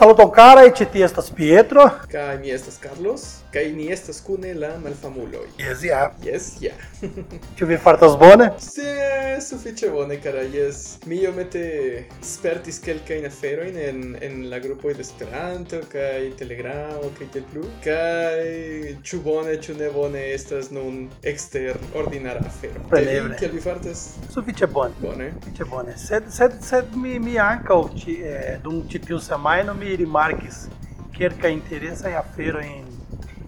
Saluton 0.00 0.30
cara 0.30 0.64
e 0.64 0.72
ti 0.72 1.02
estas 1.02 1.28
Pietro. 1.30 1.82
Kai 2.10 2.38
mi 2.38 2.50
estas 2.50 2.78
Carlos, 2.78 3.42
kai 3.52 3.72
ni 3.72 3.90
estas 3.92 4.20
kune 4.20 4.54
la 4.54 4.78
malfamuloj. 4.78 5.46
Yes, 5.58 5.82
ja. 5.84 6.14
Yeah. 6.22 6.24
Yes, 6.24 6.56
ja. 6.60 6.72
Yeah. 7.02 7.10
Ĉu 7.58 7.66
vi 7.66 7.76
fartas 7.76 8.16
bone? 8.18 8.50
Se 8.58 9.36
sufiĉe 9.40 9.90
bone, 9.90 10.16
cara. 10.22 10.40
yes. 10.42 10.98
Mi 11.06 11.16
iomete 11.16 12.04
spertis 12.22 12.78
kelkajn 12.80 13.26
aferojn 13.26 13.76
en 13.76 14.16
en 14.20 14.48
la 14.50 14.58
grupoj 14.58 14.94
de 14.94 15.00
Esperanto 15.00 15.82
kaj 15.92 16.30
Telegramo 16.38 17.12
kaj 17.18 17.28
tiel 17.32 17.44
plu. 17.52 17.66
Kaj 17.84 18.96
ĉu 19.04 19.20
bone, 19.20 19.58
ĉu 19.60 19.76
ne 19.82 19.90
bone 19.90 20.24
estas 20.32 20.70
nun 20.70 21.10
ekster 21.22 21.76
ordinara 21.94 22.40
afero. 22.46 22.86
Preneble. 22.88 23.36
Kiel 23.36 23.52
vi 23.52 23.60
fartas? 23.60 24.06
Sufiĉe 24.32 24.66
bone. 24.66 24.96
Bone. 25.00 25.30
Sufiĉe 25.44 25.68
bone. 25.68 25.98
Sed 25.98 26.32
sed 26.32 26.56
sed 26.64 26.96
mi 26.96 27.18
mi 27.18 27.36
ankaŭ 27.38 27.80
ci 28.00 28.16
eh, 28.24 28.56
dum 28.64 28.80
ĉi 28.88 29.04
tiu 29.04 29.20
semajno 29.20 29.74
mi 29.74 29.89
rimarkis 29.96 30.68
kelka 31.12 31.48
interesa 31.48 32.18
afero 32.18 32.60
en 32.60 32.90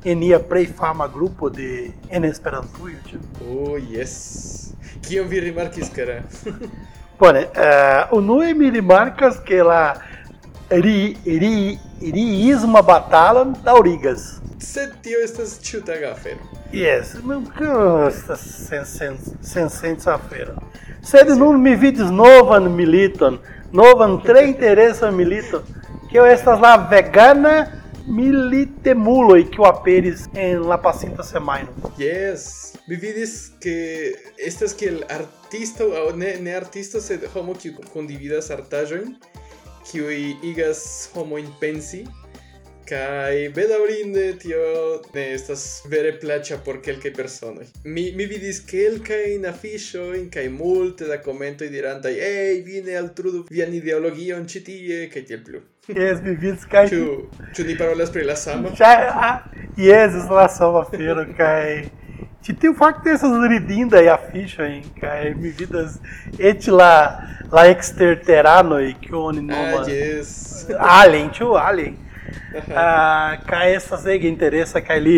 en 0.04 0.18
nia 0.18 0.38
plej 0.38 0.66
fama 0.66 1.06
grupo 1.06 1.50
de 1.50 1.92
en 2.10 2.24
Esperantujo. 2.24 3.18
Oh, 3.48 3.78
yes. 3.78 4.74
Kion 5.02 5.28
vi 5.28 5.40
rimarkis, 5.40 5.90
cara? 5.90 6.22
Bone, 7.18 7.46
uh, 7.56 8.16
unue 8.18 8.54
mi 8.54 8.70
rimarkas 8.70 9.38
ke 9.46 9.62
la 9.62 9.94
ri 10.70 11.16
ri 11.24 11.78
riisma 12.00 12.82
batalon 12.82 13.54
daŭrigas. 13.64 14.40
Sed 14.58 14.96
tio 15.02 15.20
estas 15.22 15.58
ĉiutaga 15.62 16.12
afero. 16.16 16.42
Yes, 16.72 17.14
meu 17.22 17.42
estas 18.08 18.40
sen 18.40 18.84
sen 18.86 19.18
sen 19.40 19.70
sensa 19.70 20.14
afero. 20.14 20.56
Sed 21.02 21.30
nun 21.38 21.62
mi 21.62 21.76
vidis 21.76 22.10
novan 22.10 22.70
militon, 22.74 23.38
novan 23.72 24.18
tre 24.26 24.46
interesan 24.50 25.14
militon, 25.14 25.62
que 26.12 26.18
estas 26.30 26.60
la 26.60 26.76
vegana 26.76 27.54
militemuloi 28.06 29.48
que 29.48 29.58
o 29.62 29.64
aperis 29.64 30.28
en 30.34 30.68
la 30.68 30.76
pasinta 30.76 31.22
semajno. 31.22 31.70
Yes, 31.96 32.74
mi 32.86 32.96
vidis 32.96 33.52
que 33.58 34.14
estas 34.36 34.74
que 34.74 34.88
el 34.88 35.06
artisto 35.08 35.88
o 35.88 36.12
ne 36.14 36.36
ne 36.36 36.54
artisto 36.54 37.00
sed 37.00 37.24
homo 37.32 37.54
kiu 37.54 37.72
kondividas 37.94 38.50
artaĵojn 38.50 39.16
kiu 39.88 40.10
igas 40.50 41.08
homo 41.14 41.38
in 41.38 41.48
pensi 41.60 42.04
kai 42.84 43.48
bedaurinde 43.56 44.36
tio 44.44 45.00
ne 45.14 45.26
estas 45.32 45.64
vere 45.88 46.12
plaĉa 46.20 46.60
por 46.66 46.82
kelkaj 46.84 47.14
personoj. 47.16 47.64
Mi 47.84 48.10
mi 48.12 48.28
vidis 48.28 48.60
kelkajn 48.68 49.48
afiŝojn 49.48 50.28
kaj 50.34 50.48
multe 50.60 51.08
da 51.08 51.22
komentoj 51.24 51.72
dirantaj: 51.72 52.12
"Ej, 52.20 52.64
vine 52.68 53.00
altrudu 53.00 53.46
vian 53.48 53.72
ideologion 53.72 54.44
ĉi 54.44 54.64
tie" 54.68 55.06
kaj 55.08 55.24
tiel 55.30 55.46
plu. 55.46 55.68
Yes, 55.88 56.20
mi 56.22 56.36
vidis 56.38 56.62
kaj 56.70 56.84
Ĉu 56.92 57.04
ĉu 57.56 57.64
ni 57.66 57.74
parolas 57.78 58.10
pri 58.14 58.22
la 58.22 58.36
sama? 58.38 58.70
Ja, 58.78 58.90
ah, 59.28 59.38
yes, 59.76 60.14
es 60.14 60.28
la 60.30 60.44
sama 60.48 60.84
afero 60.84 61.24
kaj 61.36 61.88
Ci 62.46 62.54
tiu 62.54 62.74
fakte 62.78 63.10
estas 63.16 63.34
ridindaj 63.50 64.04
afiŝoj 64.12 64.68
kaj 65.00 65.32
mi 65.40 65.50
vidas 65.58 65.96
eĉ 66.38 66.68
la 66.70 66.92
la 67.50 67.64
eksterteranoj 67.72 68.84
kiu 69.02 69.24
oni 69.32 69.42
Ah, 69.42 69.50
nomas 69.50 69.90
yes. 69.90 70.30
Alien, 70.78 71.32
ĉu 71.34 71.50
Alien. 71.58 71.98
Ah, 72.76 73.34
kaj 73.50 73.74
estas 73.74 74.06
ege 74.06 74.30
interesa 74.30 74.84
kaj 74.86 75.00
li 75.02 75.16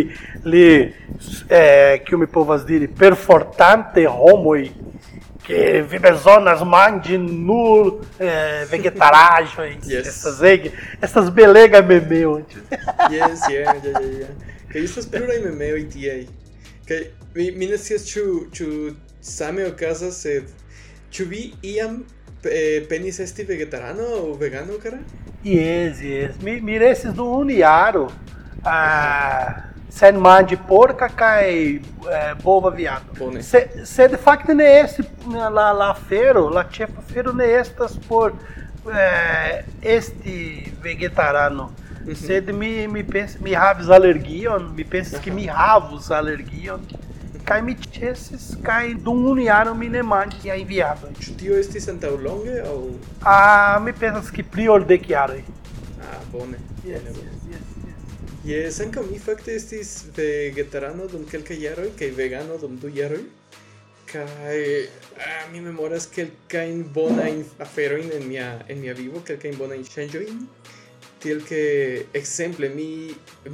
li 0.49 0.65
eh, 0.81 2.01
kiu 2.09 2.19
mi 2.19 2.27
povas 2.39 2.65
diri 2.65 2.89
perfortante 2.89 4.07
homoj 4.09 4.63
que 5.45 5.83
Vivezonas 5.83 6.61
zonas 6.61 7.07
nu 7.21 8.01
é, 8.19 8.63
eh, 8.63 8.65
vegetaragens, 8.65 9.85
yes. 9.87 10.07
essas, 10.07 10.41
essas 11.03 11.29
belegas 11.29 11.85
memeu. 11.85 12.45
yes, 13.11 13.47
yeah, 13.49 13.79
yeah, 13.85 14.01
yeah. 14.01 14.35
Que 14.71 14.79
isso 14.79 15.01
é 15.01 15.03
plura 15.03 15.39
memeo 15.39 15.87
tia. 15.87 16.27
Que 16.87 17.11
mine 17.35 17.77
chu 17.79 18.49
chu 18.51 18.97
same 19.21 19.65
o 19.65 19.73
casa 19.75 20.11
sed. 20.11 20.47
Chubi 21.11 21.55
iam 21.63 22.05
eh, 22.45 22.81
penis 22.89 23.21
esti 23.21 23.45
vegetarano 23.45 24.03
ou 24.03 24.35
vegano, 24.35 24.79
cara? 24.79 24.99
Yes, 25.45 26.01
yes. 26.01 26.39
Me 26.39 26.59
mire 26.61 26.87
esses 26.87 27.13
do 27.13 27.39
Uniaro. 27.39 28.11
Ah 28.65 29.74
sen 29.95 30.19
manĝi 30.19 30.59
porka 30.69 31.09
kaj 31.09 31.47
eh, 31.55 32.33
bova 32.43 32.73
viando. 32.75 33.15
Bone. 33.19 33.43
Se, 33.43 33.63
sed 33.87 34.17
fakte 34.25 34.55
ne 34.55 34.67
estis 34.81 35.07
la, 35.31 35.71
la 35.73 35.91
afero, 35.93 36.49
la 36.51 36.67
ĉefa 36.77 37.05
afero 37.05 37.33
ne 37.33 37.47
estas 37.61 37.95
por 38.09 38.35
eh, 38.91 39.63
esti 39.97 40.73
vegetarano. 40.83 41.71
Sed 42.21 42.51
mi 42.53 42.87
mi 42.89 43.03
pens 43.05 43.39
mi 43.41 43.55
havis 43.57 43.89
alergion, 43.89 44.67
mi 44.77 44.85
pensas 44.85 45.23
ke 45.25 45.33
mi 45.33 45.47
havus 45.49 46.11
alergion. 46.13 46.83
Kaj 47.49 47.61
mi 47.65 47.75
ĉesis 47.77 48.45
kaj 48.65 48.95
dum 49.07 49.25
unu 49.31 49.45
jaro 49.45 49.73
mi 49.77 49.89
ne 49.93 50.03
manĝis 50.11 50.43
tiajn 50.43 50.67
viandojn. 50.69 51.17
Ĉu 51.25 51.37
tio 51.41 51.59
estis 51.61 51.89
antaŭlonge 51.93 52.61
aŭ 52.65 52.77
Ah, 53.35 53.79
mi 53.85 53.93
pensas 53.93 54.31
ke 54.33 54.45
pli 54.57 54.69
ol 54.77 54.85
dek 54.91 55.09
jaroj. 55.15 55.41
Ah, 56.01 56.21
bone. 56.33 56.61
Yes, 56.85 57.05
bone, 57.09 57.34
Yes, 58.45 58.77
ankaŭ 58.85 59.01
mi 59.09 59.17
fakte 59.17 59.55
estis 59.57 59.91
vegetarano 60.17 61.07
dum 61.09 61.23
kelkaj 61.25 61.57
jaroj 61.63 61.87
kaj 61.97 62.11
vegano 62.19 62.59
dum 62.61 62.75
du 62.83 62.91
jaroj. 62.93 63.23
Kaj 64.11 64.59
ah, 65.17 65.47
mi 65.53 65.63
memoras 65.65 66.05
kelkajn 66.13 66.83
bonajn 66.93 67.41
aferojn 67.65 68.13
en 68.19 68.27
mia 68.29 68.51
en 68.69 68.83
mia 68.83 68.93
vivo, 68.99 69.23
kelkajn 69.25 69.57
bonajn 69.57 69.87
ŝanĝojn. 69.95 70.45
Tiel 71.25 71.41
ke 71.49 71.63
ekzemple 72.21 72.69
mi 72.75 72.91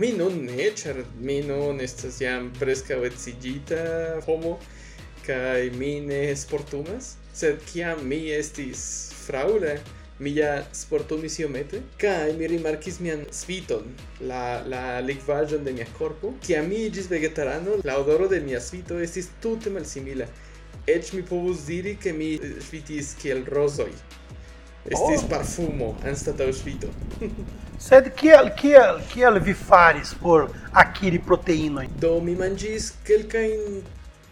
mi 0.02 0.10
nun 0.18 0.42
ne, 0.48 0.66
ĉar 0.82 0.98
mi 1.22 1.38
nun 1.46 1.78
estas 1.86 2.18
jam 2.24 2.50
preskaŭ 2.58 2.98
edziĝita 3.12 3.80
homo 4.26 4.56
kaj 5.22 5.70
mi 5.78 6.00
ne 6.10 6.24
sportumas, 6.34 7.14
sed 7.30 7.62
kiam 7.70 8.02
mi 8.10 8.24
estis 8.40 8.82
fraŭla 9.22 9.78
mi 10.20 10.34
ja 10.36 10.64
sportumis 10.72 11.38
iomete 11.38 11.80
kaj 12.00 12.32
mi 12.38 12.46
rimarkis 12.46 13.00
mian 13.00 13.24
sviton, 13.32 13.86
la 14.20 14.60
la 14.68 15.00
likvaĵon 15.00 15.64
de 15.64 15.72
mia 15.72 15.86
korpo. 15.98 16.34
Kiam 16.46 16.68
mi 16.68 16.84
iĝis 16.88 17.08
vegetarano, 17.10 17.78
la 17.84 17.96
odoro 18.02 18.28
de 18.28 18.40
mia 18.44 18.60
svito 18.60 19.00
estis 19.00 19.30
tute 19.42 19.72
malsimila. 19.72 20.28
Eĉ 20.86 21.12
mi 21.16 21.22
povus 21.22 21.64
diri 21.66 21.96
ke 22.02 22.12
mi 22.12 22.34
eh, 22.34 22.60
svitis 22.68 23.14
kiel 23.22 23.44
rozoj. 23.48 23.90
Estis 24.84 25.24
oh. 25.24 25.26
parfumo 25.28 25.90
anstataŭ 26.08 26.52
svito 26.56 26.88
Sed 27.86 28.06
kiel 28.16 28.48
kiel 28.56 29.02
kiel 29.12 29.36
vi 29.44 29.52
faris 29.56 30.14
por 30.22 30.48
akiri 30.84 31.20
proteinojn? 31.26 31.92
Do 32.00 32.14
mi 32.24 32.36
manĝis 32.36 32.92
kelkajn 33.08 33.82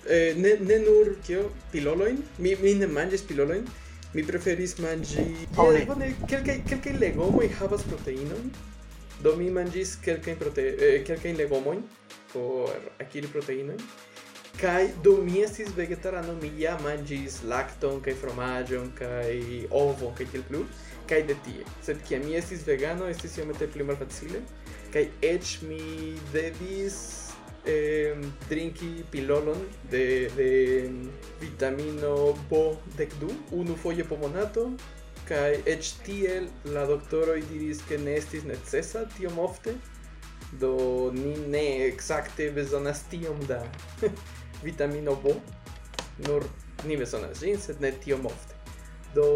eh, 0.08 0.32
ne, 0.36 0.54
ne 0.60 0.78
nur 0.84 1.14
kio 1.26 1.50
pilolojn, 1.72 2.22
mi, 2.38 2.56
mi 2.62 2.74
ne 2.80 2.88
manĝis 2.92 3.24
pilolojn, 3.28 3.68
Mi 4.16 4.24
preferis 4.24 4.78
manĝi 4.80 5.24
oh, 5.60 5.68
eh, 5.68 5.84
bone 5.88 6.06
oh, 6.06 6.10
yeah, 6.10 6.28
kelkaj 6.30 6.56
kelkaj 6.70 6.94
legomoj 7.02 7.48
havas 7.58 7.84
proteinon. 7.88 8.50
Do 9.24 9.34
mi 9.36 9.50
manĝis 9.52 9.96
kelkajn 10.04 10.38
prote 10.40 10.64
eh, 10.72 11.00
kelkajn 11.04 11.36
legomojn 11.42 11.82
por 12.32 12.72
akiri 13.04 13.28
proteinojn. 13.34 13.82
Kai 14.58 14.88
do 15.04 15.18
mi 15.22 15.42
estis 15.44 15.70
vegetarano 15.76 16.34
mi 16.40 16.50
ja 16.58 16.78
manĝis 16.82 17.42
lakton 17.50 18.00
kaj 18.02 18.16
fromaĝon 18.22 18.90
kaj 18.98 19.36
ovo 19.82 20.14
kaj 20.18 20.30
tiel 20.32 20.46
plu 20.48 20.64
kaj 21.08 21.22
de 21.28 21.36
tie. 21.44 21.68
Sed 21.84 22.00
kiam 22.08 22.24
mi 22.24 22.36
estis 22.40 22.64
vegano 22.66 23.06
estis 23.12 23.36
iomete 23.38 23.68
pli 23.74 23.86
malfacile 23.86 24.42
kaj 24.92 25.04
eĉ 25.34 25.58
mi 25.68 26.16
devis 26.32 27.27
eh, 27.68 28.16
drinki 28.48 29.04
pilolon 29.10 29.60
de, 29.90 30.30
de 30.36 30.50
vitamino 31.40 32.34
B12 32.50 33.30
unu 33.52 33.76
foje 33.76 34.04
po 34.08 34.16
monato 34.16 34.70
kai 35.28 35.60
eĉ 35.68 35.92
tiel 36.06 36.48
la 36.74 36.86
doktoroj 36.88 37.42
diris 37.50 37.82
ke 37.88 37.98
ne 38.00 38.16
estis 38.20 38.46
necesa 38.48 39.04
tiom 39.16 39.38
ofte 39.44 39.74
do 40.62 40.72
ni 41.12 41.34
ne 41.54 41.64
ekzakte 41.90 42.48
bezonas 42.56 43.04
tiom 43.12 43.44
da 43.50 43.60
vitamino 44.66 45.14
B 45.24 45.36
nur 46.26 46.48
ni 46.88 46.96
bezonas 46.96 47.44
ĝin 47.44 47.60
sed 47.60 47.84
ne 47.84 47.92
tiom 48.04 48.26
ofte 48.32 48.56
do 49.14 49.28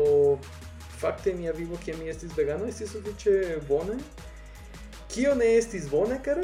fakte 1.02 1.34
mia 1.36 1.52
vivo 1.52 1.76
kiam 1.84 2.00
mi 2.00 2.08
estis 2.08 2.32
vegano 2.36 2.68
estis 2.72 2.96
sufiĉe 2.96 3.38
bone 3.68 4.00
Kio 5.12 5.34
ne 5.34 5.44
estis 5.58 5.90
bone, 5.92 6.16
cara? 6.24 6.42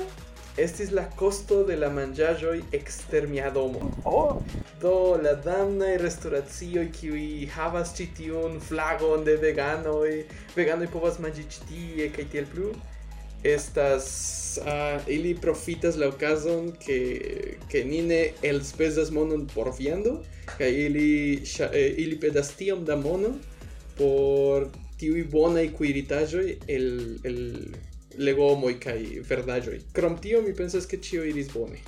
estis 0.58 0.90
la 0.92 1.04
costo 1.18 1.62
de 1.64 1.76
la 1.78 1.88
mangiagioi 1.94 2.62
exter 2.72 3.28
mia 3.28 3.50
domo. 3.54 3.90
Oh! 4.04 4.42
Do 4.82 5.16
la 5.22 5.34
damnai 5.34 5.96
restauracioi 6.02 6.90
qui 6.94 7.48
havas 7.54 7.94
citiun 7.96 8.60
flagon 8.60 9.24
de 9.26 9.36
veganoi, 9.42 10.14
veganoi 10.56 10.90
povas 10.92 11.18
mangi 11.22 11.46
citie, 11.50 12.10
cae 12.14 12.28
tiel 12.30 12.46
plu, 12.52 12.72
estas 13.42 14.58
uh, 14.62 15.00
ili 15.06 15.34
profitas 15.34 15.96
la 15.96 16.08
occasion 16.08 16.72
que 16.72 17.58
que 17.68 17.84
nine 17.84 18.32
el 18.42 18.64
spesas 18.64 19.10
monon 19.10 19.46
por 19.46 19.72
viando 19.78 20.22
que 20.58 20.68
ili 20.86 21.46
sha, 21.46 21.70
eh, 21.72 21.94
ili 21.98 22.16
pedas 22.16 22.50
tiom 22.56 22.84
da 22.84 22.96
mono 22.96 23.38
por 23.96 24.70
tiui 24.98 25.22
bonai 25.22 25.68
cuiritajo 25.68 26.40
el 26.66 27.20
el 27.22 27.76
legomoi 28.18 28.74
kai 28.82 29.20
verdajoi. 29.28 29.80
Krom 29.92 30.18
tio 30.18 30.42
mi 30.42 30.54
pensas 30.54 30.86
ke 30.86 31.00
cio 31.00 31.24
iris 31.24 31.52
bone. 31.54 31.80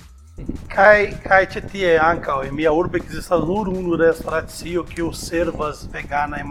Kai 0.71 1.11
kai 1.23 1.45
tie 1.71 1.97
ankaŭ 1.99 2.37
en 2.47 2.55
mia 2.55 2.71
urbo 2.73 2.97
ekzistas 2.97 3.43
nur 3.49 3.69
unu 3.69 3.97
restoracio 3.99 4.83
que 4.83 5.07
servas 5.13 5.87
vegana 5.93 6.37
e. 6.39 6.43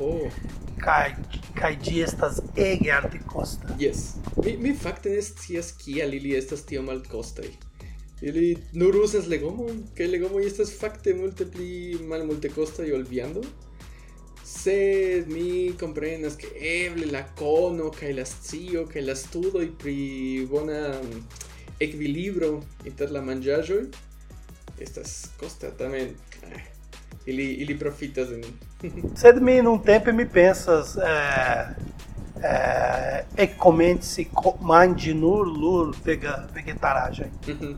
Oh. 0.00 0.30
Kai 0.78 1.14
kai 1.54 1.76
di 1.76 2.02
estas 2.02 2.40
ege 2.56 2.90
arte 2.90 3.20
costa. 3.26 3.76
Yes. 3.78 4.16
Mi 4.44 4.56
mi 4.56 4.72
fakte 4.74 5.10
ne 5.10 5.22
scias 5.22 5.72
kial 5.72 6.14
ili 6.14 6.36
estas 6.36 6.62
tiom 6.62 6.88
altkostaj. 6.88 7.50
Ili 8.22 8.56
nur 8.72 8.96
uzas 8.96 9.26
legomojn, 9.26 9.82
kaj 9.96 10.06
legomoj 10.06 10.46
estas 10.46 10.72
fakte 10.80 11.14
multe 11.14 11.46
pli 11.46 11.98
malmultekostaj 12.08 12.92
ol 12.92 13.04
viando 13.08 13.42
sed 14.52 15.28
mi 15.28 15.72
comprenas 15.80 16.36
que 16.36 16.48
eble 16.86 17.06
la 17.06 17.22
cono 17.38 17.90
kaj 17.90 18.12
la 18.12 18.24
scio 18.24 18.84
kaj 18.92 19.02
la 19.02 19.14
studoj 19.16 19.66
pri 19.82 19.96
bona 20.50 20.80
mm, 21.02 21.22
equilibrio 21.80 22.60
inter 22.84 23.14
la 23.16 23.22
manĝaĵoj 23.24 23.82
estas 24.86 25.14
constantemente 25.40 26.52
ele 27.26 27.42
eh, 27.42 27.62
ili 27.64 27.78
profita 27.78 28.24
de 28.24 28.42
en 28.42 29.16
sed 29.22 29.40
mi 29.42 29.56
num 29.62 29.80
tempo 29.84 30.12
me 30.12 30.26
pensas 30.26 30.96
é, 30.96 31.74
é, 32.42 33.24
e 33.36 33.46
comente 33.46 34.04
se 34.04 34.26
mande 34.60 35.14
nur 35.14 35.46
lur 35.46 35.96
vega 36.04 36.48
vegetaragem 36.54 37.30
mhm. 37.48 37.74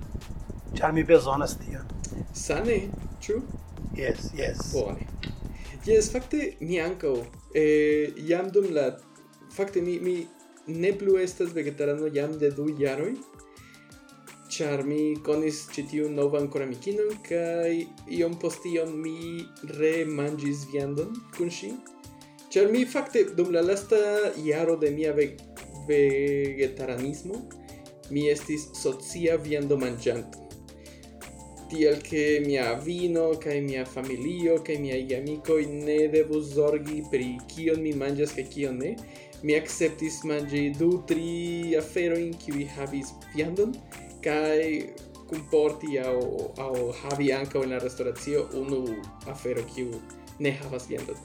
charmi 0.75 1.05
bezonas 1.05 1.55
tia 1.55 1.85
sane 2.32 2.79
chu 3.20 3.43
yes 3.97 4.31
yes. 4.35 4.73
Bone. 4.73 5.06
Yes, 5.84 6.06
fakte 6.08 6.54
mi 6.64 6.78
ankaŭ. 6.81 7.12
Eh, 7.60 8.14
jam 8.28 8.46
dum 8.48 8.70
la 8.72 8.86
fakte 9.52 9.82
mi 9.84 9.98
mi 10.00 10.14
ne 10.66 10.92
plu 10.96 11.19
estas 11.20 11.50
vegetarano 11.52 12.06
jam 12.14 12.38
de 12.40 12.48
du 12.50 12.64
jaroj 12.78 13.10
ĉar 14.54 14.82
mi 14.88 15.00
konis 15.26 15.58
ĉi 15.75 15.84
tiun 15.90 16.14
novan 16.16 16.48
koramikinon 16.54 17.10
kaj 17.28 17.75
iom 18.19 18.38
post 18.40 18.64
iom 18.70 18.94
mi 19.02 19.44
remanĝis 19.81 20.62
viandon 20.72 21.12
kun 21.36 21.52
ŝi. 21.58 21.75
Ĉar 22.54 22.72
mi 22.72 22.86
fakte 22.94 23.26
dum 23.36 23.52
la 23.52 23.60
lasta 23.66 24.00
jaro 24.46 24.78
de 24.86 24.90
mia 24.94 25.12
ve 25.12 25.28
vegetaranismo 25.90 27.42
mi 28.10 28.25
estis 28.32 28.70
socia 28.81 29.36
viando 29.48 29.76
manĝanto 29.84 30.44
tiel 31.75 32.00
che 32.00 32.41
mia 32.44 32.75
vino 32.75 33.37
kai 33.37 33.61
mia 33.61 33.85
familio 33.85 34.62
kai 34.62 34.79
mia 34.79 35.19
amico 35.19 35.59
ne 35.59 36.09
devo 36.09 36.41
zorgi 36.41 37.05
pri 37.11 37.37
kion 37.47 37.81
mi 37.81 37.93
manjas 37.93 38.32
kai 38.35 38.47
kion 38.47 38.76
ne. 38.79 38.94
Mi 39.43 39.55
acceptis 39.55 40.23
mangi 40.23 40.71
du 40.71 41.03
tri 41.05 41.75
afero 41.75 42.17
in 42.17 42.37
kiwi 42.37 42.65
havis 42.76 43.12
viandon 43.35 43.75
kai 44.23 44.94
comporti 45.26 45.99
au 45.99 46.53
au 46.56 46.94
havi 47.03 47.32
anca 47.32 47.59
in 47.59 47.71
la 47.71 47.79
uno 47.79 48.47
unu 48.61 49.00
afero 49.27 49.65
kiu 49.75 49.91
ne 50.38 50.50
havas 50.50 50.87
viandon. 50.87 51.17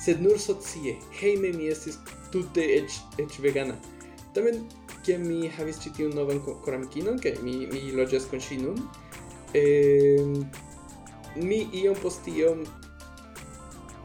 Sed 0.00 0.20
nur 0.20 0.38
socie 0.38 0.96
heime 1.20 1.52
mi 1.52 1.68
estis 1.68 1.98
tute 2.32 2.64
ec, 2.78 2.90
ec 3.18 3.40
vegana. 3.40 3.76
Tamen 4.32 4.66
che 5.04 5.18
mi 5.18 5.50
havis 5.58 5.78
citiun 5.82 6.12
novan 6.14 6.40
coramikinon, 6.40 7.18
che 7.18 7.36
mi, 7.42 7.66
mi 7.66 7.92
loĝas 7.92 8.28
kun 8.30 8.40
ŝi 8.40 8.56
nun, 8.62 8.78
mi 11.36 11.66
iom 11.82 11.96
post 12.02 12.28
iom 12.28 12.64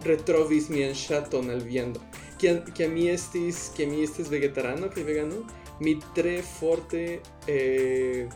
retrovis 0.06 0.70
mian 0.70 0.94
ŝaton 0.94 1.50
al 1.50 1.64
viando. 1.66 2.02
Kiam, 2.38 2.60
kiam 2.76 2.94
mi 2.94 3.08
estis, 3.10 3.70
kiam 3.78 3.94
mi 3.94 4.04
estis 4.04 4.30
vegetarano 4.30 4.90
kaj 4.94 5.04
vegano, 5.08 5.42
mi 5.80 6.00
tre 6.16 6.42
forte, 6.42 7.22
eh, 7.48 8.28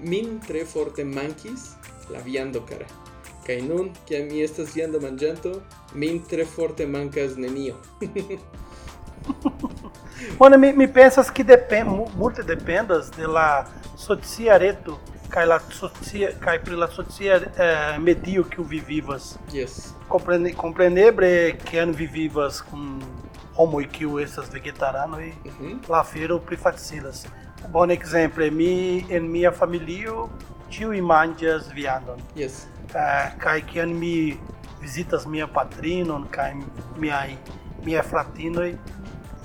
min 0.00 0.40
tre 0.46 0.64
forte 0.64 1.04
mankis 1.04 1.72
la 2.12 2.20
viando 2.24 2.62
cara. 2.68 2.86
Kaj 3.46 3.60
nun, 3.64 3.92
kiam 4.08 4.28
mi 4.28 4.42
estas 4.44 4.74
viando 4.76 5.00
manĝanto, 5.00 5.60
min 5.94 6.22
tre 6.28 6.44
forte 6.44 6.86
mankas 6.86 7.36
nenio. 7.36 7.76
Bone, 10.38 10.58
mi, 10.58 10.72
mi 10.72 10.88
pensas 10.88 11.30
que 11.30 11.44
depende, 11.44 11.90
multe 12.16 12.42
dependas 12.42 13.10
de 13.16 13.26
la 13.26 13.66
sociareto 13.96 14.98
kaj 15.30 16.58
pri 16.64 16.76
la 16.76 16.88
socia 16.88 17.36
eh, 17.36 17.98
medio 17.98 18.44
kiu 18.44 18.64
vi 18.64 18.80
vivas. 18.80 19.38
yes. 19.52 19.92
Comprene, 20.08 20.54
compreneble 20.54 21.58
que 21.70 21.84
vi 21.84 22.06
vivas 22.06 22.60
kun 22.62 23.02
homoj 23.56 23.86
kiu 23.92 24.18
estas 24.18 24.48
vegetaranoj, 24.52 25.32
Mhm. 25.44 25.80
la 25.88 26.00
afero 26.00 26.38
pli 26.38 26.56
facilas. 26.56 27.26
Bon 27.72 27.90
ekzemple, 27.90 28.50
mi 28.50 29.04
en 29.10 29.30
mia 29.30 29.50
familio 29.50 30.28
ĉiuj 30.70 31.00
manĝas 31.02 31.72
viandon. 31.74 32.20
Yes. 32.36 32.66
Eh, 32.94 33.30
kaj 33.38 33.60
kiam 33.72 33.98
mi 33.98 34.36
vizitas 34.80 35.26
mia 35.26 35.46
patrinon 35.46 36.24
kaj 36.30 36.54
miaj 36.98 37.36
miaj 37.84 38.02
fratinoj, 38.02 38.74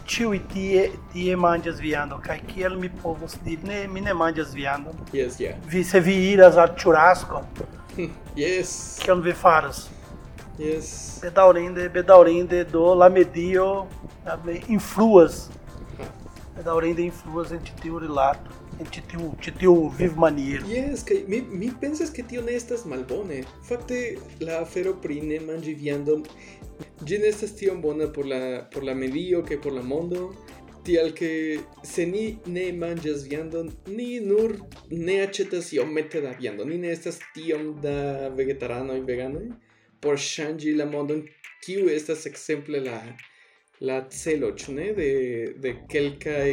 ĉiuj 0.07 0.39
tie 0.53 0.83
tie 1.13 1.35
manĝas 1.39 1.79
viandon 1.81 2.21
kaj 2.21 2.39
kiel 2.49 2.75
mi 2.79 2.89
povos 3.03 3.35
diri 3.45 3.69
ne 3.69 3.79
mi 3.87 4.01
ne 4.01 4.13
manĝas 4.13 4.53
viandon. 4.53 4.97
Yes, 5.13 5.39
yeah. 5.39 5.57
Vi 5.69 5.83
se 5.83 5.99
vi 5.99 6.15
iras 6.31 6.57
al 6.57 6.75
churrasco. 6.77 7.43
yes. 8.43 8.99
Kion 9.03 9.21
vi 9.21 9.33
faras? 9.33 9.87
Yes. 10.59 11.19
bedaŭrinde 11.23 11.87
bedaŭrinde 11.89 12.63
do 12.69 12.93
la 12.93 13.09
medio 13.09 13.87
influas. 14.67 15.47
bedaŭrinde 16.55 17.01
influas 17.01 17.51
en 17.51 17.63
tiu 17.81 17.99
rilato, 17.99 18.51
en 18.79 18.89
tiu 19.09 19.31
tiu 19.59 19.73
vivmaniero. 19.97 20.67
Yes, 20.69 21.01
kaj 21.07 21.23
mi 21.27 21.41
mi 21.49 21.71
pensas 21.81 22.11
ke 22.13 22.23
tio 22.23 22.41
ne 22.41 22.53
estas 22.59 22.85
malbone. 22.85 23.43
Fakte 23.69 24.01
la 24.39 24.59
afero 24.61 24.93
pri 24.93 25.21
ne 25.21 25.39
manĝi 25.47 25.73
viandon 25.73 26.23
ĝi 27.03 27.19
ne 27.21 27.29
estas 27.33 27.55
tiom 27.59 27.81
bona 27.81 28.07
por 28.15 28.25
la 28.29 28.41
por 28.73 28.83
la 28.83 28.95
medio 28.95 29.43
ke 29.43 29.57
por 29.57 29.73
la 29.73 29.81
mondo. 29.81 30.33
Tial 30.83 31.13
que 31.15 31.59
se 31.87 32.05
ni 32.05 32.23
ne 32.45 32.65
manĝas 32.75 33.21
viandon, 33.31 33.69
ni 33.87 34.19
nur 34.19 34.57
ne 34.91 35.21
aĉetas 35.23 35.69
iomete 35.77 36.19
da 36.21 36.33
viando. 36.39 36.65
Ni 36.67 36.77
ne 36.77 36.91
estas 36.91 37.21
tiom 37.35 37.69
da 37.85 38.27
vegetaranoj 38.35 38.99
veganoj 39.07 39.45
por 40.03 40.19
ŝanĝi 40.19 40.73
la 40.75 40.85
mondon, 40.85 41.23
kiu 41.63 41.87
estas 41.87 42.25
ekzemple 42.27 42.83
la 42.83 42.97
la 43.83 44.01
celo, 44.09 44.49
ne, 44.75 44.93
de 44.93 45.07
de 45.63 45.71
kelkaj 45.91 46.51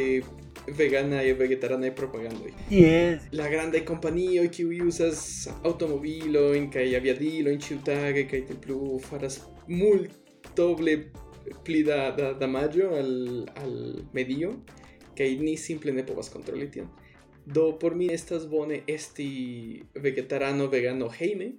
veganaj 0.78 1.32
vegetaranaj 1.38 1.90
propagandoj 1.94 2.50
Yes. 2.70 3.28
la 3.32 3.48
grandaj 3.48 3.84
kompanioj 3.90 4.48
kiuj 4.56 4.80
uzas 4.88 5.22
aŭtomobilojn 5.62 6.70
kaj 6.74 6.86
aviadilojn 6.98 7.60
ĉiutage 7.66 8.26
kaj 8.30 8.40
plu 8.64 8.98
faras 9.04 9.40
multoble 9.70 10.96
pli 11.64 11.82
da 11.86 12.10
da 12.16 12.32
damaĝo 12.38 12.90
al 12.98 13.12
al 13.62 13.74
medio 14.12 14.54
kaj 15.18 15.30
ni 15.40 15.56
simple 15.56 15.92
ne 15.92 16.06
povas 16.06 16.30
kontroli 16.32 16.70
tion. 16.70 16.88
Do 17.44 17.78
por 17.80 17.94
mi 17.96 18.06
estas 18.12 18.46
bone 18.48 18.82
esti 18.86 19.30
vegetarano, 19.94 20.66
vegano 20.72 21.08
hejme, 21.08 21.52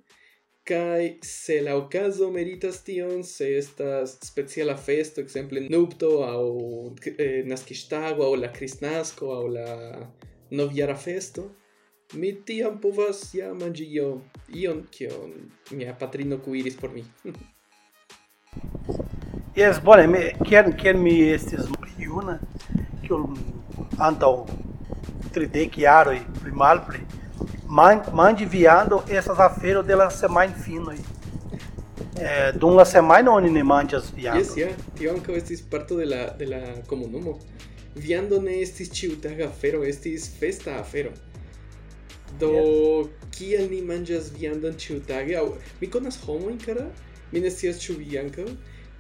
kai 0.64 1.18
se 1.22 1.62
la 1.62 1.76
ocaso 1.76 2.30
meritas 2.32 2.84
tion 2.84 3.24
se 3.24 3.58
estas 3.58 4.18
speciala 4.24 4.76
festo 4.78 5.22
ekzemple 5.22 5.66
nupto 5.70 6.12
aŭ 6.26 6.44
eh, 7.18 7.42
naskiŝtago 7.50 8.28
aŭ 8.28 8.36
la 8.44 8.52
kristnasko 8.54 9.32
aŭ 9.38 9.48
la 9.56 9.70
novjara 10.52 10.96
festo 10.96 11.48
mi 12.14 12.34
tiam 12.46 12.78
povas 12.84 13.24
ja 13.34 13.54
manĝi 13.58 13.88
ion 14.62 14.86
kion 14.92 15.34
mia 15.72 15.98
patrino 15.98 16.38
kuiris 16.46 16.78
por 16.78 16.94
mi 16.94 17.04
Yes, 19.56 19.80
bone, 19.80 20.08
mi, 20.08 20.20
kiam, 20.48 20.72
kiam 20.80 21.02
mi 21.04 21.12
estis 21.34 21.66
juna, 22.00 22.38
kiu 23.04 23.18
antaŭ 24.08 24.30
tridec 25.36 25.76
jaroj 25.82 26.16
pli 26.38 26.54
malpli, 26.62 27.02
man, 27.80 28.00
mandi 28.20 28.48
viando 28.54 29.02
essas 29.10 29.42
afero 29.48 29.84
de 29.84 29.98
la 30.02 30.08
semajn 30.20 30.56
finoj. 30.68 30.96
Eh, 32.22 32.52
dum 32.64 32.80
la 32.80 32.86
semajno 32.94 33.36
oni 33.42 33.52
ne 33.52 33.66
manĝas 33.74 34.10
viandon. 34.16 34.40
Yes, 34.40 34.56
ja, 34.58 34.72
tio 34.96 35.12
ankaŭ 35.18 35.36
estis 35.42 35.66
parto 35.76 36.00
de 36.00 36.08
la 36.14 36.24
de 36.40 36.48
la 36.54 36.64
komunumo. 36.88 37.36
Viando 38.08 38.40
ne 38.42 38.58
estis 38.64 38.96
ĉiutaga 38.96 39.50
afero, 39.52 39.84
estis 39.84 40.32
festa 40.40 40.80
afero. 40.80 41.12
Do 42.40 42.56
yes. 42.56 43.14
kiel 43.36 43.68
ni 43.76 43.84
manĝas 43.94 44.32
viandon 44.40 44.80
ĉiutage? 44.80 45.36
Aŭ 45.44 45.50
mi 45.84 45.92
konas 45.92 46.24
homojn, 46.24 46.60
kara, 46.66 46.88
mi 47.32 47.40
ne 47.40 47.52
scias 47.52 47.82
ĉu 47.84 47.98
vi 48.02 48.18
ankaŭ 48.20 48.48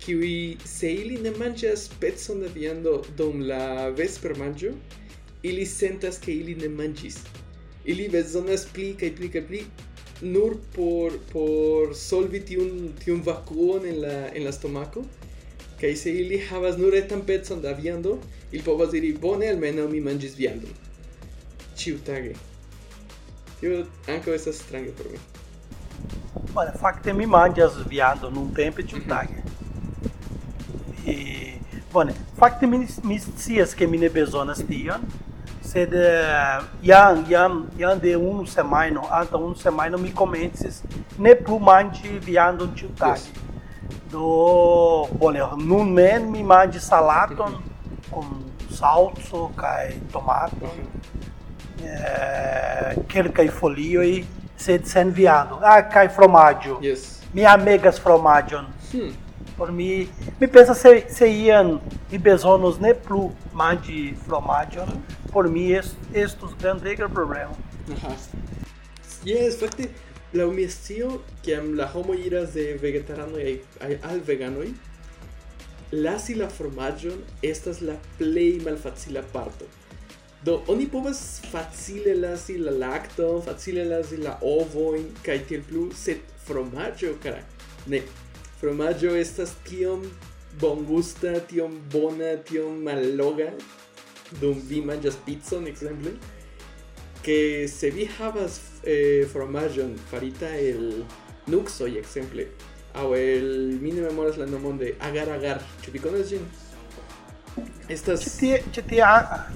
kiuj 0.01 0.57
se 0.65 0.89
ili 0.93 1.17
ne 1.21 1.31
manĝas 1.38 1.85
pecon 2.01 2.41
de 2.41 2.50
viando 2.55 2.93
dum 3.17 3.41
la 3.51 3.89
vespermanĝo? 3.97 4.73
Ili 5.50 5.65
sentas 5.65 6.19
ke 6.21 6.33
ili 6.33 6.55
ne 6.55 6.69
manĝis. 6.69 7.17
Ili 7.85 8.07
bezonas 8.13 8.65
pli 8.73 8.91
kaj 8.97 9.09
pli 9.17 9.29
kaj 9.33 9.43
pli 9.47 9.61
nur 10.21 10.55
por 10.75 11.17
por 11.31 11.95
solvi 11.97 12.41
tiun 12.45 12.93
tiun 13.03 13.21
vakuon 13.25 13.88
en 13.89 14.00
la 14.05 14.15
en 14.29 14.45
la 14.45 14.53
stomako. 14.57 15.05
Kaj 15.81 15.95
se 16.03 16.13
ili 16.23 16.39
havas 16.50 16.77
nur 16.77 16.95
etan 16.95 17.25
pecon 17.25 17.61
da 17.61 17.73
viando 17.73 18.17
ili 18.51 18.63
povas 18.63 18.93
diri 18.93 19.13
bone 19.27 19.50
almenaŭ 19.50 19.89
mi 19.89 20.01
manĝis 20.09 20.38
viandon. 20.38 20.73
Ĉiutage. 21.77 22.33
Tio 23.59 23.85
ankaŭ 24.07 24.38
estas 24.38 24.61
strange 24.65 24.97
por 24.97 25.13
mi. 25.13 25.40
Olha, 26.53 26.74
me 27.13 27.24
imádja 27.24 27.65
az 27.65 27.77
viando 27.88 28.29
num 28.29 28.50
tempo 28.50 28.84
de 28.84 28.96
um 28.96 29.00
uhum. 29.00 29.08
tag. 29.08 29.29
E, 31.05 31.58
bueno, 31.91 32.13
me 32.62 32.88
miscias 33.03 33.74
que 33.74 33.86
me 33.86 33.91
mine 33.91 34.10
bezonas 34.10 34.63
Se 35.62 35.86
de, 35.86 36.03
iam, 36.84 37.24
iam, 37.29 37.67
iam 37.77 37.98
de 37.98 38.17
unu 38.17 38.46
semajno, 38.46 39.08
antaŭ 39.10 39.39
unu 39.39 39.55
semajno 39.55 39.98
me 39.98 40.12
comentes 40.12 40.84
ne 41.17 41.36
plu 41.36 41.60
manĝi 41.60 42.20
viandon 42.20 42.74
ĉiutage. 42.75 43.29
Yes. 43.29 44.01
Do, 44.12 45.08
bone, 45.13 45.39
nun 45.58 45.93
mem 45.93 46.27
mi 46.31 46.43
manĝis 46.43 46.89
salaton 46.91 47.55
kun 48.12 48.43
salso 48.70 49.51
kaj 49.55 49.93
tomato, 50.12 50.65
mm 50.65 50.84
-hmm. 51.77 51.86
eh, 51.86 52.98
kelkaj 53.08 53.48
folioj. 53.48 54.25
sed 54.61 54.85
sen 54.85 55.11
viando. 55.11 55.59
Ah, 55.61 55.81
cai 55.83 56.07
fromaggio. 56.09 56.77
Yes. 56.81 57.21
Mi 57.33 57.45
amegas 57.45 57.99
fromagion. 57.99 58.67
Hmm. 58.91 59.13
Por 59.57 59.71
mi, 59.71 60.09
mi 60.39 60.47
pensa 60.47 60.73
se 60.73 61.05
se 61.09 61.27
ian 61.27 61.79
e 62.11 62.17
bezonos 62.17 62.79
ne 62.79 62.93
plu 62.93 63.31
mangi 63.53 64.15
fromagion. 64.27 64.87
Por 65.31 65.49
mi 65.49 65.71
est, 65.73 65.95
estus 66.13 66.53
grandega 66.61 67.09
problema. 67.09 67.51
Uh 67.87 67.95
-huh. 67.95 68.17
Yes, 69.23 69.59
fakte 69.59 69.89
la 70.33 70.45
umestio 70.47 71.21
que 71.43 71.55
am 71.55 71.75
la 71.75 71.85
homo 71.93 72.13
iras 72.13 72.53
de 72.53 72.77
vegetarano 72.77 73.39
y 73.39 73.61
al 74.03 74.21
veganoi. 74.21 74.73
La 75.91 76.19
si 76.19 76.35
la 76.35 76.47
fromagion 76.47 77.23
estas 77.41 77.81
la 77.81 77.95
play 78.17 78.59
malfacila 78.59 79.21
parto. 79.21 79.65
Do 80.45 80.63
oni 80.74 80.88
povas 80.89 81.41
facile 81.51 82.15
lasi 82.17 82.57
la 82.57 82.71
lacto, 82.71 83.41
facile 83.45 83.86
lasi 83.86 84.17
la 84.17 84.39
ovoin, 84.41 85.05
kai 85.21 85.39
tiel 85.45 85.62
plu, 85.67 85.91
set 85.93 86.25
fromaggio, 86.48 87.13
cara, 87.21 87.43
ne, 87.88 88.01
fromaggio 88.57 89.13
estas 89.15 89.53
tiom 89.67 90.07
bongusta, 90.62 91.38
tiom 91.50 91.77
bona, 91.93 92.36
tiom 92.50 92.81
malloga, 92.88 93.51
dum 94.41 94.57
vi 94.65 94.81
manĝas 94.81 95.19
pizzon, 95.25 95.67
exemple. 95.69 96.17
que 97.21 97.67
se 97.67 97.91
vi 97.91 98.05
havas 98.17 98.60
eh, 98.83 99.27
fromagion 99.31 99.95
farita 100.10 100.57
el 100.57 101.05
nuxo, 101.48 101.86
exemple, 101.86 102.48
au 102.93 103.13
el 103.15 103.77
mi 103.81 103.91
ne 103.91 104.01
memoras 104.01 104.38
la 104.38 104.45
nomon 104.45 104.77
de 104.77 104.95
agar 105.00 105.29
agar, 105.29 105.62
ĉu 105.83 105.93
vi 105.93 106.01
konas 106.01 106.29
ĝin? 106.29 106.45
estas 107.89 108.25
tie 108.38 108.62
ti 108.72 108.81
ti 108.81 109.00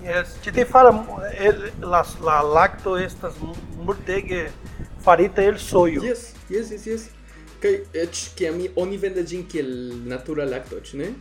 yes. 0.03 0.35
ti 0.43 0.51
ti 0.51 0.65
fala 0.65 0.91
el 1.39 1.71
la 1.81 2.03
la 2.21 2.41
lacto 2.41 2.97
estas 2.97 3.37
multege 3.77 4.49
farita 5.05 5.43
el 5.43 5.57
soyo 5.57 6.03
yes 6.03 6.33
yes 6.49 6.71
yes 6.71 6.87
yes. 6.87 7.03
Kai 7.61 7.79
eĉ 7.93 8.35
ke 8.37 8.51
mi 8.51 8.67
oni 8.75 8.97
vendas 8.97 9.29
ĝin 9.29 9.45
el 9.61 9.71
natura 10.11 10.45
lacto 10.45 10.79
ĉu 10.79 10.97
ne? 10.97 11.13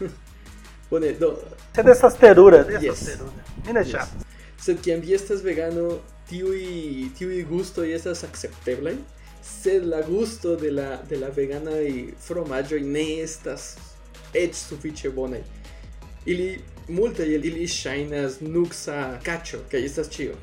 Bone 0.90 1.12
do 1.18 1.32
sed 1.74 1.88
estas 1.88 2.14
terura 2.22 2.62
estas 2.62 3.02
terura 3.08 3.42
mi 3.66 3.72
ne 3.72 3.84
ŝatas 3.84 4.24
sed 4.66 4.80
ke 4.84 4.96
mi 5.00 5.12
estas 5.18 5.42
vegano 5.42 5.98
tiui 6.30 7.10
tiui 7.18 7.44
y 7.88 7.92
estas 7.92 8.24
acceptable 8.24 8.96
sed 9.42 9.84
la 9.84 10.02
gusto 10.02 10.56
de 10.56 10.70
la 10.70 10.96
de 11.08 11.16
la 11.16 11.28
vegana 11.30 11.80
y 11.82 12.14
fromaggio 12.18 12.80
ne 12.80 13.20
estas 13.22 13.76
ets 14.34 14.68
sufiĉe 14.68 15.10
bonaj. 15.10 15.42
Ili 16.26 16.60
multe 16.88 17.24
ili 17.24 17.66
shainas 17.66 18.40
nuxa 18.40 19.18
cacho 19.22 19.58
que 19.70 19.76
estas 19.76 20.08
chio 20.08 20.34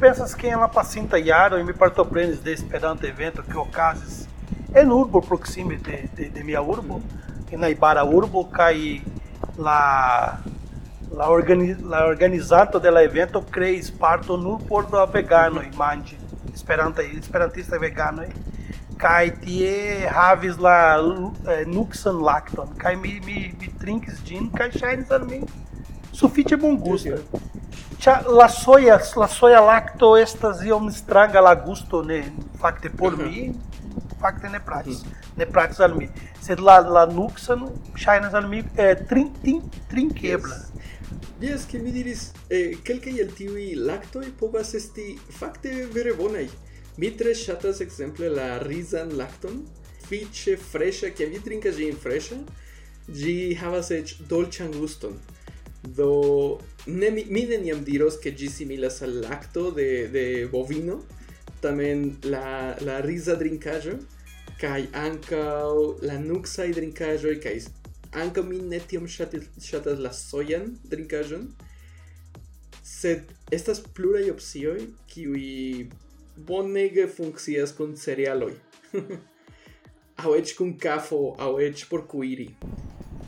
pensas 0.00 0.34
que 0.34 0.46
ela 0.48 0.68
pacinta 0.68 1.18
iaro 1.18 1.58
e 1.58 1.64
me 1.64 1.72
partoprenes 1.72 2.42
de 2.42 2.52
esperanto 2.52 3.06
evento 3.06 3.42
que 3.42 3.56
ocases 3.56 4.28
en 4.74 4.90
urbo 4.90 5.22
proxime 5.22 5.76
de, 5.76 6.08
de, 6.16 6.28
de 6.28 6.42
minha 6.42 6.60
urbo 6.60 7.00
que 7.48 7.56
na 7.56 7.70
ibara 7.70 8.04
urbo 8.04 8.44
cai 8.44 9.02
la 9.56 10.40
la, 11.12 11.30
organi, 11.30 11.74
la 11.74 12.06
organizato 12.06 12.80
della 12.80 13.02
evento 13.02 13.40
creis 13.40 13.90
parto 13.90 14.36
no 14.36 14.58
porto 14.58 15.06
vegano 15.06 15.62
e 15.62 15.70
mandi 15.74 16.18
esperanta 16.52 17.02
esperantista 17.02 17.78
vegano 17.78 18.22
e 18.24 18.32
kai 18.98 19.30
tie 19.42 20.08
havis 20.08 20.58
la 20.58 20.78
eh, 20.98 21.64
nuxan 21.66 22.22
lacton. 22.22 22.74
Kai 22.78 22.94
mi 22.96 23.20
mi, 23.26 23.52
mi 23.60 23.72
trinks 23.80 24.22
gin 24.24 24.50
kai 24.50 24.70
shines 24.70 25.10
al 25.10 25.26
mi 25.28 25.42
sufiĉe 26.14 26.56
bongusta 26.56 27.18
tia 28.04 28.20
la 28.28 28.48
soia 28.48 28.98
la 29.16 29.28
soia 29.28 29.60
lacto 29.60 30.16
estas 30.16 30.62
iom 30.64 30.90
stranga 30.92 31.40
la 31.40 31.54
gusto 31.54 32.02
ne 32.02 32.20
fakte 32.60 32.90
por 32.90 33.16
mhm. 33.16 33.24
mi 33.24 33.52
fakte 34.20 34.48
ne 34.48 34.60
pratis 34.60 35.02
ne 35.36 35.46
pratis 35.46 35.80
al 35.80 35.94
mi. 35.94 36.08
Sed 36.44 36.60
la 36.60 36.78
la 36.80 37.06
nuxan 37.06 37.66
shines 37.96 38.34
al 38.34 38.48
mi 38.48 38.62
eh, 38.76 38.94
trin, 39.08 39.32
trin, 39.42 39.62
trinkebla 39.88 40.54
yes. 40.54 40.70
Yes, 41.40 41.66
che 41.66 41.78
mi 41.78 41.90
diris, 41.90 42.32
eh, 42.48 42.78
quelcae 42.86 43.20
el 43.20 43.32
tiui 43.34 43.74
lactoi 43.74 44.30
povas 44.38 44.70
esti 44.78 45.18
fakte 45.28 45.88
vere 45.92 46.14
bonai. 46.14 46.46
Mi 46.96 47.10
tre 47.10 47.34
shatas 47.34 47.80
exemple 47.80 48.28
la 48.30 48.58
rizan 48.62 49.16
lacton, 49.18 49.64
fiche 50.06 50.56
freŝa, 50.56 51.10
ke 51.10 51.26
vi 51.26 51.40
gi 51.60 51.88
in 51.88 51.96
fresha, 51.96 52.36
gi 53.08 53.54
havas 53.54 53.90
ec 53.90 54.14
dolcian 54.28 54.70
guston. 54.70 55.18
Do 55.82 56.60
ne 56.86 57.10
mi, 57.10 57.24
mi 57.28 57.46
neniam 57.46 57.82
diros 57.84 58.16
ke 58.22 58.30
gi 58.30 58.48
similas 58.48 59.02
al 59.02 59.20
lacto 59.20 59.70
de 59.70 60.08
de 60.08 60.46
bovino, 60.52 61.02
tamen 61.60 62.16
la 62.22 62.76
la 62.80 63.00
risa 63.00 63.34
drinkajo, 63.34 63.98
kai 64.60 64.86
ankaŭ 64.92 65.98
la 66.02 66.18
nuxa 66.18 66.68
drinkajo, 66.70 67.34
kai 67.42 67.58
ankaŭ 68.12 68.42
mi 68.46 68.58
ne 68.58 68.78
tiom 68.78 69.08
shatas 69.08 69.98
la 69.98 70.12
soyan 70.12 70.78
drinkajon, 70.84 71.48
sed 72.84 73.26
estas 73.50 73.80
pluraj 73.80 74.30
opcioj 74.30 74.80
kiuj 75.10 75.90
bonege 76.36 77.06
funkcias 77.06 77.72
kun 77.72 77.94
cerealoj. 77.96 78.52
aŭ 80.24 80.34
eĉ 80.40 80.54
kun 80.58 80.74
kafo, 80.78 81.34
aŭ 81.38 81.54
eĉ 81.68 81.86
por 81.90 82.06
kuiri. 82.10 82.50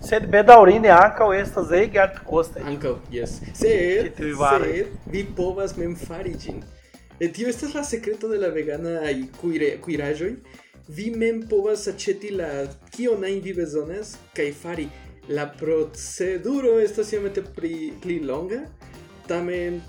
Sed 0.06 0.28
bedaŭrinde 0.30 0.90
ankaŭ 0.92 1.30
estas 1.34 1.72
ege 1.74 2.00
altkostaj. 2.02 2.62
Ankaŭ, 2.72 2.96
jes. 3.10 3.38
Sed, 3.58 4.18
sed 4.20 5.12
vi 5.12 5.24
povas 5.36 5.76
mem 5.80 5.96
fari 5.96 6.34
ĝin. 6.42 6.60
E 7.20 7.30
tio 7.32 7.48
estas 7.48 7.74
la 7.74 7.82
sekreto 7.84 8.28
de 8.28 8.38
la 8.38 8.50
vegana 8.52 9.00
kuire, 9.40 9.76
kuiraĵoj. 9.80 10.34
Vi 10.88 11.10
mem 11.10 11.40
povas 11.50 11.88
aĉeti 11.90 12.30
la 12.36 12.50
kion 12.94 13.24
ajn 13.24 13.40
vi 13.42 13.54
bezonas 13.56 14.16
kaj 14.36 14.50
fari. 14.60 14.86
La 15.28 15.48
proceduro 15.58 16.76
estas 16.78 17.12
iomete 17.12 17.42
pli, 17.56 17.92
pli 18.02 18.20
longa, 18.22 18.60
tamen 19.26 19.80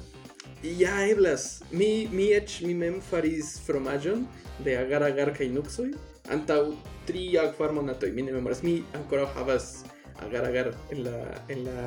ja 0.63 1.07
eblas. 1.07 1.63
Mi 1.71 2.07
mi 2.11 2.31
eĉ 2.33 2.61
mi 2.65 2.73
mem 2.73 3.01
faris 3.01 3.57
fromaĝon 3.65 4.25
de 4.65 4.77
agar-agar 4.77 5.33
kaj 5.37 5.49
nuksoj 5.53 5.91
antaŭ 6.33 6.61
tri 7.07 7.29
aŭ 7.39 7.51
kvar 7.57 7.75
monatoj. 7.77 8.11
Mi 8.11 8.25
ne 8.25 8.33
memoras. 8.35 8.63
Mi 8.63 8.81
ankoraŭ 8.97 9.27
havas 9.35 9.83
agar-agar 10.25 10.73
en 10.91 11.03
la 11.05 11.19
en 11.53 11.63
la 11.67 11.83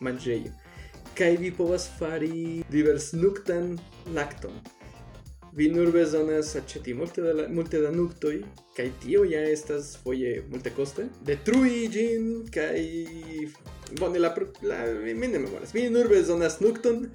manĝejo. 0.00 0.52
Kaj 1.18 1.36
vi 1.42 1.50
povas 1.50 1.88
fari 1.98 2.62
diversnuktan 2.70 3.78
lakton 4.14 4.58
vi 5.52 5.68
nur 5.72 5.92
bezonas 5.92 6.54
aĉeti 6.56 6.94
multe 6.94 7.22
da 7.22 7.48
multe 7.48 7.80
da 7.80 7.90
nuktoj 7.90 8.42
kai 8.76 8.90
tio 9.02 9.24
ja 9.24 9.40
estas 9.50 9.96
foje 10.02 10.42
multacoste 10.50 11.08
detrui 11.26 11.88
gin 11.92 12.30
kai 12.54 13.48
bone 14.00 14.18
la 14.18 14.34
la 14.62 14.78
mi 15.14 15.26
ne 15.26 15.38
memoras 15.38 15.74
vi 15.74 15.88
nur 15.90 16.08
bezonas 16.08 16.60
nukton 16.60 17.08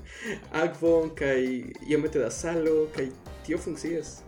akvon 0.64 1.14
kai 1.14 1.64
iomete 1.88 2.18
da 2.18 2.30
salo 2.30 2.86
kai 2.96 3.10
tio 3.46 3.58
funkcias 3.58 4.18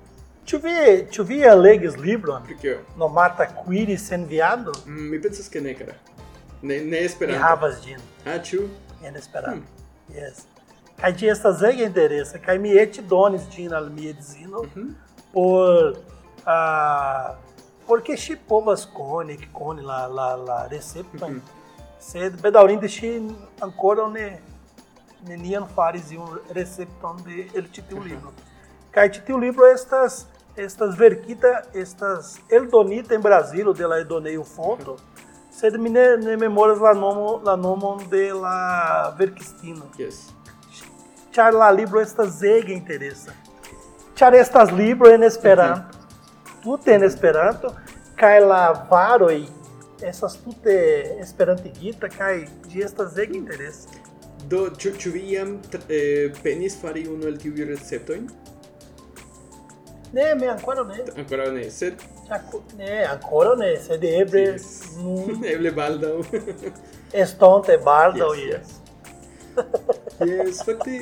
Ĉu 0.51 0.59
vi 0.63 0.71
ĉu 1.15 1.23
vi 1.23 1.37
legis 1.63 1.97
libron? 1.97 2.43
Pri 2.45 2.57
kio? 2.59 2.79
Nomata 2.99 3.47
Quiris? 3.47 4.11
Mm, 4.11 5.11
mi 5.11 5.21
pensas 5.23 5.49
ke 5.49 5.61
ne, 5.61 5.75
cara. 5.75 5.95
Ne 6.63 6.81
ne 6.85 7.05
Esperanto. 7.05 7.39
Mi 7.39 7.45
havas 7.45 7.85
ĝin. 7.85 8.01
Ah, 8.25 8.43
ĉu? 8.43 8.65
En 9.05 9.17
Esperanto. 9.17 9.63
Hmm. 10.09 10.17
Yes. 10.17 10.50
Cai 11.01 11.13
tinha 11.13 11.33
estas 11.33 11.63
ege 11.63 11.85
endereça, 11.85 12.39
cai 12.39 12.59
mi 12.59 12.71
eti 12.77 13.03
donis 13.03 13.47
ĝin 13.53 13.73
al 13.73 13.89
mia 13.91 14.11
edzino 14.11 14.61
uh 14.61 14.67
uhum. 14.77 14.95
por 15.33 15.95
uh, 16.45 17.37
porque 17.87 18.17
ŝi 18.17 18.37
povas 18.49 18.85
koni 18.95 19.39
koni 19.53 19.83
la 19.83 20.07
la 20.07 20.35
la 20.37 20.67
recepton, 20.73 21.23
uh 21.23 21.29
uhum. 21.29 21.41
-huh. 21.41 22.03
sed 22.11 22.41
bedaŭrinde 22.43 22.89
ŝi 22.89 23.11
ankoraŭ 23.61 24.11
ne 24.13 24.27
neniam 25.29 25.67
faris 25.75 26.13
iun 26.13 26.39
recepton 26.51 27.17
de 27.25 27.37
né, 27.55 27.69
tem 27.89 27.99
o 27.99 28.01
uhum. 28.01 28.05
livro. 28.05 28.31
libro. 28.31 28.33
Kaj 28.91 29.09
ĉi 29.13 29.25
tiu 29.27 29.39
libro 29.39 29.67
estas 29.67 30.27
estas 30.57 30.99
verkita, 30.99 31.63
estas 31.75 32.39
eldonita 32.51 33.15
em 33.15 33.21
Brasil, 33.21 33.73
de 33.73 33.87
la 33.87 33.99
Edoneio 33.99 34.45
Fonto. 34.45 34.93
-huh 34.97 35.21
sed 35.61 35.79
mi 35.79 35.91
ne, 35.91 36.17
ne 36.17 36.37
memoras 36.37 36.79
la 36.81 36.93
nomo 36.95 37.41
la 37.45 37.57
nomon 37.57 38.09
de 38.09 38.33
la 38.33 39.15
verkistino. 39.19 39.85
Yes. 39.99 40.33
Char 41.33 41.53
la 41.55 41.71
libro 41.71 42.01
estas 42.01 42.43
ege 42.43 42.73
interesa. 42.73 43.33
Char 44.17 44.35
estas 44.35 44.73
libro 44.73 45.11
en 45.11 45.23
Esperanto. 45.23 45.99
Tute 46.63 46.93
en 46.95 47.05
Esperanto, 47.05 47.71
kaj 48.19 48.41
la 48.45 48.63
varoj 48.91 49.47
estas 50.03 50.35
tute 50.43 50.75
esperantigita 51.21 52.09
kaj 52.09 52.35
ĝi 52.73 52.83
estas 52.85 53.17
ege 53.19 53.37
interesa. 53.39 53.89
Do, 54.51 54.67
ĉu 54.81 54.93
ĉu 54.99 55.11
vi 55.15 55.23
jam 55.35 55.55
eh, 55.89 56.33
penis 56.43 56.77
fari 56.83 57.07
unu 57.09 57.29
el 57.29 57.37
tiuj 57.39 57.65
receptojn? 57.69 58.27
Ne, 60.13 60.35
mi 60.35 60.49
ankoraŭ 60.51 60.85
ne. 60.89 61.05
Ankoraŭ 61.17 61.51
ne, 61.55 61.69
sed 61.71 62.01
Ne, 62.79 63.05
ankoraŭ 63.11 63.55
ne, 63.59 63.71
sed 63.83 64.05
eble 64.05 64.43
Yes. 64.49 64.67
nun 64.99 65.45
eble 65.53 65.71
baldaŭ. 65.77 66.17
estonte 67.13 67.79
baldaŭ 67.85 68.33
Yes, 68.35 68.47
jes. 68.51 68.77
Yes, 70.21 70.61
fakte 70.67 70.99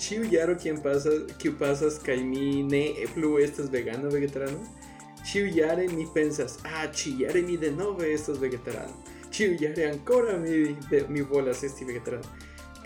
ĉiu 0.00 0.26
jaro 0.32 0.54
kiam 0.60 0.78
pasas, 0.82 1.26
kiu 1.40 1.52
pasas 1.60 1.98
kaj 2.04 2.16
mi 2.24 2.62
ne 2.64 2.82
plu 3.14 3.36
estas 3.42 3.68
vegano 3.72 4.08
vegetarano, 4.12 4.62
ĉiu 5.28 5.50
jare 5.52 5.88
mi 5.92 6.06
pensas, 6.14 6.58
ah, 6.64 6.86
ĉiujare 6.92 7.42
mi 7.42 7.58
denove 7.60 8.12
estas 8.14 8.38
vegetarano. 8.40 8.96
Ĉiu 9.36 9.56
jare 9.60 9.90
ankoraŭ 9.90 10.38
mi 10.40 10.60
de, 10.90 11.02
mi 11.08 11.24
volas 11.32 11.62
esti 11.66 11.84
vegetarano. 11.84 12.24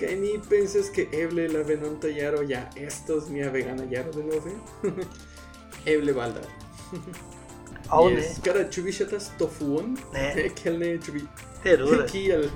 Kaj 0.01 0.15
mi 0.17 0.33
pensas 0.49 0.89
ke 0.95 1.05
eble 1.13 1.47
la 1.53 1.63
venonta 1.69 2.09
jaro 2.09 2.41
ja 2.49 2.65
estos 2.77 3.29
mia 3.29 3.51
vegana 3.55 3.85
jaro 3.91 4.15
denove. 4.17 4.57
eble 5.95 6.17
baldaŭ. 6.17 6.49
Aŭ 7.95 8.03
yes. 8.09 8.19
ne, 8.19 8.43
Kara, 8.47 8.67
ĉu 8.73 8.87
vi 8.89 8.97
ŝatas 8.99 9.31
tofuon? 9.39 9.95
Ne. 10.17 10.49
Kiel 10.59 10.83
ne, 10.83 10.97
ĉu 11.05 11.19
vi? 11.19 11.25
terura. 11.63 12.07
Kiel? 12.07 12.51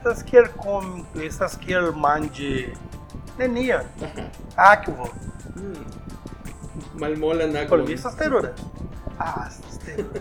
estas 0.00 0.22
que 0.22 0.34
ele 0.34 0.48
come, 0.48 1.04
estas 1.16 1.54
que 1.54 1.72
ele 1.72 1.90
mande 1.90 2.72
nenia. 3.36 3.86
Ah, 4.56 4.76
que 4.76 4.90
vou. 4.90 5.10
Mm. 5.56 6.98
Malmola 6.98 7.46
na 7.46 7.66
Colvi 7.66 7.92
estas 7.92 8.14
terura. 8.14 8.54
Ah, 9.18 9.46
estas 9.46 9.76
terura. 9.78 10.20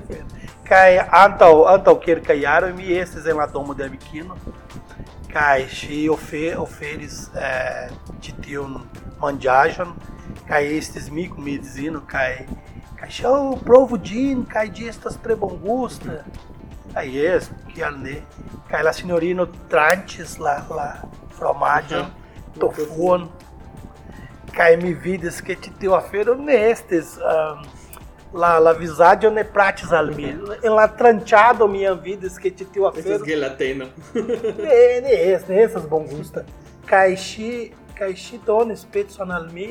Cai 0.66 1.00
antal 1.00 1.68
antal 1.68 1.98
quer 1.98 2.22
caiar 2.22 2.74
me 2.74 2.92
esses 2.92 3.26
em 3.26 3.34
latomo 3.34 3.74
de 3.74 3.84
amiquino. 3.84 4.38
Cai 5.30 5.70
se 5.70 6.10
ofe 6.10 6.56
oferes 6.58 7.32
é, 7.34 7.88
eh, 7.88 7.92
de 8.20 8.34
teu 8.34 8.82
mandiajan. 9.18 9.96
Cai 10.46 10.66
estes 10.74 11.10
mi 11.10 11.30
medizino 11.38 12.02
cai. 12.02 12.48
Cachorro 12.98 13.58
provo 13.58 13.98
din, 13.98 14.44
cai 14.44 14.70
de 14.70 14.90
estas 14.90 15.16
trebongusta. 15.16 16.26
Kaj 16.94 17.06
jes, 17.14 17.50
kial 17.74 17.98
ne? 18.04 18.22
Kaj 18.70 18.82
la 18.86 18.94
sinjorino 18.94 19.46
tranĉis 19.72 20.38
la 20.42 20.56
la 20.76 20.88
fromaĝon, 21.38 22.06
Aha. 22.06 22.60
tofuon 22.60 23.28
kaj 24.56 24.72
mi 24.82 24.94
vidis 24.94 25.38
ke 25.46 25.56
ĉi 25.56 25.72
tiu 25.80 25.94
afero 25.96 26.34
ne 26.36 26.56
estis 26.72 27.14
um, 27.22 27.62
la 28.34 28.50
la 28.60 28.74
vizaĝo 28.78 29.30
ne 29.32 29.44
plaĉis 29.54 29.92
al 29.94 30.10
mi. 30.18 30.32
En 30.64 30.74
la 30.76 30.88
tranĉado 31.02 31.68
mi 31.72 31.84
jam 31.86 32.00
vidis 32.04 32.38
ke 32.42 32.50
ĉi 32.52 32.66
tiu 32.74 32.88
Estas 32.90 33.06
afero 33.06 33.26
gelateno. 33.26 33.86
ne 34.16 34.82
ne 35.06 35.16
es, 35.34 35.48
ne 35.48 35.62
estas 35.64 35.86
bongusta. 35.90 36.44
Kaj 36.90 37.16
ŝi 37.28 37.52
kaj 38.00 38.12
ŝi 38.16 38.40
donis 38.46 38.84
pecon 38.92 39.32
al 39.32 39.48
mi 39.54 39.70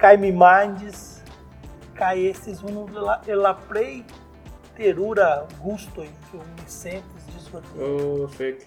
kaj 0.00 0.16
mi 0.16 0.32
manĝis 0.32 1.00
kaj 1.98 2.14
estis 2.30 2.62
unu 2.64 2.86
de 2.94 3.00
la, 3.04 3.20
el 3.28 3.42
la 3.44 3.54
plej 3.68 4.02
terura 4.76 5.46
gustoj 5.64 6.06
kiu 6.30 6.40
mi 6.40 6.64
sentis 6.66 7.24
ĝishodiaŭ. 7.34 7.88
oh, 7.88 8.30
fek. 8.36 8.66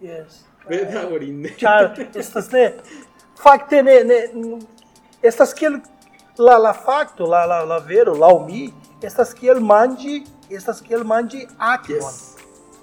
Yes. 0.00 0.44
Bedaŭrinde. 0.68 1.54
Ĉar 1.58 1.92
estas 2.14 2.50
ne 2.52 2.64
fakte 3.42 3.82
ne 3.82 3.96
ne 4.04 4.18
estas 5.22 5.54
kiel 5.54 5.78
la 6.38 6.56
la 6.58 6.72
fakto 6.72 7.26
la 7.26 7.44
la 7.46 7.64
la 7.64 7.78
vero 7.78 8.14
laŭ 8.14 8.34
mi 8.46 8.68
estas 9.02 9.32
kiel 9.34 9.60
manĝi 9.60 10.22
estas 10.50 10.80
kiel 10.80 11.04
manĝi 11.04 11.46
akvon 11.58 11.96
Yes. 12.12 12.34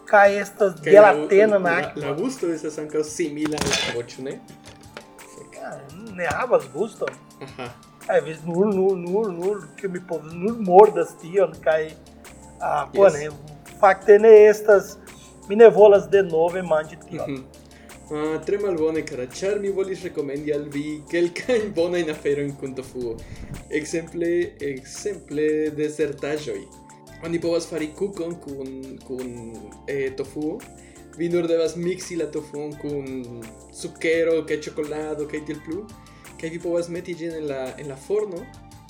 kaj 0.10 0.38
estas 0.41 0.73
Kaj 0.84 0.93
la- 0.93 1.13
gelatena 1.13 1.58
la, 1.58 1.71
akvo. 1.77 2.01
la 2.01 2.13
gusto 2.13 2.47
estas 2.53 2.77
ankaŭ 2.77 3.03
simila 3.03 3.58
al 3.62 3.95
voĉo, 3.95 4.21
ne? 4.23 4.39
Ah, 5.65 5.77
Ne 6.15 6.25
havas 6.25 6.63
guston. 6.73 7.10
Aha. 7.41 7.69
Kaj 8.08 8.19
vis 8.25 8.43
nur 8.45 8.65
nur 8.73 8.97
nur 8.97 9.31
nur 9.31 9.63
ke 9.79 9.88
mi 9.88 9.99
povas 10.10 10.34
nur 10.34 10.55
mordas 10.60 11.15
tion 11.21 11.53
kaj 11.63 11.89
Ah, 12.65 12.86
yes. 12.86 12.95
bone, 12.97 13.30
fakte 13.80 14.17
ne 14.19 14.34
estas 14.49 14.95
mi 15.49 15.56
ne 15.56 15.69
volas 15.69 16.10
denove 16.10 16.62
manĝi 16.62 16.97
tion. 17.10 17.32
Mm 17.32 17.36
-hmm. 17.36 17.65
Ah, 18.06 18.38
tre 18.45 18.58
malbone, 18.62 19.01
cara, 19.01 19.25
char 19.25 19.60
mi 19.60 19.69
volis 19.69 20.04
recomendi 20.04 20.54
al 20.54 20.65
vi 20.69 21.01
quelcain 21.10 22.10
afero 22.10 22.41
en 22.41 22.56
kun 22.56 22.75
tofuo. 22.75 23.15
Exemple, 23.69 24.54
exemple 24.60 25.71
desertajoi. 25.78 26.67
Oni 27.23 27.39
povas 27.39 27.65
fari 27.65 27.88
kukon 27.88 28.36
kun, 28.36 28.99
kun 29.08 29.54
eh, 29.88 30.12
tofuo, 30.15 30.60
vi 31.17 31.30
nur 31.30 31.47
devas 31.47 31.75
mixi 31.75 32.15
la 32.15 32.25
tofuon 32.25 32.75
kun 32.78 33.41
sukero, 33.73 34.43
kaj 34.45 34.60
ĉokolado, 34.62 35.25
kaj 35.25 35.41
tiel 35.45 35.60
plu, 35.65 35.86
kaj 36.39 36.49
vi 36.49 36.60
povas 36.60 36.89
meti 36.89 37.15
ĝin 37.15 37.34
en 37.39 37.47
la, 37.47 37.62
en 37.80 37.89
la 37.89 37.95
forno, 37.95 38.45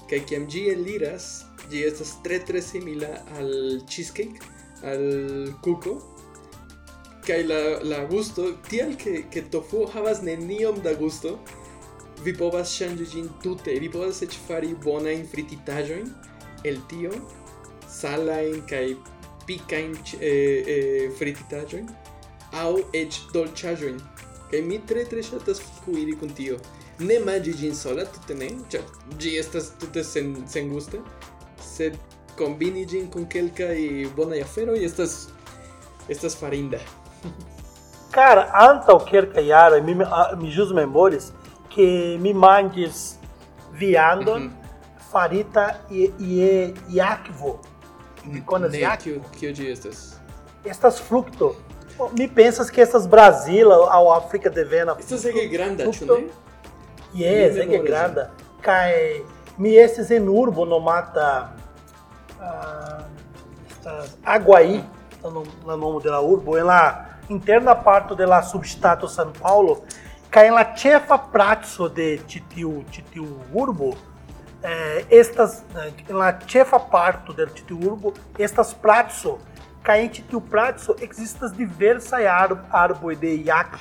kaj 0.09 0.19
kiam 0.27 0.47
ĝi 0.51 0.65
eliras, 0.73 1.45
Ĝi 1.71 1.81
estas 1.87 2.15
tre 2.25 2.39
tre 2.45 2.61
simila 2.61 3.09
al 3.39 3.51
cheesecake, 3.89 4.41
al 4.85 5.05
cuco. 5.65 5.95
Kaj 7.25 7.39
la 7.49 7.59
la 7.91 8.03
gusto 8.09 8.51
tiel 8.69 8.93
ke 9.01 9.23
ke 9.33 9.45
tofu 9.53 9.85
havas 9.93 10.21
neniom 10.21 10.81
da 10.85 10.93
gusto. 10.99 11.39
Vi 12.25 12.33
povas 12.37 12.71
ŝanĝi 12.77 13.05
ĝin 13.11 13.25
tute, 13.43 13.73
vi 13.81 13.89
povas 13.91 14.21
eĉ 14.25 14.37
fari 14.47 14.71
bonajn 14.85 15.25
frititaĵojn 15.33 16.07
el 16.69 16.79
tio, 16.89 17.11
salajn 17.91 18.61
kaj 18.69 18.85
pikajn 19.45 19.91
eh, 20.19 20.29
eh, 20.75 21.09
frititaĵojn 21.19 21.89
aŭ 22.61 22.71
eĉ 23.01 23.19
dolĉaĵojn. 23.33 23.99
Kaj 24.51 24.61
mi 24.69 24.79
tre 24.87 25.03
tre 25.09 25.25
ŝatas 25.25 25.61
kuiri 25.83 26.15
kun 26.21 26.31
tio 26.37 26.57
ne 27.03 27.17
manĝi 27.19 27.53
ĝin 27.59 27.75
sola, 27.75 28.05
tute 28.07 28.35
ne, 28.39 28.49
ĉar 28.71 28.83
ĝi 29.19 29.35
estas 29.41 29.71
tute 29.79 30.03
sen, 30.03 30.31
sen 30.47 30.69
gusta, 30.71 31.01
sed 31.77 31.97
kombini 32.39 32.85
ĝin 32.85 33.07
kun 33.11 33.25
kelkaj 33.31 33.77
bonaj 34.15 34.41
aferoj 34.43 34.79
estas 34.85 35.15
estas 36.09 36.35
farinda. 36.39 36.79
Cara, 38.15 38.45
antaŭ 38.53 38.97
kelkaj 39.09 39.43
jaroj 39.47 39.81
mi 39.83 39.95
ah, 40.05 40.33
mi 40.39 40.51
ĵus 40.55 40.71
memoris 40.77 41.31
ke 41.75 41.87
mi 42.23 42.33
manĝis 42.33 42.99
viandon 43.79 44.49
farita 45.11 45.65
je 45.91 46.09
je 46.19 46.73
jakvo. 46.95 47.57
Mi 48.25 48.41
konas 48.45 48.71
Ne, 48.71 48.79
jakvo. 48.79 49.03
kio, 49.03 49.21
kio 49.39 49.51
ĝi 49.53 49.71
estas? 49.71 50.03
Estas 50.65 51.01
frukto. 51.01 51.55
Mi 52.17 52.27
pensas 52.27 52.69
que 52.71 52.81
estas 52.83 53.05
Brasila 53.07 53.75
aŭ 53.97 54.05
Afrika 54.15 54.49
devena. 54.49 54.95
Estas 54.99 55.25
ege 55.25 55.45
granda, 55.51 55.85
ĉu 55.91 56.05
ne? 56.09 56.23
Yes, 57.15 57.55
ege 57.55 57.65
memoras 57.67 57.85
granda. 57.87 58.25
Kaj 58.61 58.91
mi 59.57 59.75
estis 59.79 60.09
en 60.11 60.27
urbo 60.29 60.65
nomata 60.65 61.27
ah, 62.45 63.03
a, 63.85 64.05
a 64.23 64.33
Aguaí, 64.35 64.85
tá 65.21 65.29
no 65.29 65.43
nome 65.77 66.03
da 66.03 66.21
urbo, 66.21 66.55
ela 66.55 67.17
interna 67.27 67.75
parte 67.75 68.15
da 68.15 68.41
substato 68.43 69.07
São 69.07 69.31
Paulo, 69.31 69.83
que 70.31 70.39
ela 70.39 70.75
chefa 70.75 71.17
prazo 71.17 71.89
de 71.89 72.19
titiu 72.19 72.85
titiu 72.91 73.39
urbo, 73.51 73.97
eh, 74.61 75.05
estas 75.09 75.63
eh, 75.75 75.93
ela 76.07 76.37
chefa 76.45 76.79
parte 76.79 77.33
do 77.33 77.47
titiu 77.47 77.79
urbo, 77.79 78.13
estas 78.37 78.73
prazo 78.73 79.39
que 79.83 79.91
em 79.91 80.07
titiu 80.07 80.39
prazo 80.39 80.95
existem 81.01 81.49
diversas 81.51 82.25
árvores 82.69 83.19
de 83.19 83.43
yak, 83.43 83.77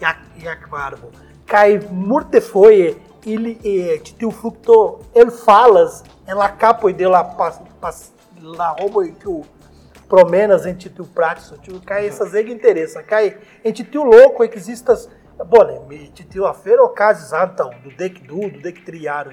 yak, 0.00 0.20
yak 0.38 0.74
árvore, 0.74 1.14
que 1.46 1.88
multe 1.90 2.40
foi 2.42 3.00
ele 3.24 3.58
eh, 3.64 3.98
titiu 3.98 4.30
fructo, 4.30 5.00
ele 5.14 5.30
falas 5.30 6.04
é 6.26 6.34
la 6.34 6.48
capo 6.48 6.90
de 6.92 7.06
la, 7.06 7.22
pas, 7.22 7.60
pas, 7.80 8.12
la 8.40 8.74
que 9.20 9.28
o 9.28 9.42
promenas 10.08 10.66
em 10.66 10.74
tio 10.74 11.04
praxo, 11.06 11.58
cai 11.84 12.06
essas 12.06 12.30
zega 12.30 12.50
interessa, 12.50 13.02
cai 13.02 13.36
em 13.64 13.72
tio 13.72 14.04
louco 14.04 14.46
que 14.48 14.56
existas, 14.56 15.08
bone, 15.42 15.72
né, 15.72 15.80
mi 15.88 16.08
titiu 16.08 16.46
afer 16.46 16.78
Casas 16.94 17.32
antam 17.32 17.70
do 17.82 17.90
dec 17.90 18.20
du, 18.22 18.48
do 18.48 18.60
dec 18.60 18.84
triaro, 18.84 19.32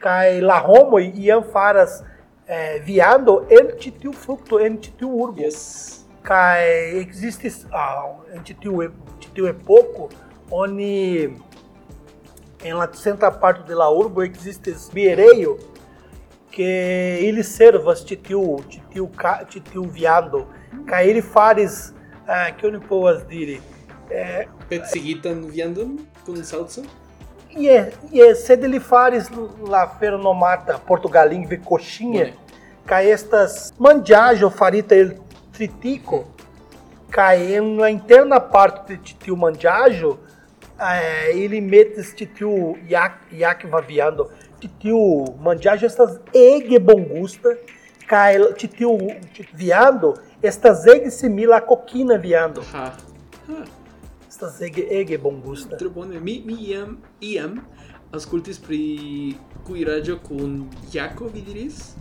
cai 0.00 0.40
la 0.40 0.58
romo 0.58 0.98
e 0.98 1.30
anfaras 1.30 2.04
eh, 2.46 2.76
é, 2.76 2.78
viando 2.80 3.46
Em 3.48 3.76
titiu 3.76 4.12
fructo, 4.12 4.58
em 4.58 4.76
tio 4.76 5.08
urbo. 5.08 5.40
Yes. 5.40 6.06
Cai 6.22 6.96
existes. 6.96 7.66
ah, 7.72 8.16
tio 8.42 8.82
é, 8.82 8.86
e 8.86 8.90
titiu 9.18 9.46
é 9.46 9.52
pouco, 9.52 10.10
onde 10.50 11.32
em 12.62 12.74
la 12.74 12.92
senta 12.92 13.30
parte 13.30 13.62
de 13.62 13.74
la 13.74 13.88
urbo 13.88 14.22
existes 14.22 14.90
biereio, 14.90 15.58
que 16.50 16.62
ele 16.62 17.42
servas 17.42 18.02
titiu, 18.02 18.62
titiu, 18.68 19.08
ca, 19.08 19.44
titiu 19.44 19.84
viado, 19.84 20.46
que 20.86 20.94
ele 20.94 21.22
fares, 21.22 21.94
eh, 22.26 22.52
que 22.52 22.66
eu 22.66 22.80
povas 22.80 23.22
posso 23.22 23.26
dizer 23.28 23.60
eh, 24.10 24.48
Pet 24.68 24.88
seguitan 24.88 25.42
viando 25.42 25.96
com 26.24 26.36
salsa? 26.42 26.82
E 27.50 27.68
é, 27.68 27.72
é, 27.72 27.74
yeah, 27.74 27.92
yeah, 28.12 28.34
sed 28.34 28.64
ele 28.64 28.78
fares 28.78 29.28
la 29.66 29.86
portugalinho 30.86 31.48
ver 31.48 31.60
coxinha, 31.60 32.34
que 32.86 32.94
estas 32.94 33.72
mandiajo 33.78 34.50
farita 34.50 34.94
ele 34.94 35.20
tritico, 35.52 36.28
que 37.12 37.60
na 37.60 37.88
é 37.88 37.90
interna 37.90 38.38
parte 38.40 38.94
de 38.94 39.02
titiu 39.02 39.36
mandiajo, 39.36 40.18
eh, 40.78 41.32
ele 41.36 41.60
mete 41.60 42.02
titiu 42.14 42.78
iac, 42.88 43.16
iac 43.32 43.66
vaviando, 43.66 44.30
tio 44.68 45.34
mandiagem 45.40 45.86
estas 45.86 46.18
ege 46.34 46.78
bongusta, 46.78 47.54
kaj 48.10 48.34
tiu 48.76 48.96
viando 49.54 50.14
estas 50.42 50.86
ege 50.86 51.10
simila 51.10 51.56
a 51.56 51.66
kokina 51.66 52.16
viando. 52.16 52.64
Ha. 52.72 52.86
Ah. 53.48 53.64
Estas 54.28 54.60
ege 54.60 54.86
ege 55.00 55.18
bongusta. 55.18 55.76
Tre 55.76 55.88
bone. 55.88 56.20
Mi 56.20 56.42
mi 56.46 56.56
iam 56.70 56.98
iam 57.20 57.60
ascultis 58.12 58.58
pri 58.58 59.34
cuiraggio 59.66 60.18
con 60.28 60.68
Jaco, 60.92 61.28
vi 61.28 61.42
diris? 61.42 61.94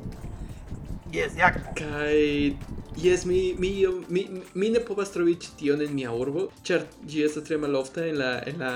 Yes, 1.11 1.35
Jaco. 1.35 1.73
Kai 1.75 2.55
Yes, 2.97 3.25
mi 3.25 3.55
mi 3.57 3.85
mi 4.09 4.27
mi 4.53 4.69
ne 4.69 4.79
povas 4.79 5.11
trovi 5.13 5.35
ĉi 5.39 5.51
tion 5.59 5.81
en 5.81 5.93
mia 5.95 6.11
urbo, 6.11 6.49
ĉar 6.67 6.81
ĝi 7.07 7.21
estas 7.23 7.45
tre 7.47 7.57
malofta 7.57 8.03
en 8.03 8.17
la 8.19 8.31
en 8.49 8.57
la 8.59 8.71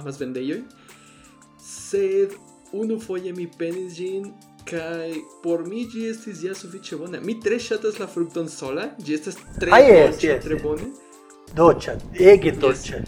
amasvendejoj. 0.00 0.62
Sed 1.62 2.34
unu 2.72 3.00
foje 3.00 3.32
mi 3.32 3.46
penis 3.58 3.94
ĝin 3.96 4.32
kai 4.68 5.22
por 5.42 5.64
mi 5.68 5.86
ĝi 5.92 6.08
estis 6.10 6.42
ja 6.44 6.54
sufiĉe 6.54 6.98
bona. 7.00 7.20
Mi 7.24 7.38
tre 7.40 7.58
ŝatas 7.58 7.98
la 8.02 8.08
frukton 8.10 8.48
sola, 8.52 8.90
ĝi 9.00 9.14
estas 9.16 9.38
tre 9.60 9.72
ah, 9.72 9.80
yes, 9.80 10.18
dolĉa, 10.18 10.28
yes, 10.28 10.44
tre 10.44 10.58
bone. 10.62 10.90
Dolĉa, 11.56 11.94
ege 12.32 12.52
dolĉa. 12.60 13.00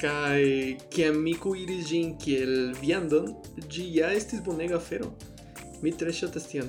Kai 0.00 0.76
kiam 0.92 1.18
mi 1.24 1.34
kuiris 1.40 1.86
ĝin 1.88 2.14
kiel 2.20 2.74
viandon, 2.80 3.32
ĝi 3.68 3.86
ja 3.96 4.12
estis 4.16 4.44
bonega 4.44 4.76
afero. 4.80 5.10
Mi 5.80 5.92
tre 5.96 6.12
ŝatas 6.12 6.48
tion. 6.50 6.68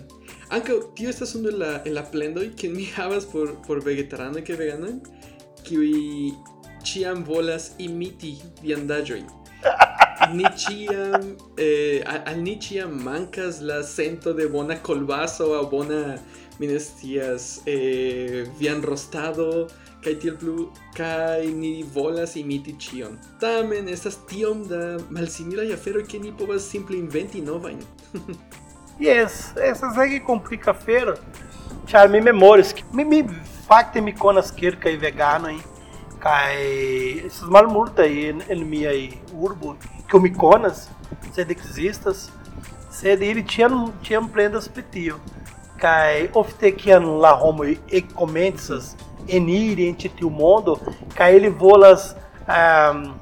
Anche 0.55 0.77
tio 0.95 1.11
estas 1.11 1.35
unu 1.35 1.51
el 1.51 1.59
la 1.59 1.73
el 1.87 1.95
la 1.95 2.05
plendoj 2.13 2.47
que 2.55 2.69
mi 2.69 2.87
havas 2.95 3.25
por 3.25 3.57
por 3.67 3.83
vegetarano 3.83 4.43
que 4.43 4.55
vegano 4.55 4.93
kiuj 5.67 5.91
ĉiam 6.87 7.23
volas 7.27 7.71
imiti 7.79 8.37
viandaĵojn. 8.63 9.40
Nietzschean, 10.29 11.37
eh, 11.57 12.03
al 12.05 12.43
Nietzsche 12.43 12.85
mancas 12.85 13.61
la 13.61 13.81
sento 13.83 14.33
de 14.33 14.45
bona 14.45 14.81
colbaso 14.81 15.55
a 15.59 15.63
bona 15.63 16.15
minestias 16.59 17.61
eh, 17.65 18.45
vian 18.59 18.81
rostado 18.81 19.67
kaj 20.01 20.13
tiel 20.21 20.37
plu 20.37 20.67
kaj 20.97 21.45
ni 21.57 21.83
volas 21.95 22.35
imiti 22.35 22.75
ĉion. 22.77 23.17
Tamen 23.41 23.89
estas 23.89 24.19
tiom 24.29 24.63
da 24.69 24.97
malsimilaj 25.09 25.73
aferoj 25.73 26.05
ke 26.09 26.19
ni 26.19 26.33
povas 26.37 26.69
simple 26.69 26.97
inventi 26.97 27.41
novajn. 27.41 27.81
yes, 28.99 29.53
essas 29.57 29.97
é 29.97 30.07
que 30.07 30.19
complica 30.19 30.71
a 30.71 30.73
feira. 30.73 31.17
Ĉar 31.89 32.09
mi 32.09 32.21
memoris 32.21 32.75
mi 32.93 33.05
mi 33.05 33.23
fakte 33.67 34.01
mi 34.01 34.13
konas 34.13 34.51
kelkaj 34.51 34.95
veganojn 35.01 35.61
kaj 36.21 36.57
estas 37.25 37.49
malmultaj 37.49 38.11
en 38.29 38.45
en 38.49 38.69
miaj 38.69 38.99
urboj 39.33 39.77
comiconas, 40.11 40.89
sedexistas, 41.33 42.29
sed 42.91 43.21
ili 43.23 43.43
tinha 43.43 43.87
tiam 44.03 44.27
prendas 44.27 44.67
pritio, 44.67 45.19
cai 45.81 46.29
ofte 46.33 46.71
kiam 46.71 47.05
la 47.23 47.31
homoj 47.35 47.77
ekkomencas 47.91 48.95
eniri 49.27 49.87
en 49.89 49.95
ĉi 49.97 50.11
o 50.25 50.29
mundo 50.29 50.77
cai 51.17 51.35
ele 51.35 51.49
volas 51.49 52.11
um, 52.47 53.13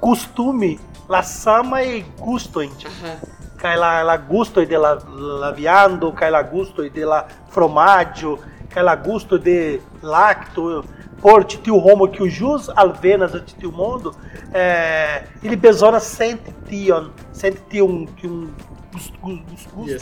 costumi 0.00 0.78
la 1.08 1.22
samaj 1.22 2.02
gustojn. 2.18 2.70
Uh 2.70 2.84
-huh. 2.84 3.16
Kaj 3.62 3.76
la, 3.76 4.02
la 4.02 4.16
gustoj 4.16 4.66
de 4.66 4.78
la, 4.78 4.98
la 5.40 5.50
viando, 5.50 6.12
kaj 6.12 6.30
la 6.30 6.42
gustoj 6.42 6.90
de 6.90 7.04
la 7.06 7.24
fromaĝo, 7.50 8.36
ela 8.78 8.94
gusto 8.94 9.38
de 9.38 9.80
lacto, 10.02 10.84
por 11.20 11.44
titio 11.44 11.76
Roma 11.76 12.08
que 12.08 12.22
o 12.22 12.28
jus 12.28 12.68
alvenas 12.70 13.32
titio 13.44 13.70
mundo, 13.70 14.14
é, 14.52 15.24
ele 15.42 15.56
besona 15.56 16.00
sente 16.00 16.52
tion, 16.68 17.10
sente 17.32 17.80
um, 17.80 18.02
um 18.02 18.06
tion, 18.06 18.48
que 18.90 19.06
um 19.22 19.42
gusto 19.44 19.72
Yes. 19.86 20.00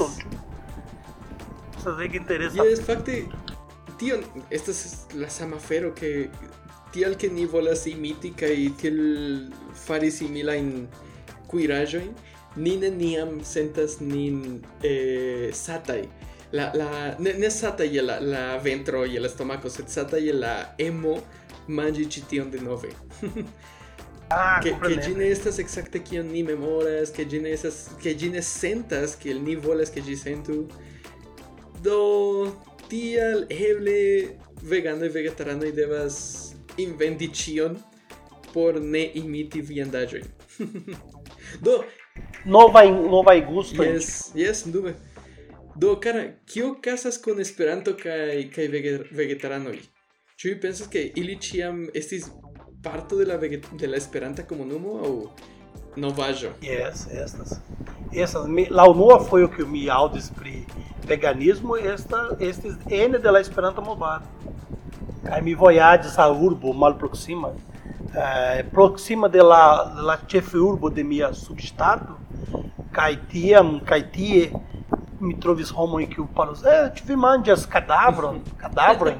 Sa 1.82 1.96
que 1.96 2.18
E 2.18 2.68
Yes, 2.68 2.80
fakte 2.80 3.28
tion 3.98 4.20
estas 4.50 5.06
la 5.14 5.28
sama 5.28 5.58
fero 5.58 5.92
que 5.94 6.30
tial 6.92 7.16
que 7.16 7.28
ni 7.28 7.46
volas 7.46 7.86
imiti 7.86 8.32
kaj 8.32 8.56
tiel 8.80 8.98
fari 9.86 10.10
similajn 10.10 10.88
kuiraĵojn 11.48 12.10
ni 12.56 12.76
neniam 12.76 13.40
sentas 13.44 14.00
nin 14.00 14.60
eh, 14.82 15.50
satai. 15.52 16.08
La, 16.52 16.72
la, 16.74 17.14
ne, 17.18 17.34
ne 17.38 17.50
satai 17.50 18.00
la, 18.02 18.18
la 18.20 18.58
ventro 18.58 19.06
y 19.06 19.16
el 19.16 19.24
estomaco, 19.24 19.70
sed 19.70 19.86
satai 19.88 20.32
la 20.32 20.74
emo 20.78 21.22
mangi 21.68 22.06
cition 22.10 22.50
de 22.50 22.60
nove. 22.60 22.90
ah, 24.30 24.60
que, 24.62 24.74
que 24.80 25.00
gine 25.02 25.30
estas 25.30 25.58
exacte 25.58 26.02
kion 26.02 26.32
ni 26.32 26.42
memoras, 26.42 27.10
que 27.10 27.24
gine 27.24 27.52
estas, 27.52 27.90
que 28.02 28.14
gine 28.18 28.42
sentas 28.42 29.16
que 29.16 29.30
el 29.30 29.44
ni 29.44 29.54
volas 29.54 29.90
que 29.90 30.02
gi 30.02 30.16
sentu. 30.16 30.66
Do 31.82 32.56
tial 32.88 33.46
eble 33.48 34.38
vegano 34.62 35.04
y 35.04 35.08
vegetarano 35.08 35.64
y 35.64 35.72
devas 35.72 36.56
inventi 36.76 37.30
cion 37.32 37.78
por 38.52 38.80
ne 38.80 39.10
imiti 39.14 39.62
viandaĵojn. 39.62 40.26
Do, 41.64 41.84
nova 42.44 42.84
nova 42.84 43.34
gusto 43.40 43.82
yes 43.82 44.32
yes 44.34 44.64
dube 44.66 44.94
do 45.80 45.94
cara 46.04 46.22
kio 46.52 46.74
casas 46.86 47.18
con 47.24 47.40
esperanto 47.40 47.96
kai 48.02 48.50
kai 48.54 48.66
vegetarano 49.20 49.72
ĉu 50.38 50.48
vi 50.48 50.56
pensas 50.64 50.88
ke 50.94 51.02
ili 51.22 51.36
ĉiam 51.46 51.86
estis 52.02 52.28
parto 52.84 53.16
de 53.20 53.26
la 53.30 53.36
de 53.82 53.86
la 53.92 53.96
esperanta 54.02 54.46
komunumo 54.52 54.98
aŭ 55.06 55.14
novaĵo 56.04 56.52
yes 56.68 57.06
estas 57.24 57.56
estas 58.12 58.46
mi 58.58 58.66
la 58.70 58.84
unua 58.94 59.18
que 59.56 59.64
mi 59.64 59.88
audis 60.00 60.30
pri 60.40 60.54
veganismo 61.08 61.76
esta 61.76 62.20
estes 62.50 62.74
ene 63.02 63.18
de 63.18 63.30
la 63.30 63.40
esperanta 63.40 63.80
movado 63.80 64.40
kai 65.24 65.42
mi 65.42 65.54
voyades 65.54 66.18
a 66.18 66.28
urbo 66.28 66.72
mal 66.72 66.94
proxima. 66.96 67.52
Eh, 68.14 68.64
proxima 68.64 69.28
de 69.28 69.42
la, 69.42 69.94
la 70.02 70.18
urbo 70.54 70.90
de 70.90 71.04
mia 71.04 71.32
subestado, 71.32 72.18
caetie, 72.92 73.62
mi 73.62 73.80
me 75.20 75.36
homoi 75.74 76.06
kiu 76.06 76.26
parus. 76.26 76.64
Eh, 76.64 76.88
tu 76.90 77.04
vi 77.04 77.16
mandias 77.16 77.66
cadavron, 77.66 78.40
cadavron. 78.58 79.18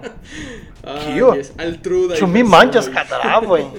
Kiu? 1.05 1.31
ah, 1.33 1.37
yes, 1.37 1.53
altruda. 1.59 2.17
Tu 2.17 2.27
mi 2.27 2.43
mandias 2.43 2.89
cadavron. 2.89 3.73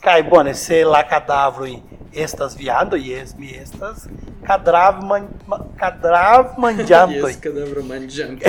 cai 0.00 0.22
bone 0.22 0.50
né, 0.50 0.54
se 0.54 0.82
lá 0.82 1.04
cadáver 1.04 1.82
estas 2.12 2.54
viado 2.54 2.96
e 2.96 3.12
yes, 3.12 3.34
me 3.34 3.54
estas 3.54 4.08
cadáver 4.42 5.04
man 5.04 5.28
cadrav 5.76 6.58
mangianto. 6.58 7.28
yes, 7.28 7.36
cadavro 7.36 7.82
janto 8.08 8.46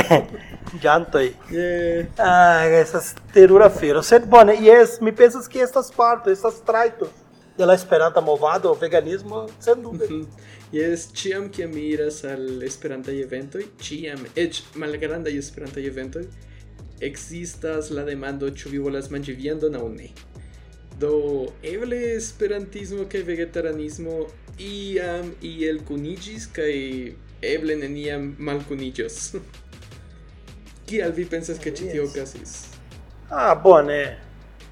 Mangianto. 0.71 1.19
yeah. 1.51 2.07
Ah, 2.17 2.65
essas 2.65 3.15
terura 3.33 3.69
feira. 3.69 4.01
Sed 4.01 4.25
bone, 4.25 4.53
né, 4.53 4.59
yes, 4.61 4.99
me 4.99 5.11
pensas 5.11 5.47
que 5.47 5.59
estas 5.59 5.91
partes 5.91 6.31
estas 6.31 6.59
traito. 6.61 7.09
e 7.57 7.61
ela 7.61 7.75
esperanta 7.75 8.21
movado, 8.21 8.71
o 8.71 8.73
veganismo, 8.73 9.45
sem 9.59 9.75
dúvida. 9.75 10.07
Yes, 10.71 11.09
ciam 11.11 11.49
kiam 11.51 11.73
mi 11.75 11.81
iras 11.91 12.21
al 12.23 12.63
Esperantaj 12.63 13.17
eventoj, 13.19 13.65
ĉiam 13.83 14.21
eĉ 14.39 14.61
malgrandaj 14.79 15.33
Esperanta 15.35 15.81
evento, 15.83 16.21
existas 17.03 17.89
la 17.91 18.05
demando 18.07 18.47
ĉu 18.55 18.71
vi 18.71 18.79
volas 18.79 19.09
manĝi 19.11 19.35
viandon 19.35 19.75
aŭ 19.75 19.89
ne. 19.91 20.07
Do 21.01 21.11
eble 21.73 21.99
Esperantismo 22.13 23.03
kaj 23.11 23.23
vegetaranismo 23.27 24.15
iam 24.69 25.33
iel 25.49 25.81
kuniĝis 25.89 26.47
kaj 26.55 26.71
eble 27.51 27.75
neniam 27.83 28.31
malkuniĝos. 28.39 29.19
Kial 30.87 31.11
vi 31.19 31.27
pensas 31.35 31.59
ke 31.59 31.75
ĉi 31.75 31.91
tio 31.91 32.07
okazis? 32.07 32.55
Ah, 33.27 33.51
bone. 33.67 33.99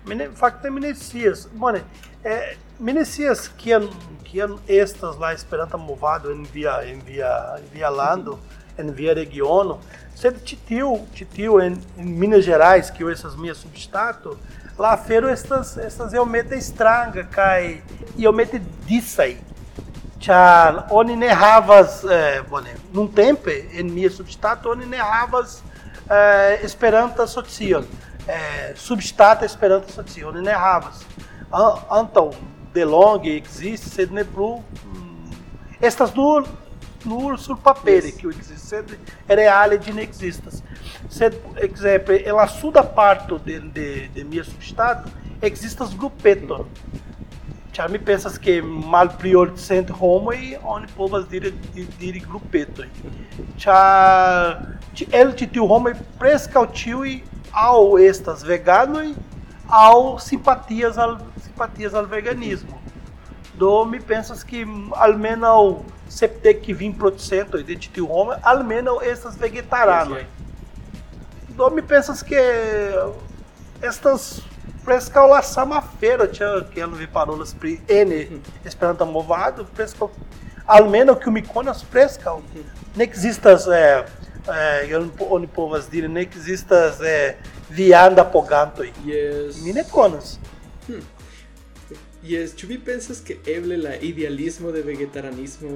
Mi 0.07 0.15
ne 0.15 0.31
fakte 0.31 0.71
mi 0.71 0.87
ne 0.87 0.95
scias. 0.95 1.49
Bone. 1.51 1.83
Eh, 2.23 2.55
Minesias 2.79 3.47
que 3.47 3.71
que 4.23 4.39
estas 4.67 5.17
lá 5.17 5.33
esperanta 5.33 5.77
movado 5.77 6.31
envia 6.31 6.87
envia 6.87 7.59
envia 7.59 7.89
lando 7.89 8.39
envia 8.77 9.13
regiono? 9.13 9.79
Sempre 10.15 10.41
titiu 10.41 11.05
titiu 11.13 11.59
em, 11.59 11.77
em 11.97 12.05
Minas 12.05 12.45
Gerais 12.45 12.89
que 12.89 13.03
essas 13.03 13.35
minhas 13.35 13.57
substato 13.57 14.37
lá 14.77 14.95
fero 14.95 15.27
estas 15.27 15.77
estas 15.77 16.13
eu 16.13 16.25
meto 16.25 16.53
estranga 16.53 17.25
cai 17.25 17.83
e 18.15 18.23
eu 18.23 18.31
mete 18.31 18.61
aí. 19.21 19.41
Tchau, 20.19 20.85
onde 20.91 21.15
nerravas, 21.15 22.03
eh, 22.03 22.35
é, 22.35 22.41
bueno, 22.41 22.67
num 22.93 23.07
tempo, 23.07 23.49
em 23.49 23.83
minha 23.83 24.09
substato, 24.09 24.69
onde 24.69 24.85
nerravas 24.85 25.63
eh, 26.09 26.59
é, 26.61 26.65
esperanta 26.65 27.25
socion, 27.25 27.83
é, 28.27 28.33
eh, 28.33 28.73
substata 28.75 29.45
esperanta 29.45 29.89
socion, 29.89 30.31
onde 30.31 30.41
nerravas. 30.41 31.05
Então, 31.89 32.31
DeLong 32.73 33.25
existe, 33.25 33.89
Sidney 33.89 34.23
Blue. 34.23 34.63
Hum. 34.85 35.29
Estas 35.81 36.11
duas 36.11 36.47
no 37.05 37.37
sur 37.37 37.57
papel 37.57 38.11
que 38.11 38.27
existe 38.27 38.83
reale 39.27 39.77
de 39.77 39.93
não 39.93 40.01
existas. 40.01 40.63
Se, 41.09 41.31
exemplo, 41.57 42.13
ela 42.23 42.47
suda 42.47 42.83
parto 42.83 43.39
de, 43.39 43.59
de, 43.59 44.07
de 44.09 44.23
minha 44.23 44.43
substado, 44.43 45.09
existas 45.41 45.93
grupeto. 45.93 46.67
Já 47.71 47.87
me 47.87 47.97
pensas 47.97 48.37
que 48.37 48.61
mal 48.61 49.07
prior 49.09 49.51
de 49.51 49.61
sente 49.61 49.93
homo 49.97 50.33
e 50.33 50.57
onde 50.63 50.91
povas 50.93 51.27
dire, 51.29 51.51
dire 51.97 52.19
grupeto. 52.19 52.85
Já 53.57 54.61
ele 55.11 55.33
titio 55.33 55.65
homo 55.65 55.89
e 55.89 55.95
prescautiu 56.17 57.05
e 57.05 57.23
ao 57.51 57.97
estas 57.97 58.43
vegano 58.43 59.01
e 59.03 59.15
ao 59.67 60.19
simpatias 60.19 60.97
al 60.97 61.19
antipatias 61.59 61.93
ao 61.93 62.05
veganismo. 62.05 62.79
Do 63.55 63.85
me 63.85 63.99
pensas 63.99 64.43
que 64.43 64.63
vir 64.63 64.91
70-20% 66.09 67.63
de 67.63 67.75
tio 67.75 68.11
ao 68.11 68.39
almeno 68.41 69.01
essas 69.01 69.35
vegetarianas 69.35 70.25
Do 71.49 71.69
me 71.69 71.81
pensas 71.81 72.23
que 72.23 72.39
estas 73.81 74.41
presca 74.85 75.25
la 75.25 75.41
sama 75.41 75.81
feira 75.81 76.25
tinha 76.27 76.63
que 76.63 76.79
ele 76.79 77.05
parou 77.07 77.35
parolas 77.35 77.53
pri 77.53 77.81
n 77.87 78.41
esperando 78.63 79.05
movado, 79.05 79.67
ao 80.65 80.89
menos 80.89 81.19
que 81.19 81.27
o 81.27 81.31
miconas 81.31 81.83
presca. 81.83 82.33
Hum. 82.33 82.41
nem 82.95 83.09
existem 83.09 83.51
é, 83.73 84.05
é, 84.47 84.89
onde 85.29 85.47
povas 85.47 85.89
dire, 85.89 86.07
nem 86.07 86.27
existem 86.33 86.77
é, 87.01 87.37
vianda 87.69 88.23
pogantoi. 88.23 88.93
Yes. 89.05 89.61
Mineconas. 89.61 90.39
Yes, 92.23 92.55
ĉu 92.59 92.67
vi 92.67 92.77
pensas 92.83 93.21
ke 93.23 93.37
eble 93.47 93.77
la 93.79 93.95
idealismo 93.95 94.71
de 94.75 94.81
vegetarianismo 94.83 95.69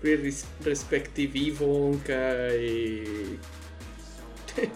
pri 0.00 0.16
res 0.20 0.42
respektivivon 0.64 1.96
kaj 2.04 2.58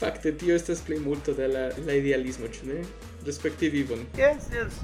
fakte 0.00 0.32
tio 0.38 0.54
estas 0.54 0.82
plej 0.86 1.00
multo 1.02 1.34
de 1.34 1.48
la 1.48 1.64
la 1.86 1.98
idealismo, 1.98 2.46
ĉu 2.46 2.70
ne? 2.70 2.78
Respektivivon. 3.26 4.06
Yes, 4.18 4.48
yes. 4.54 4.78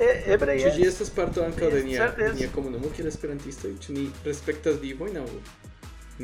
E, 0.00 0.10
ebre 0.34 0.54
yes. 0.54 0.64
Ĉu 0.64 0.76
ĝi 0.78 0.88
estas 0.88 1.10
parto 1.18 1.44
ankaŭ 1.44 1.68
yes, 1.68 1.74
de 1.74 1.84
nia 1.88 2.08
yes. 2.18 2.38
nia 2.38 2.54
komunumo 2.54 2.94
kiel 2.94 3.10
esperantistoj? 3.10 3.74
Ĉu 3.82 3.98
ni 3.98 4.08
respektas 4.24 4.78
vivojn 4.82 5.18
aŭ 5.24 5.28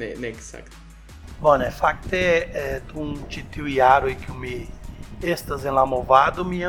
ne 0.00 0.14
ne 0.22 0.30
ekzakte? 0.30 0.84
Bone, 1.40 1.68
fakte 1.70 2.20
eh, 2.46 2.76
dum 2.92 3.18
ĉi 3.28 3.42
tiu 3.52 3.66
jaroj 3.68 4.14
kiu 4.22 4.38
mi 4.40 4.60
Estas 5.22 5.64
enlamovado 5.64 6.44
mi 6.44 6.62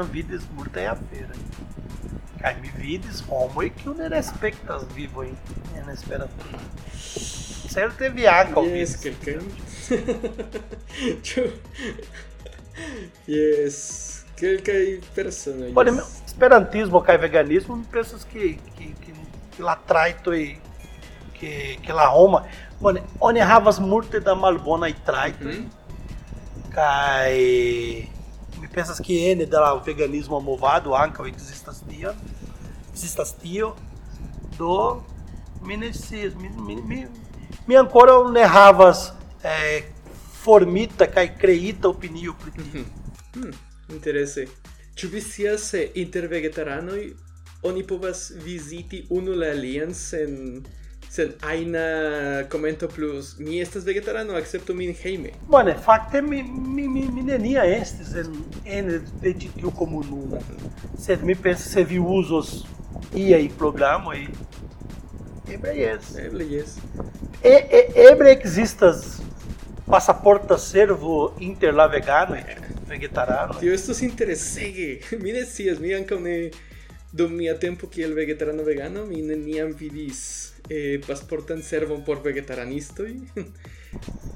é 0.79 0.87
a 0.87 0.95
feira. 0.95 1.33
Cai 2.39 2.55
me 2.61 2.69
vides 2.69 3.23
homo 3.27 3.63
e 3.63 3.67
é 3.67 3.69
que 3.69 3.89
o 3.89 3.93
nerespectas 3.93 4.83
vivo 4.93 5.23
em 5.23 5.35
en 5.75 5.83
teve 7.97 8.27
água 8.27 8.63
viaco 8.63 8.65
yes, 8.77 8.95
vides. 8.95 9.41
yes, 13.27 14.25
kelkaj 14.35 15.01
personoj. 15.13 15.73
Por 15.73 15.87
yes. 15.87 16.23
esperantismo 16.25 17.01
kaj 17.01 17.17
veganismo 17.17 17.83
pensas 17.91 18.23
que 18.23 18.59
que 18.77 18.93
que, 18.93 19.13
que 19.51 19.63
trai 19.63 19.75
traito 19.87 20.33
e 20.33 20.59
que 21.33 21.77
que 21.77 21.91
lá 21.91 22.07
Roma. 22.07 22.45
Bone 22.79 23.01
onde 23.19 23.41
havas 23.41 23.79
murte 23.79 24.19
da 24.19 24.35
malbona 24.35 24.89
e 24.89 24.93
Mm 24.93 25.67
Cai. 26.71 26.71
Kaj 26.71 28.16
mi 28.61 28.67
pensas 28.67 28.99
che 28.99 29.31
ene 29.31 29.45
de 29.45 29.57
la 29.57 29.73
veganismo 29.75 30.39
movado 30.39 30.95
anca 30.95 31.23
existas 31.27 31.81
tio 31.87 32.13
existas 32.91 33.35
tio 33.37 33.75
do 34.57 35.03
mi 35.61 35.77
ne 35.77 35.93
scias 35.93 36.33
mi 36.35 36.49
mi 36.49 36.75
mi, 36.81 37.07
mi 37.67 37.75
ancora 37.75 38.29
ne 38.29 38.43
havas 38.45 39.13
eh, 39.43 39.83
formita 40.43 41.07
kaj 41.07 41.37
kreita 41.37 41.87
opinio 41.87 42.33
pri 42.33 42.51
tio 42.51 42.63
mhm. 42.81 42.85
-hmm. 43.35 43.53
interese 43.89 44.47
Ĉu 44.97 45.07
vi 45.07 45.21
scias 45.21 45.73
inter 45.93 46.25
vegetaranoj 46.27 47.13
oni 47.63 47.83
povas 47.87 48.31
viziti 48.45 49.05
unu 49.09 49.35
la 49.37 49.51
alian 49.53 49.93
sen 49.93 50.63
ajna 51.41 52.43
komento 52.49 52.87
plus 52.87 53.37
mi 53.39 53.61
estas 53.61 53.85
vegetarano 53.85 54.35
akceptu 54.35 54.73
min 54.73 54.93
hejme. 54.93 55.31
Bone, 55.47 55.75
fakte 55.85 56.21
mi, 56.21 56.43
mi, 56.43 56.87
mi, 56.87 57.07
mi 57.13 57.23
nenia 57.23 57.65
estis 57.65 58.13
en 58.15 58.33
ene 58.65 58.99
de 59.21 59.33
ĉi 59.33 59.51
tiu 59.55 59.71
komunumo. 59.71 60.41
Sed 60.99 61.23
mi 61.23 61.35
pensas 61.35 61.71
se 61.73 61.83
vi 61.83 61.99
uzos 61.99 62.65
iaj 63.15 63.49
programoj, 63.57 64.27
eble 65.53 65.75
jes. 65.77 66.15
Eble 66.25 66.49
jes. 66.51 66.77
E, 67.43 67.55
e, 67.55 67.81
eble 68.11 68.31
ekzistas 68.31 69.17
pasaporta 69.87 70.57
servo 70.57 71.33
inter 71.39 71.73
la 71.73 71.87
veganoj, 71.87 72.43
vegetaranoj. 72.89 73.59
Tio 73.59 73.73
estos 73.73 74.01
interesege. 74.01 74.99
Mi 75.23 75.31
ne 75.31 75.45
scias, 75.45 75.79
mi 75.79 75.95
ankaŭ 75.95 76.19
ne 76.19 76.37
dum 77.17 77.31
mia 77.39 77.55
tempo 77.57 77.87
kiel 77.87 78.13
vegetarano 78.13 78.63
vegano, 78.67 79.05
mi 79.07 79.21
neniam 79.23 79.71
vidis 79.79 80.51
E, 80.69 80.99
pasportem 81.07 81.61
servą 81.61 82.01
por 82.01 82.21
wegetarianistoj. 82.23 83.15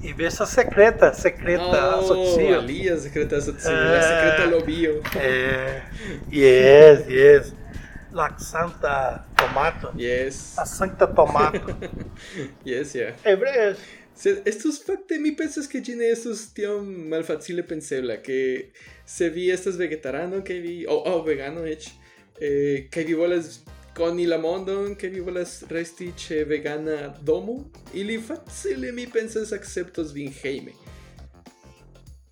E 0.02 0.24
essa 0.24 0.46
secreta, 0.46 1.12
secreta 1.12 1.96
oh, 1.96 2.00
asocio. 2.00 2.98
Secreta 2.98 3.36
asocio, 3.36 3.70
eh, 3.70 3.92
la 3.94 4.02
secreta 4.02 4.44
lobio. 4.46 5.02
Eh, 5.14 5.82
yes, 6.30 7.06
yes. 7.08 7.54
La 8.12 8.36
Santa 8.38 9.26
Tomato. 9.36 9.92
Yes. 9.96 10.54
La 10.56 10.64
Santa 10.64 11.06
Tomato. 11.06 11.76
yes, 12.64 12.94
yeah. 12.94 13.14
Ebre. 13.24 13.76
Se, 14.14 14.42
estos 14.44 14.82
facte 14.84 15.18
mi 15.18 15.32
pensas 15.32 15.66
que 15.66 15.80
gine 15.82 16.10
estos 16.10 16.52
tiom 16.52 17.08
malfacile 17.08 17.62
pensebla 17.62 18.20
que 18.22 18.72
se 19.06 19.30
vi 19.30 19.50
estas 19.50 19.78
vegetarano 19.78 20.44
que 20.44 20.60
vi 20.60 20.84
o 20.86 20.92
oh, 20.92 21.14
oh, 21.14 21.24
vegano 21.24 21.64
ech 21.64 21.88
eh, 22.38 22.88
que 22.90 23.04
vi 23.04 23.14
volas 23.14 23.64
coni 23.94 24.24
la 24.24 24.38
mondon 24.38 24.96
che 24.96 25.08
vi 25.08 25.20
volas 25.20 25.66
resti 25.66 26.12
ce 26.16 26.44
vegana 26.44 27.12
domo, 27.20 27.70
ili 27.92 28.18
facile 28.18 28.90
mi 28.92 29.06
pensas 29.06 29.52
acceptos 29.52 30.12
vin 30.12 30.32
heime. 30.42 30.72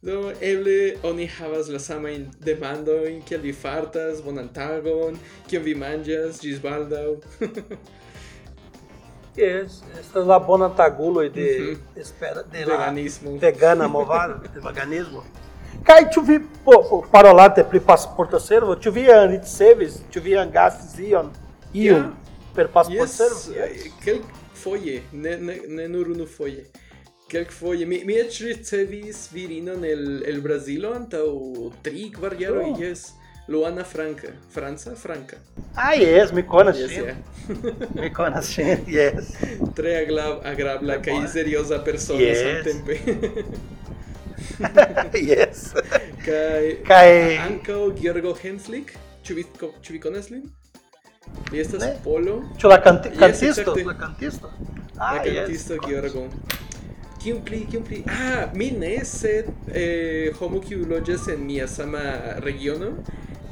Do 0.03 0.33
eble 0.40 0.96
oni 1.03 1.27
havas 1.27 1.68
la 1.68 1.79
sama 1.79 2.09
in 2.09 2.31
demando 2.38 3.07
in 3.07 3.23
che 3.23 3.37
li 3.37 3.53
fartas 3.53 4.23
bonan 4.23 4.51
tagon, 4.51 5.18
che 5.46 5.59
vi 5.59 5.75
mangias 5.75 6.40
gisbaldo 6.40 6.96
baldaŭ. 6.96 7.20
yes, 9.37 9.83
estas 10.01 10.27
la 10.27 10.38
bona 10.38 10.70
tagulo 10.70 11.29
de 11.29 11.61
mm 11.61 12.01
espera 12.01 12.42
de 12.42 12.64
veganismo. 12.64 13.31
La 13.33 13.38
vegana 13.38 13.88
movada, 13.88 14.40
de 14.55 14.61
veganismo. 14.61 15.23
Kaj 15.85 16.11
ĉu 16.14 16.20
vi 16.27 16.38
po, 16.64 17.05
parolante 17.12 17.64
pri 17.64 17.81
pasporto 17.81 18.40
servo, 18.40 18.77
ĉu 18.77 18.90
vi 18.90 19.07
ricevis, 19.29 20.01
ĉu 20.11 20.20
vi 20.20 20.37
gastis 20.53 20.99
ion? 20.99 21.31
Io 21.72 21.94
yeah. 21.94 22.12
per 22.54 22.68
pasportservo. 22.68 23.54
Yes, 23.54 23.56
eh, 23.56 23.76
yes. 23.76 23.92
Kelk 24.04 24.24
foje, 24.54 25.02
ne, 25.12 25.37
ne, 25.37 25.61
ne 25.68 25.88
nur 25.88 26.11
unu 26.11 26.26
foje. 26.26 26.66
Kelk 27.30 27.52
foje 27.54 27.87
mi 27.87 28.02
mi 28.04 28.18
eĉ 28.18 28.40
ricevis 28.42 29.28
virinon 29.33 29.85
el 29.87 30.24
el 30.26 30.40
Brazilo 30.42 30.90
antaŭ 30.98 31.26
tri 31.83 32.11
kvar 32.16 32.35
jaroj, 32.40 32.72
oh. 32.72 32.83
yes. 32.83 33.12
Luana 33.50 33.85
Franca, 33.85 34.28
Franca 34.54 34.94
Franca. 34.94 35.37
Ah, 35.74 35.94
yes, 35.94 36.33
mi 36.33 36.42
conas 36.42 36.78
yes, 36.78 36.92
yeah. 36.92 37.16
mi 37.94 38.11
conas 38.14 38.50
ŝin, 38.54 38.85
yes. 38.98 39.33
Tre 39.74 39.96
agrab, 40.04 40.44
agrabla 40.46 41.00
kaj 41.02 41.24
serioza 41.33 41.80
persona 41.85 42.20
yes. 42.20 42.42
samtempe. 42.44 42.98
yes. 45.33 45.66
Kaj 46.26 46.70
kaj 46.87 47.11
ankaŭ 47.48 47.83
Georgo 47.98 48.35
Henslik, 48.42 48.94
ĉu 49.26 49.38
vi 49.38 49.46
ĉu 49.83 49.96
vi 49.96 50.02
konas 50.06 50.30
lin? 50.30 50.46
Fiestas 51.50 51.83
¿Eh? 51.83 51.98
Polo. 52.02 52.50
Cioè, 52.56 52.70
la, 52.70 52.80
canti- 52.80 53.11
cantista, 53.11 53.62
yes, 53.74 53.85
la 53.85 53.96
cantista. 53.96 54.48
Ah, 54.96 55.14
la 55.16 55.22
cantista 55.22 55.74
yes. 55.74 55.85
Gheorghe. 55.87 56.28
Chiunque, 57.18 57.66
chiunque. 57.66 58.02
Ah, 58.06 58.50
mine 58.54 59.04
se 59.04 59.44
eh, 59.74 60.33
homo 60.38 60.61
kiu 60.61 60.87
loĝas 60.88 61.28
en 61.28 61.42
mia 61.44 61.66
sama 61.68 62.00
regiono 62.40 62.94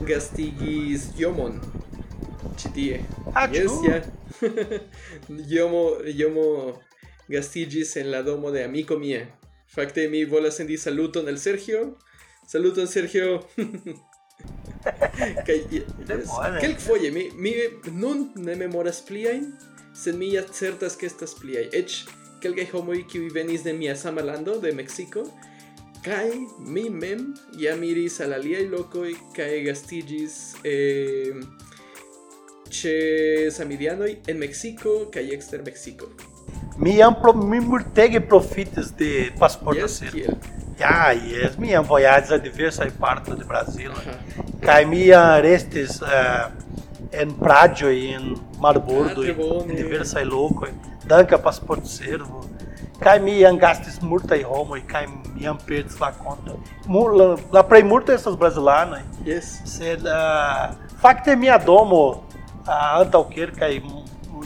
gastigis 0.01 1.11
iomon 1.19 1.59
ĉi 2.57 2.71
tie. 2.75 3.01
Jes, 3.53 3.73
ah, 3.73 3.85
ja. 3.85 4.01
Iomo, 5.51 5.83
iomo 6.21 6.47
gastigis 7.29 7.97
en 7.97 8.11
la 8.11 8.23
domo 8.23 8.51
de 8.51 8.65
amiko 8.65 8.97
mia. 8.99 9.27
Fakte 9.69 10.09
mi 10.09 10.25
volas 10.25 10.57
sendi 10.57 10.79
saluton 10.79 11.29
al 11.29 11.37
Sergio. 11.39 11.99
Saluton 12.47 12.87
Sergio. 12.87 13.43
Kelk 16.63 16.81
foje 16.81 17.11
mi 17.15 17.29
mi 17.37 17.55
nun 17.93 18.29
ne 18.37 18.57
memoras 18.57 19.01
pliajn, 19.07 19.53
sed 19.95 20.17
mi 20.19 20.33
ja 20.33 20.43
certas 20.43 20.97
ke 20.97 21.07
estas 21.11 21.35
pliaj. 21.41 21.69
Eĉ 21.73 22.03
kelkaj 22.43 22.69
homoj 22.73 23.03
kiuj 23.11 23.31
venis 23.35 23.65
de 23.67 23.73
mia 23.75 23.97
sama 23.97 24.23
lando 24.23 24.59
de 24.63 24.73
Meksiko, 24.73 25.25
kaj 26.05 26.31
mi 26.67 26.89
mem 26.91 27.33
jam 27.59 27.83
iris 27.85 28.21
al 28.25 28.37
aliaj 28.39 28.69
lokoj 28.71 29.13
kaj 29.37 29.51
gastiĝis 29.67 30.37
eh, 30.65 31.41
ĉe 32.71 32.95
samidianoj 33.55 34.13
en 34.29 34.39
Meksiko 34.39 34.99
kaj 35.15 35.27
ekster 35.39 35.65
Meksiko. 35.67 36.13
Mi 36.79 36.95
jam 36.97 37.17
pro, 37.23 37.33
mi 37.35 37.59
multege 37.61 38.21
profitas 38.21 38.93
de 38.99 39.33
pasporto 39.41 39.81
Yes? 39.81 40.58
Ja, 40.79 41.11
yes, 41.13 41.59
mi 41.59 41.73
jam 41.73 41.85
vojaĝis 41.89 42.31
a 42.31 42.39
diversaj 42.39 42.91
partoj 43.01 43.37
de 43.37 43.45
Brazilo. 43.45 43.95
Kaj 44.63 44.85
mi 44.87 45.09
restis 45.43 45.97
uh, 46.03 46.53
en 47.13 47.33
praĝoj 47.41 47.95
en 48.15 48.29
marbordoj, 48.63 49.31
Ah, 49.31 49.35
tre 49.35 49.35
bone. 49.35 49.73
en 49.73 49.77
diversaj 49.77 50.25
lokoj, 50.25 50.71
danka 51.07 51.39
pasporto 51.39 51.87
servo. 51.87 52.45
Kaj 53.03 53.19
mi 53.23 53.37
jam 53.41 53.59
gastis 53.59 54.01
multaj 54.03 54.43
homoj 54.43 54.81
kaj 54.87 55.07
mi 55.07 55.45
jam 55.45 55.59
perdis 55.67 56.01
la 56.01 56.13
konton. 56.13 56.59
La, 57.19 57.37
la 57.53 57.63
plej 57.63 57.83
multo 57.85 58.13
estas 58.13 58.37
brazilanoj. 58.37 59.01
Yes. 59.25 59.53
Sed 59.65 60.03
uh, 60.07 60.75
fakte 61.01 61.37
mia 61.37 61.59
domo 61.59 62.03
uh, 62.09 63.01
antaŭ 63.01 63.25
kelkaj 63.35 63.81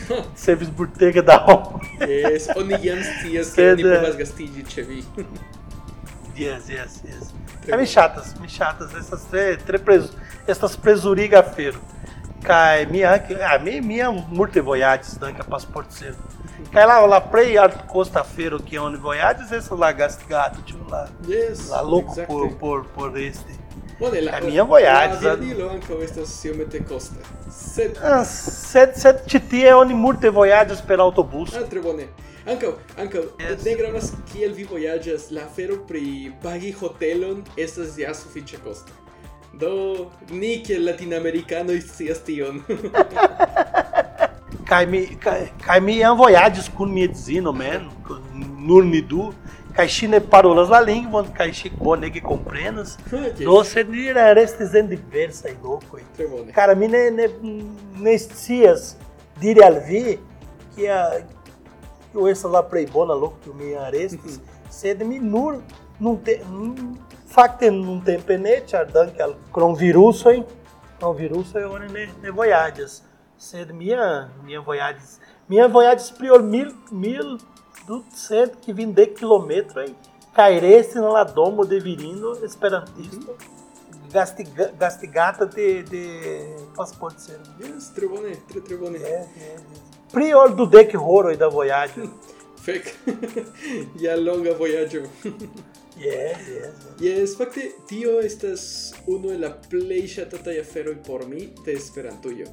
Servis 0.35 0.69
burtega 0.69 1.23
da 1.23 1.37
homo. 1.37 1.81
Yes, 2.01 2.49
oni 2.57 2.79
jam 2.83 3.03
scias 3.03 3.51
ke 3.51 3.55
Sed, 3.55 3.81
oni 3.81 3.89
eh, 3.89 3.99
povas 3.99 4.17
gastiĝi 4.21 4.65
ĉe 4.69 4.87
vi. 4.89 5.03
Yes, 6.37 6.69
yes, 6.69 7.01
yes. 7.05 7.35
É, 7.67 7.77
me 7.77 7.87
chatas, 7.87 8.35
me 8.41 8.49
chatas. 8.49 8.95
Essas 8.95 9.25
tre, 9.25 9.57
tre 9.57 9.79
pres, 9.79 10.11
essas 10.47 10.77
presuriga 10.77 11.43
feiro. 11.43 11.81
Cai 12.43 12.85
minha, 12.87 13.15
ah, 13.15 13.59
minha, 13.59 13.81
minha 13.81 14.11
multe 14.11 14.61
voyades 14.61 15.17
danca 15.17 15.45
passaporte 15.45 15.95
cedo. 15.95 16.19
Cai 16.71 16.85
lá, 16.85 16.99
lá 17.07 17.21
prei 17.21 17.57
art 17.57 17.87
costa 17.87 18.23
feiro 18.23 18.63
que 18.63 18.77
é 18.77 18.81
onde 18.81 18.99
voyades, 18.99 19.51
essas 19.51 19.79
lá 19.79 19.93
gastigado, 19.93 20.61
tipo 20.63 20.91
lá. 20.91 21.09
Yes. 21.27 21.69
Lá 21.69 21.81
louco 21.81 22.15
por, 22.27 22.45
exacte. 22.45 22.59
por, 22.59 22.85
por 22.85 23.17
este. 23.17 23.64
Bone, 23.99 24.21
la, 24.21 24.33
la 24.33 24.47
mia 24.47 24.63
vojaĝo. 24.67 25.21
La 25.23 25.33
aviadilo 25.33 25.69
ankaŭ 25.71 26.01
estas 26.03 26.33
iomete 26.45 26.81
costa. 26.89 27.23
Sed 27.55 27.99
ah, 28.03 28.25
sed 28.27 28.97
sed 28.99 29.23
ĉi 29.31 29.41
tie 29.53 29.75
oni 29.75 29.95
multe 29.95 30.33
vojaĝas 30.35 30.83
per 30.89 31.03
autobus. 31.05 31.55
Ah, 31.55 31.67
tre 31.71 31.83
bone. 31.85 32.09
Ankaŭ 32.51 32.75
ankaŭ 33.01 33.23
yes. 33.41 33.63
ne 33.65 33.77
gravas 33.79 34.11
kiel 34.33 34.53
vi 34.57 34.67
vojaĝas, 34.69 35.31
la 35.33 35.47
afero 35.47 35.79
pri 35.89 36.33
pagi 36.43 36.75
hotelon 36.81 37.45
estas 37.57 37.95
ja 37.99 38.13
sufiĉe 38.19 38.61
costa. 38.67 38.99
Do 39.55 40.11
ni 40.31 40.59
kiel 40.67 40.85
latinamerikanoj 40.91 41.79
scias 41.87 42.25
tion. 42.27 42.61
kaj 44.69 44.87
mi 44.91 45.07
kaj, 45.23 45.47
kaj 45.63 45.81
mi 45.81 45.99
jam 46.01 46.19
vojaĝis 46.19 46.69
kun 46.77 46.93
mia 46.93 47.09
edzino 47.11 47.53
mem, 47.53 47.89
nur 48.59 48.85
ni 48.85 49.01
du 49.01 49.31
Cai 49.75 49.89
ŝi 49.91 50.07
ne 50.07 50.21
parolas 50.21 50.69
la 50.71 50.79
lingvon, 50.81 51.33
cai 51.35 51.49
ŝi 51.53 51.73
bonege 51.81 52.21
komprenas. 52.23 52.93
Do 53.41 53.57
sed 53.67 53.89
ni 53.91 54.13
restis 54.15 54.75
en 54.79 54.87
diversaj 54.93 55.57
lokoj. 55.63 56.05
Cara, 56.55 56.77
mi 56.79 56.87
ne, 56.89 57.09
ne, 57.11 57.27
ne 57.99 58.15
scias 58.19 58.93
diri 59.41 59.65
al 59.67 59.81
vi 59.89 60.19
que 60.77 60.87
eu 62.15 62.29
estas 62.29 62.53
la 62.53 62.63
plej 62.63 62.87
bona 62.93 63.15
loko 63.15 63.41
kiu 63.43 63.55
mi 63.55 63.75
restis, 63.91 64.39
sed 64.71 65.03
mi 65.03 65.19
nur 65.19 65.59
nun 65.99 66.21
te, 66.23 66.39
fakte 67.35 67.71
nuntempe 67.71 68.39
ne, 68.39 68.61
ĉar 68.71 68.93
danke 68.95 69.23
al 69.23 69.35
krom 69.55 69.75
virusoj, 69.79 70.37
krom 71.01 71.17
virusoj 71.19 71.65
oni 71.65 71.91
ne, 71.93 72.07
ne 72.23 72.31
vojaĝas. 72.31 73.01
Sed 73.39 73.73
mia 73.75 74.31
mia 74.47 74.61
vojaĝis, 74.63 75.19
mia 75.51 75.67
vojaĝis 75.67 76.13
pli 76.15 76.31
ol 76.31 76.47
mil 76.47 76.71
mil 76.91 77.35
do 77.87 78.05
ser 78.11 78.51
que 78.57 78.73
vim 78.73 78.91
de 78.91 79.07
quilômetro 79.07 79.81
aí. 79.81 79.95
Caeresse 80.35 80.99
na 80.99 81.25
domo 81.25 81.65
de 81.65 81.79
virino 81.79 82.45
esperantista. 82.45 83.31
Uhum. 83.31 83.55
Gastiga, 84.11 84.73
gastigata 84.79 85.45
de, 85.47 85.83
de 85.83 86.57
pode 86.99 87.21
ser 87.21 87.41
é, 87.61 87.95
treboni 87.95 88.37
tre, 88.49 88.61
tribune. 88.61 88.99
É, 88.99 89.09
é, 89.09 89.29
é, 89.41 89.57
Prior 90.13 90.55
do 90.55 90.67
deck 90.67 90.97
roro 90.97 91.33
e 91.33 91.37
da 91.37 91.49
voyage. 91.49 92.09
Fec. 92.63 92.95
e 93.99 94.09
a 94.09 94.17
longa 94.17 94.55
voyage. 94.55 95.03
Yes, 95.97 96.49
yes, 96.49 96.75
yes. 97.01 97.37
Fakte 97.37 97.71
tio 97.87 98.19
estas 98.19 98.95
umo 99.07 99.31
el 99.31 99.45
la 99.47 99.53
plej 99.71 100.09
ŝatataj 100.17 100.57
aferoj 100.59 100.97
por 101.07 101.23
te 101.23 101.53
de 101.65 101.73
Esperantujo. 101.73 102.47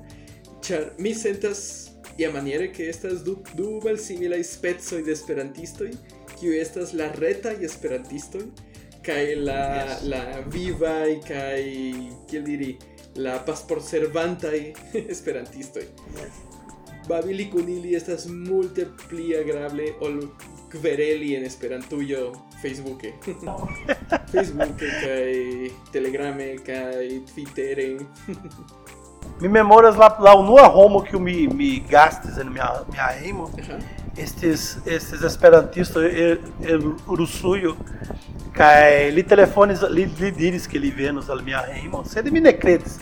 char 0.61 0.93
mi 0.99 1.13
sentas 1.15 1.90
ia 2.17 2.31
maniere 2.31 2.71
che 2.71 2.89
estas 2.89 3.23
du 3.23 3.37
du 3.53 3.79
malsimilaj 3.83 4.43
specoj 4.43 5.01
de 5.03 5.11
esperantistoj 5.11 5.89
kiu 6.39 6.53
estas 6.53 6.93
la 6.93 7.11
retaj 7.15 7.55
esperantistoj 7.69 8.45
kaj 9.05 9.35
la 9.35 9.61
yes. 9.75 10.07
la 10.13 10.23
vivaj 10.53 11.19
kaj 11.27 11.61
kiel 12.29 12.43
diri 12.45 12.71
la 13.15 13.39
pasporservantaj 13.45 14.59
esperantistoj 15.15 15.83
yes. 15.83 16.41
babili 17.07 17.49
kun 17.51 17.69
ili 17.69 17.95
estas 17.95 18.27
multe 18.27 18.87
pli 19.09 19.31
agrable 19.37 19.93
ol 20.07 20.19
kvereli 20.71 21.35
en 21.35 21.43
Esperantujo 21.43 22.33
Facebooke. 22.61 23.13
Facebooke 24.31 24.91
kaj 25.01 25.33
Telegrame 25.91 26.55
kaj 26.65 27.09
Twittere. 27.33 27.89
Me 29.41 29.49
memórias 29.49 29.95
lá, 29.95 30.15
lá 30.19 30.35
o 30.35 30.43
Nua 30.43 30.67
Romo 30.67 31.01
que 31.01 31.15
eu 31.15 31.19
me, 31.19 31.47
me 31.47 31.79
gastes, 31.79 32.37
ele 32.37 32.51
me, 32.51 32.59
me 32.91 32.99
aimo. 32.99 33.45
Uhum. 33.45 33.79
Estes, 34.15 34.79
estes 34.85 35.23
esperantistas, 35.23 36.03
el, 36.03 36.39
el 36.61 36.95
urussuio, 37.07 37.75
que 38.53 39.11
lhe 39.11 39.23
telefones, 39.23 39.81
lhe, 39.81 40.05
lhe 40.05 40.31
diris 40.31 40.67
que 40.67 40.77
ele 40.77 40.91
vê 40.91 41.11
nos 41.11 41.27
me 41.41 41.55
reimo, 41.55 42.05
sede 42.05 42.29
me 42.29 42.39
necretes. 42.39 42.99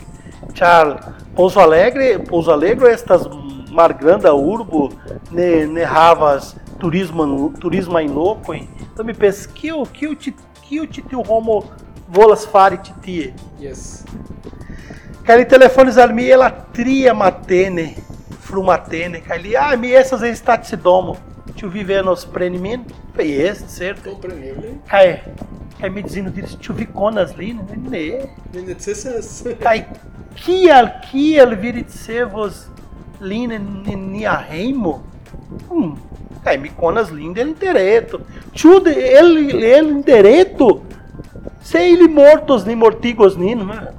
Tchau, 0.53 0.97
Pouso 1.35 1.59
Alegre, 1.59 2.19
Pouso 2.19 2.51
Alegre, 2.51 2.89
estas 2.89 3.27
margranda 3.69 4.33
urbo, 4.33 4.91
ne, 5.31 5.65
ne 5.65 5.83
havas 5.83 6.55
turismo, 6.79 7.51
turismo 7.59 7.99
in 7.99 8.13
hein? 8.53 8.69
então 8.93 9.05
me 9.05 9.13
penso, 9.13 9.49
que 9.49 9.71
o 9.71 9.85
que 9.85 10.07
o 10.07 10.15
que 10.15 10.79
o 10.79 10.87
teu 10.87 11.21
Romo 11.21 11.65
volas 12.07 12.45
fare 12.45 12.77
titie? 12.77 13.33
Yes. 13.59 14.05
Aquele 15.29 15.45
telefone 15.45 15.91
ali, 16.01 16.31
ela 16.31 16.49
tria 16.49 17.13
matene, 17.13 17.95
frumatene, 18.41 19.23
ali, 19.29 19.55
ah, 19.55 19.77
me 19.77 19.91
essas 19.91 20.23
estatidomo, 20.23 21.19
tu 21.55 21.69
vive 21.69 22.01
nos 22.01 22.25
prenimento, 22.25 22.95
foi 23.13 23.29
esse, 23.29 23.69
certo? 23.69 24.09
Compreendeu, 24.09 24.79
Cai, 24.87 25.21
cai 25.79 25.87
me 25.91 26.01
dizendo 26.01 26.31
disso, 26.31 26.57
tu 26.57 26.73
vi 26.73 26.87
conas 26.87 27.31
ali, 27.33 27.53
né? 27.53 27.61
Né? 27.77 28.29
Né, 28.51 28.75
né, 28.75 29.53
Caê, 29.59 29.85
que 30.35 30.71
al, 30.71 30.99
que 30.99 31.39
al 31.39 31.55
viri 31.55 31.83
de 31.83 31.91
ser 31.91 32.25
vos 32.25 32.67
nem 33.21 33.47
né? 33.47 33.59
nia 33.59 34.35
reimo? 34.35 35.03
Hum, 35.69 35.95
caê, 36.43 36.57
me 36.57 36.69
conas 36.69 37.09
linda 37.09 37.39
ele 37.39 37.51
intereto, 37.51 38.19
tu, 38.59 38.81
ele, 38.87 39.63
ele 39.63 39.91
intereto, 39.91 40.81
Sei 41.69 41.81
é 41.81 41.91
ele 41.91 42.07
mortos 42.07 42.65
nem 42.65 42.75
mortigos 42.75 43.35
nem, 43.37 43.53
não 43.53 43.71
é? 43.71 43.93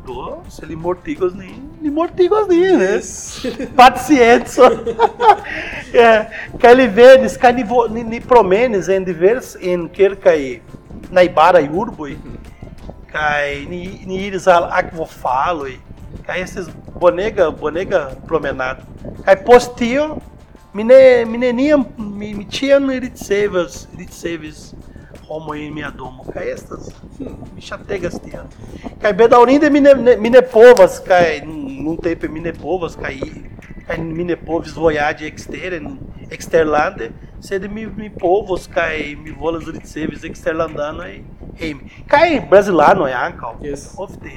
Se 0.48 0.64
ele 0.64 0.74
mortigos 0.74 1.32
nem, 1.32 1.54
nem 1.80 1.88
mortigos 1.88 2.48
nem, 2.48 2.76
né? 2.76 3.00
Pacientes. 3.76 4.58
é, 5.94 6.48
calivenes, 6.58 7.36
canivo, 7.36 7.86
em 7.96 8.20
endivers, 8.88 9.54
enquercae, 9.62 10.60
naibara 11.12 11.60
e 11.60 11.68
urboi, 11.68 12.18
a 14.64 14.82
que 14.82 14.96
vou 14.96 15.06
iris 15.06 15.68
e 15.68 15.78
cai 16.24 16.42
esses 16.42 16.66
bonega, 16.98 17.52
bonega 17.52 18.18
promenado, 18.26 18.82
cai 19.22 19.36
postio, 19.36 20.20
Mine, 20.74 21.24
mineniam, 21.24 21.86
mitiam 21.98 22.92
iritsevas, 22.92 23.88
iritsevas 23.92 24.74
homoen 25.30 25.68
é 25.68 25.70
mea 25.70 25.90
domo. 25.90 26.24
Cai 26.32 26.50
estas, 26.50 26.90
me 27.18 27.60
chategas 27.60 28.18
tiam. 28.18 28.48
Kai 29.00 29.12
bedaurinde 29.12 29.70
mine, 29.70 29.94
mine 30.18 30.42
povas, 30.42 30.98
cai 30.98 31.40
nun 31.46 31.96
tempe 31.96 32.28
mine 32.28 32.52
povas, 32.52 32.96
kai, 32.96 33.20
cai 33.86 33.98
mine 33.98 34.36
povis 34.36 34.72
voyage 34.72 35.26
exteren, 35.26 35.98
exterlande, 36.30 37.12
sed 37.40 37.70
mi, 37.70 37.86
mi 37.86 38.10
povos, 38.10 38.66
kai 38.66 39.14
mi 39.14 39.30
volas 39.30 39.66
ricevis 39.66 40.24
exterlandanoi 40.24 41.22
heim. 41.60 41.80
Kai 42.10 42.40
brasilanoi 42.50 43.12
é, 43.12 43.18
ankaŭ, 43.30 43.58
yes. 43.62 43.90
ofte 43.96 44.32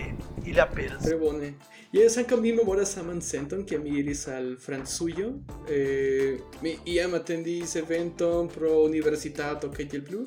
ili 0.46 0.60
aperas. 0.62 1.02
Tre 1.04 1.18
bone. 1.18 1.54
Jes, 1.94 2.18
que 2.28 2.38
mi 2.38 2.52
memoras 2.54 2.96
saman 2.96 3.22
senton, 3.22 3.66
ke 3.70 3.78
mi 3.78 4.00
iris 4.00 4.28
al 4.28 4.56
e 4.58 5.34
Eh, 5.70 6.38
mi 6.62 6.78
iam 6.86 7.14
atendis 7.14 7.76
eventon 7.76 8.48
pro 8.48 8.84
universitato 8.84 9.68
é 9.68 9.70
o 9.70 10.02
Blue. 10.02 10.26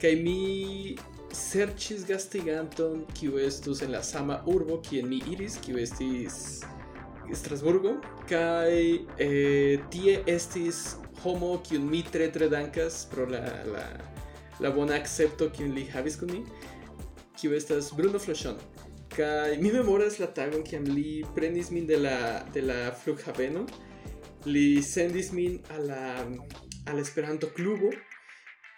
Kaj 0.00 0.12
mi 0.20 0.96
serĉis 1.32 2.04
gastiganton 2.08 3.04
kiu 3.16 3.38
estus 3.40 3.82
en 3.84 3.94
la 3.94 4.02
sama 4.04 4.42
urbo 4.46 4.80
kien 4.84 5.08
mi 5.08 5.22
iris, 5.32 5.56
kiu 5.64 5.78
estis 5.80 6.60
Strasburgo, 7.34 7.96
kaj 8.30 8.72
eh, 9.18 9.80
tie 9.90 10.20
estis 10.30 10.96
homo 11.24 11.56
kiun 11.66 11.88
mi 11.90 12.02
tre 12.12 12.28
tre 12.30 12.48
dankas 12.52 13.04
pro 13.10 13.26
la 13.26 13.42
la 13.72 13.86
la 14.60 14.70
bona 14.72 14.94
accepto 14.94 15.48
kiun 15.52 15.74
li 15.76 15.84
havis 15.92 16.16
kun 16.20 16.30
mi, 16.32 16.42
kiu 17.36 17.56
estas 17.56 17.90
Bruno 17.96 18.18
Flochon. 18.18 18.60
Kaj 19.16 19.56
mi 19.60 19.72
memoras 19.72 20.18
la 20.20 20.28
tagon 20.38 20.64
kiam 20.64 20.84
li 20.84 21.24
prenis 21.34 21.72
min 21.72 21.86
de 21.86 21.98
la 22.00 22.18
de 22.54 22.62
la 22.62 22.92
flughaveno, 23.02 23.64
li 24.46 24.82
sendis 24.82 25.32
min 25.32 25.58
a 25.72 25.80
la 25.88 26.02
al 26.86 27.00
Esperanto 27.00 27.50
klubo 27.56 27.90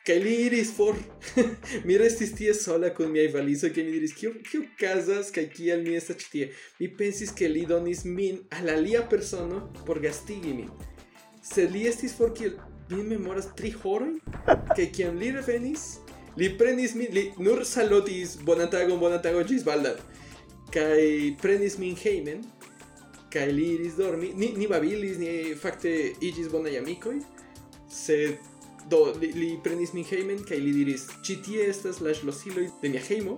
Kaj 0.09 0.17
li 0.25 0.35
iris 0.47 0.71
for. 0.73 0.97
mi 1.87 1.99
restis 2.01 2.33
tie 2.33 2.55
sola 2.57 2.89
kun 2.97 3.13
miaj 3.13 3.29
valizoj 3.35 3.69
kaj 3.77 3.85
mi 3.85 3.93
diris 3.93 4.15
kio 4.17 4.33
kio 4.47 4.63
okazas 4.65 5.29
kaj 5.35 5.45
kial 5.53 5.85
mi 5.85 5.99
estas 6.01 6.17
ĉi 6.23 6.31
tie. 6.33 6.49
Mi 6.81 6.89
pensis 7.01 7.35
ke 7.37 7.51
li 7.53 7.67
donis 7.69 8.07
min 8.09 8.41
al 8.57 8.73
alia 8.79 9.05
persono 9.13 9.61
por 9.85 10.01
gastigi 10.01 10.57
min. 10.63 10.73
Sed 11.45 11.77
li 11.77 11.85
estis 11.93 12.17
for 12.17 12.33
kiel 12.33 12.57
mi 12.91 13.03
memoras 13.03 13.51
tri 13.57 13.71
horoj 13.83 14.15
kaj 14.77 14.87
kiam 14.97 15.19
li 15.21 15.31
revenis 15.37 15.85
li 16.41 16.49
prenis 16.59 16.95
min 16.95 17.13
li 17.13 17.25
nur 17.39 17.65
salutis 17.69 18.37
bonan 18.49 18.71
tagon 18.73 19.01
bonan 19.01 19.21
tagon 19.23 19.45
ĝis 19.51 19.65
baldaŭ 19.67 19.95
kaj 20.73 21.03
prenis 21.43 21.77
min 21.83 21.97
hejmen 22.03 22.45
kaj 23.33 23.49
li 23.53 23.67
iris 23.75 23.99
dormi 24.01 24.33
ni 24.43 24.53
ni 24.57 24.69
babilis 24.71 25.19
ni 25.21 25.33
fakte 25.65 25.93
iĝis 26.31 26.49
bonaj 26.53 26.79
amikoj 26.81 27.19
sed 27.93 28.48
Do, 28.89 29.13
li, 29.21 29.33
li 29.37 29.49
prenis 29.65 29.93
min 29.93 30.07
heimen, 30.09 30.41
kaj 30.49 30.59
li 30.63 30.73
diris, 30.73 31.09
ĉi 31.27 31.35
tie 31.45 31.65
estas 31.69 32.01
la 32.05 32.15
ŝlosiloj 32.17 32.69
de 32.83 32.93
mia 32.93 33.03
hejmo, 33.05 33.35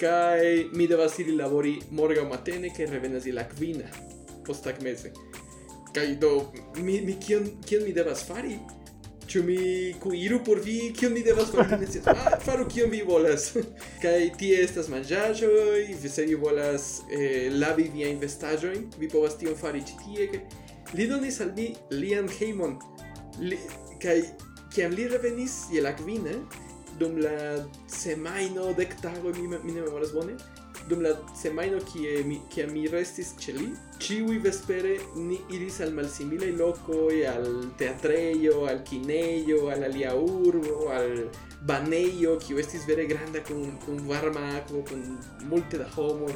kaj 0.00 0.64
mi 0.74 0.88
devas 0.90 1.18
iri 1.22 1.36
labori 1.36 1.76
morgaŭ 1.96 2.26
matene 2.28 2.72
kaj 2.74 2.90
revenas 2.90 3.26
je 3.26 3.34
la 3.36 3.46
kvina 3.48 3.86
posttagmeze. 4.46 5.12
Kaj 5.94 6.08
do, 6.20 6.32
mi, 6.76 7.00
mi 7.00 7.16
kion, 7.20 7.46
kion 7.66 7.84
mi 7.84 7.94
devas 7.96 8.24
fari? 8.28 8.58
Ĉu 9.26 9.42
mi 9.42 9.58
kuiru 10.02 10.38
por 10.44 10.60
vi? 10.62 10.92
Kion 10.98 11.14
mi 11.16 11.22
devas 11.26 11.50
fari? 11.54 11.78
Mi 11.80 12.02
ah, 12.12 12.36
faru 12.44 12.66
kion 12.70 12.90
vi 12.92 13.00
volas. 13.06 13.48
kaj 14.04 14.18
tie 14.38 14.60
estas 14.62 14.90
manĝaĵoj, 14.92 15.86
se 16.04 16.26
vi 16.28 16.36
volas 16.42 16.90
eh, 17.10 17.48
lavi 17.54 17.88
viajn 17.94 18.20
vestaĵojn, 18.22 18.84
vi 19.00 19.10
povas 19.10 19.38
tion 19.40 19.56
fari 19.58 19.82
ĉi 19.88 19.98
tie. 20.04 20.42
Li 20.94 21.08
donis 21.10 21.40
al 21.40 21.56
mi 21.56 21.72
lian 21.90 22.28
hejmon. 22.38 22.76
Li... 23.40 23.58
Kaj 24.02 24.20
kiam 24.74 24.92
li 24.92 25.08
revenis 25.08 25.66
je 25.72 25.82
la 25.82 25.94
kvine, 25.96 26.30
eh, 26.30 26.66
dum 26.98 27.18
la 27.20 27.64
semaino 27.86 28.72
dek 28.76 29.00
tago 29.02 29.32
mi, 29.36 29.48
mi 29.48 29.72
ne 29.72 29.82
memoras 29.82 30.12
bone, 30.12 30.36
dum 30.88 31.02
la 31.02 31.12
semaino 31.36 31.78
kie 31.92 32.22
mi, 32.24 32.40
kiam 32.52 32.72
mi 32.72 32.86
restis 32.88 33.32
ĉe 33.42 33.54
li, 33.56 33.66
ĉiuj 34.02 34.38
vespere 34.44 34.96
ni 35.16 35.38
iris 35.56 35.80
al 35.84 35.92
malsimilaj 35.96 36.52
lokoj, 36.60 37.16
al 37.32 37.48
teatrejo, 37.80 38.64
al 38.70 38.82
kinejo, 38.88 39.66
al 39.74 39.84
alia 39.88 40.14
urbo, 40.16 40.90
al 40.94 41.26
banejo, 41.68 42.36
kiu 42.44 42.60
estis 42.62 42.86
vere 42.88 43.06
granda 43.10 43.42
kun, 43.48 43.74
kun 43.84 44.04
varma 44.08 44.44
akvo, 44.60 44.84
kun 44.88 45.04
multe 45.50 45.82
da 45.82 45.88
homoj. 45.96 46.32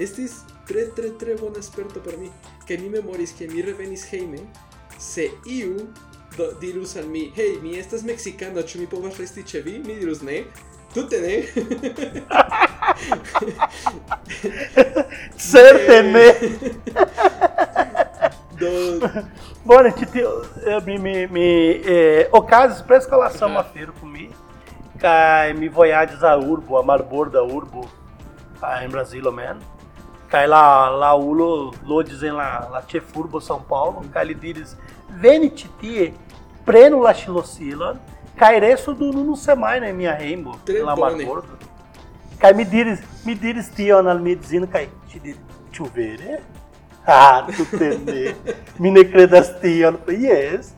Estis 0.00 0.40
tre 0.66 0.88
tre 0.96 1.12
tre 1.20 1.36
bona 1.38 1.62
sperto 1.62 2.02
por 2.02 2.16
mi, 2.18 2.32
ke 2.66 2.78
mi 2.80 2.90
memoris 2.90 3.34
ke 3.38 3.46
mi 3.50 3.62
revenis 3.62 4.08
hejme, 4.10 4.40
se 4.98 5.28
iu 5.46 5.86
do, 6.36 6.52
dirus 6.60 6.96
al 6.96 7.06
mi, 7.06 7.32
hey, 7.36 7.58
mi 7.62 7.78
estas 7.78 8.02
mexicano, 8.02 8.62
ĉu 8.62 8.80
mi 8.80 8.86
povas 8.86 9.18
resti 9.18 9.42
ĉe 9.42 9.62
vi? 9.64 9.78
Mi 9.86 9.94
dirus 10.00 10.22
ne. 10.22 10.44
Tute 10.94 11.20
ne. 11.20 11.42
Certe 15.36 16.02
ne. 16.14 16.28
do... 18.58 18.70
Bone, 19.64 19.88
eh, 19.88 20.80
mi, 20.86 20.98
mi, 20.98 21.26
mi 21.26 21.80
eh, 21.84 22.28
ocasas 22.30 22.82
prescolação 22.82 23.48
uhum. 23.48 23.58
afero 23.58 23.92
comigo. 23.94 24.34
Cai 24.98 25.54
mi 25.54 25.68
voyages 25.68 26.22
a 26.22 26.36
urbo, 26.36 26.78
a 26.78 26.82
marborda 26.82 27.42
urbo, 27.42 27.88
a 28.62 28.84
em 28.84 28.88
Brasília, 28.88 29.30
man. 29.30 29.58
Cai 30.28 30.46
lá, 30.46 30.88
lá 30.88 31.14
ulo, 31.14 31.72
lo 31.84 32.02
dizem 32.02 32.30
lá, 32.30 32.68
lá 32.70 32.82
chefurbo 32.86 33.40
São 33.40 33.60
Paulo. 33.60 34.02
Cai 34.12 34.24
lhe 34.26 34.34
diz, 34.34 34.76
veni 35.08 35.48
titi 35.48 36.14
Preno 36.64 36.98
Lachilocila, 36.98 38.00
caireço 38.36 38.94
do 38.94 39.12
nuno 39.12 39.36
semai, 39.36 39.80
né, 39.80 39.92
minha 39.92 40.14
rainbow, 40.14 40.56
lá 40.82 40.96
marcordo. 40.96 41.58
Cai 42.38 42.52
me 42.52 42.64
diris, 42.64 43.00
me 43.24 43.34
diris 43.34 43.70
tio, 43.74 44.02
na 44.02 44.14
medicina, 44.14 44.66
cai 44.66 44.88
te 45.08 45.18
dir 45.18 45.36
chuvere. 45.72 46.40
Ah, 47.06 47.46
tu 47.56 47.64
tende. 47.66 48.34
Mine 48.78 49.04
credas 49.04 49.50
tion, 49.60 49.98
yes. 50.08 50.74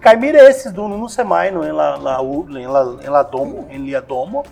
Cai 0.00 0.18
esses 0.36 0.72
do 0.72 0.88
nuno 0.88 1.08
semai, 1.08 1.50
não, 1.50 1.64
em 1.64 1.72
la, 1.72 1.96
la, 1.96 2.18
em 2.22 2.66
la, 2.66 2.96
em 3.02 3.08
la 3.08 3.22
domo, 3.22 3.66
em 3.70 3.78
lia 3.78 4.00
domo. 4.00 4.44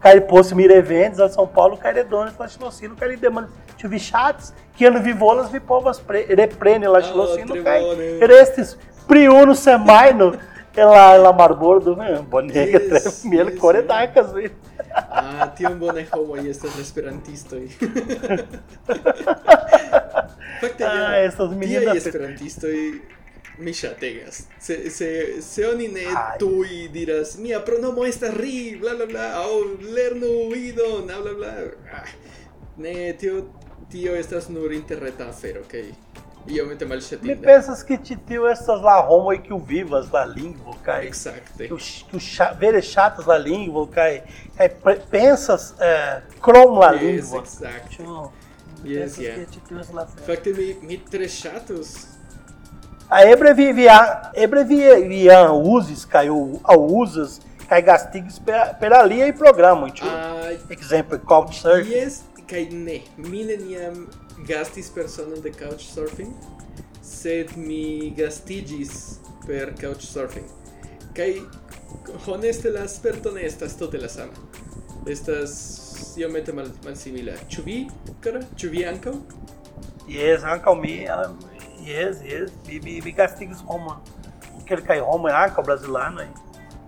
Cai 0.00 0.20
posto 0.20 0.54
mirevendes 0.54 1.18
a 1.20 1.28
São 1.28 1.46
Paulo, 1.46 1.76
cai 1.76 1.92
redones 1.92 2.36
lá 2.38 2.46
xilocilo, 2.46 2.94
cai 2.96 3.08
lhe 3.08 3.16
demanda, 3.16 3.48
tio 3.76 3.88
vi 3.88 3.98
chates, 3.98 4.54
que 4.74 4.84
ano 4.84 5.00
vivolas 5.00 5.50
vi 5.50 5.58
povas 5.58 5.98
pre, 5.98 6.26
reprene 6.34 6.86
lá 6.86 7.00
xilocilo, 7.00 7.62
cai. 7.62 7.82
Restes, 8.20 8.78
pri 9.06 9.26
semajno. 9.54 10.32
la, 10.76 11.16
la 11.16 11.32
Marbordo, 11.32 11.96
¿no? 11.96 12.22
Bonega, 12.24 12.78
tres 12.78 13.24
mil 13.24 13.56
coredacas, 13.56 14.32
güey. 14.32 14.50
Ah, 14.94 15.52
tiene 15.56 15.74
un 15.74 15.80
bonejo, 15.80 16.24
güey, 16.24 16.48
esto 16.48 16.68
es 16.68 16.78
esperantisto. 16.78 17.56
ah, 20.84 21.20
estas 21.20 21.50
meninas. 21.50 21.82
Tía 21.82 21.92
esperantisto 21.94 22.70
y 22.70 23.02
e 23.02 23.16
michategas. 23.58 24.48
Se, 24.58 24.90
se, 24.90 25.40
se 25.42 25.66
onine 25.66 26.04
tú 26.38 26.64
y 26.64 26.88
dirás, 26.88 27.36
mia 27.38 27.64
pronomo 27.64 28.04
estas 28.04 28.34
ri, 28.34 28.74
bla, 28.76 28.94
bla, 28.94 29.06
bla, 29.06 29.34
au 29.36 29.78
lerno 29.80 30.26
uido, 30.50 31.02
bla, 31.04 31.18
bla, 31.18 31.32
bla. 31.32 31.54
Ah, 31.92 32.04
ne, 32.76 33.14
tío, 33.14 33.48
tío, 33.88 34.14
estas 34.14 34.50
nur 34.50 34.72
interreta 34.72 35.32
fer, 35.32 35.58
ok. 35.58 35.74
É 36.48 36.52
y 36.52 37.18
Me 37.22 37.34
né? 37.34 37.40
pensas 37.42 37.82
que 37.82 37.98
te 37.98 38.14
dio 38.14 38.46
essas 38.46 38.80
lá 38.80 39.00
Roma 39.00 39.34
e 39.34 39.38
que 39.38 39.52
o 39.52 39.58
vivas 39.58 40.08
da 40.08 40.24
língua, 40.24 40.76
cai. 40.82 41.06
Exacto. 41.06 41.58
Que 41.58 41.72
o, 41.72 41.78
veres 42.56 42.84
chatas 42.84 43.26
da 43.26 43.36
língua, 43.36 43.86
cai. 43.88 44.22
cai 44.56 44.68
pensas 45.10 45.74
é, 45.80 46.22
crom 46.40 46.78
la 46.78 46.92
língua. 46.92 47.22
língua. 47.22 47.38
Exacto. 47.40 48.02
Yo, 48.02 48.32
yes, 48.84 49.18
yeah. 49.18 49.44
que 49.44 49.58
te 49.58 49.74
dio 49.74 49.82
la 49.92 50.06
Facte 50.06 51.28
chatos. 51.28 52.16
A 53.10 53.24
ebreviar, 53.24 54.32
ebreviar 54.34 55.52
uses, 55.52 56.04
caiu 56.04 56.60
usas, 56.64 57.40
cai 57.68 57.82
gastigos 57.82 58.40
pela 58.78 59.02
lia 59.02 59.26
e 59.26 59.32
programa, 59.32 59.90
tio. 59.90 60.06
Uh, 60.06 60.72
Exemplo, 60.72 61.18
couchsurfing. 61.18 61.90
Yes, 61.90 62.24
cai 62.46 62.66
né? 62.66 63.02
ne, 63.16 63.28
milenium 63.28 64.06
gastis 64.44 64.90
personon 64.92 65.40
de 65.42 65.50
couchsurfing, 65.50 66.34
sed 67.02 67.56
mi 67.56 68.10
gastigis 68.16 69.20
per 69.46 69.72
couchsurfing. 69.80 70.46
Kai 71.16 71.42
honeste 72.26 72.70
la 72.70 72.86
sperto 72.88 73.32
ne 73.32 73.46
estas 73.46 73.76
tute 73.76 73.98
la 73.98 74.08
sama. 74.08 74.32
Estas 75.06 75.54
iomete 76.18 76.52
mal 76.52 76.68
malsimila. 76.84 77.36
Ĉu 77.48 77.64
vi, 77.64 77.78
kara? 78.20 78.42
Ĉu 78.58 78.70
vi 78.72 78.84
ankaŭ? 78.88 79.14
Yes, 80.10 80.44
ankaŭ 80.44 80.74
mi. 80.80 80.98
Um, 81.10 81.38
yes, 81.86 82.20
yes. 82.26 82.52
Mi 82.66 82.80
mi, 82.84 83.00
mi 83.04 83.12
gastigis 83.12 83.62
homo 83.68 83.96
Kelkaj 84.66 84.98
homoj 85.06 85.30
ankaŭ 85.30 85.62
brazilanoj 85.66 86.26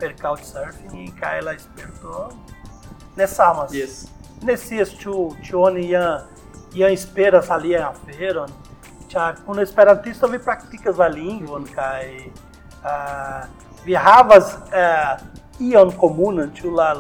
per 0.01 0.15
couchsurfing 0.19 1.13
kaj 1.21 1.41
la 1.47 1.55
sperto 1.59 2.29
ne 3.19 3.27
samas. 3.27 3.75
Yes. 3.75 4.07
Ne 4.43 4.57
scias 4.57 4.91
ĉu 4.99 5.15
ĉu 5.47 5.63
oni 5.63 5.85
jam 5.91 6.27
ja 6.75 6.91
esperas 6.93 7.51
alian 7.51 7.89
aferon, 7.89 8.51
ĉar 9.09 9.41
kun 9.47 9.61
esperantisto 9.63 10.29
vi 10.29 10.39
praktikas 10.39 10.99
la 10.99 11.09
lingvon 11.09 11.65
kaj 11.75 12.05
ah, 12.85 13.47
vi 13.85 13.95
havas 13.95 14.57
eh, 14.73 15.17
ion 15.71 15.93
komunan, 15.97 16.51
ĉu 16.55 16.75
la 16.77 16.91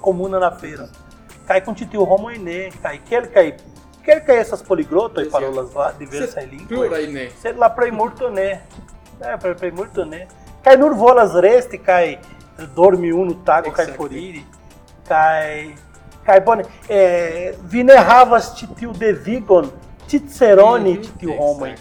komunan 0.00 0.44
aferon. 0.46 0.88
Kaj 1.46 1.60
kun 1.64 1.74
ĉi 1.78 1.90
tiu 1.90 2.04
homoj 2.06 2.38
ne, 2.42 2.70
kaj 2.82 2.98
kelkaj 3.08 3.50
kelkaj 4.06 4.40
estas 4.40 4.62
poliglotoj 4.62 5.26
parolas 5.30 5.74
la 5.74 5.90
diversaj 5.98 6.46
lingvoj. 6.46 7.06
Ne. 7.12 7.28
Sed 7.42 7.58
la 7.58 7.70
plejmulto 7.74 8.30
ne. 8.30 8.48
Ne, 9.20 9.38
per 9.42 9.56
plejmulto 9.58 10.04
ne. 10.04 10.26
Kaj 10.64 10.76
nur 10.78 10.94
volas 10.98 11.34
resti 11.42 11.78
kaj 11.82 12.16
dormi 12.76 13.12
unu 13.12 13.38
tago 13.44 13.70
kaj 13.70 13.84
Exacte. 13.84 13.98
foriri. 13.98 14.44
Kaj 15.08 15.74
Kaj 16.26 16.40
bone, 16.46 16.64
eh, 16.88 17.54
vi 17.70 17.84
ne 17.84 17.96
havas 17.96 18.54
ĉi 18.58 18.66
tiu 18.78 18.92
devigon 18.92 19.70
ciceroni 20.08 20.92
mm 20.92 20.96
-hmm, 20.96 21.04
ĉi 21.04 21.18
tiu 21.18 21.36
homoj. 21.38 21.74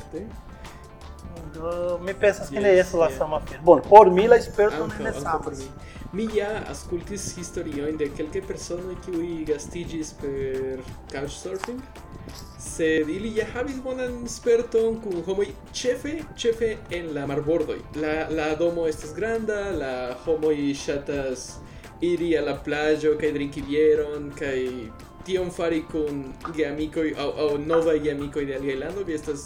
Do 1.53 1.99
mi 2.05 2.13
pensas 2.13 2.49
que 2.49 2.55
yes, 2.55 2.63
ne 2.63 2.79
estas 2.79 2.93
la 2.93 3.07
yeah. 3.07 3.17
sama 3.17 3.35
afero. 3.35 3.61
Bone, 3.63 3.81
por 3.89 4.11
mi 4.11 4.27
la 4.27 4.41
sperto 4.41 4.87
ne 4.99 5.13
savas. 5.13 5.63
Mi 6.13 6.27
ja 6.35 6.49
ascultis 6.69 7.37
historiojn 7.37 7.97
de 7.97 8.09
kelke 8.17 8.41
personoj 8.41 8.95
kiuj 9.05 9.45
gastigis 9.45 10.13
per 10.21 10.79
couchsurfing, 11.11 11.81
sed 12.59 13.09
ili 13.09 13.35
ja 13.37 13.45
havis 13.53 13.81
bonan 13.83 14.27
sperton 14.27 15.01
kun 15.01 15.23
homoj 15.27 15.47
ĉefe 15.73 16.13
ĉefe 16.37 16.77
en 16.91 17.13
la 17.15 17.25
marbordoj. 17.27 17.79
La 17.95 18.29
la 18.29 18.55
domo 18.55 18.87
estas 18.87 19.15
granda, 19.15 19.59
la 19.71 20.15
homoj 20.25 20.73
ŝatas 20.85 21.45
iri 22.01 22.37
alla 22.37 22.55
plagio 22.55 23.15
kaj 23.19 23.31
drinki 23.31 23.61
bieron 23.61 24.31
kaj 24.39 24.59
tion 25.25 25.49
fari 25.51 25.81
kun 25.91 26.25
geamikoj 26.55 27.07
aŭ 27.17 27.29
aŭ 27.45 27.49
novaj 27.65 27.99
geamikoj 28.03 28.45
de 28.45 28.55
aliaj 28.59 28.75
landoj 28.81 29.13
estas 29.15 29.45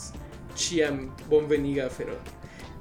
ĉiam 0.55 1.05
bonveniga 1.29 1.85
afero. 1.85 2.17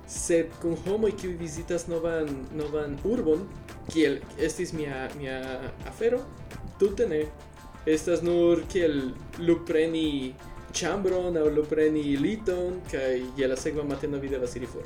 Sed 0.08 0.54
kun 0.62 0.76
homoj 0.86 1.12
kiuj 1.20 1.36
vizitas 1.42 1.86
novan 1.88 2.30
novan 2.56 2.96
urbon 3.04 3.44
kiel 3.92 4.18
estis 4.48 4.72
mia 4.72 5.08
mia 5.18 5.36
afero 5.86 6.22
tute 6.80 7.06
ne. 7.06 7.26
Estas 7.86 8.22
nur 8.22 8.64
kiel 8.72 9.12
lupreni 9.38 10.34
chambron 10.72 11.36
aŭ 11.36 11.46
lupreni 11.60 12.16
liton 12.16 12.80
kaj 12.90 13.22
je 13.36 13.48
la 13.48 13.56
sekva 13.56 13.84
mateno 13.84 14.18
vi 14.18 14.32
devas 14.32 14.56
iri 14.56 14.66
for. 14.66 14.82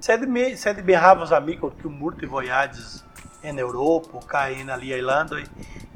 Sed 0.00 0.28
mi 0.28 0.56
sed 0.56 0.84
mi 0.84 0.94
havas 1.06 1.32
amikon 1.32 1.72
kiu 1.80 1.90
multe 1.90 2.26
vojaĝis 2.26 3.03
en 3.50 3.58
Eŭropo 3.64 4.22
kaj 4.32 4.48
en 4.60 4.70
aliaj 4.76 5.00
landoj 5.10 5.42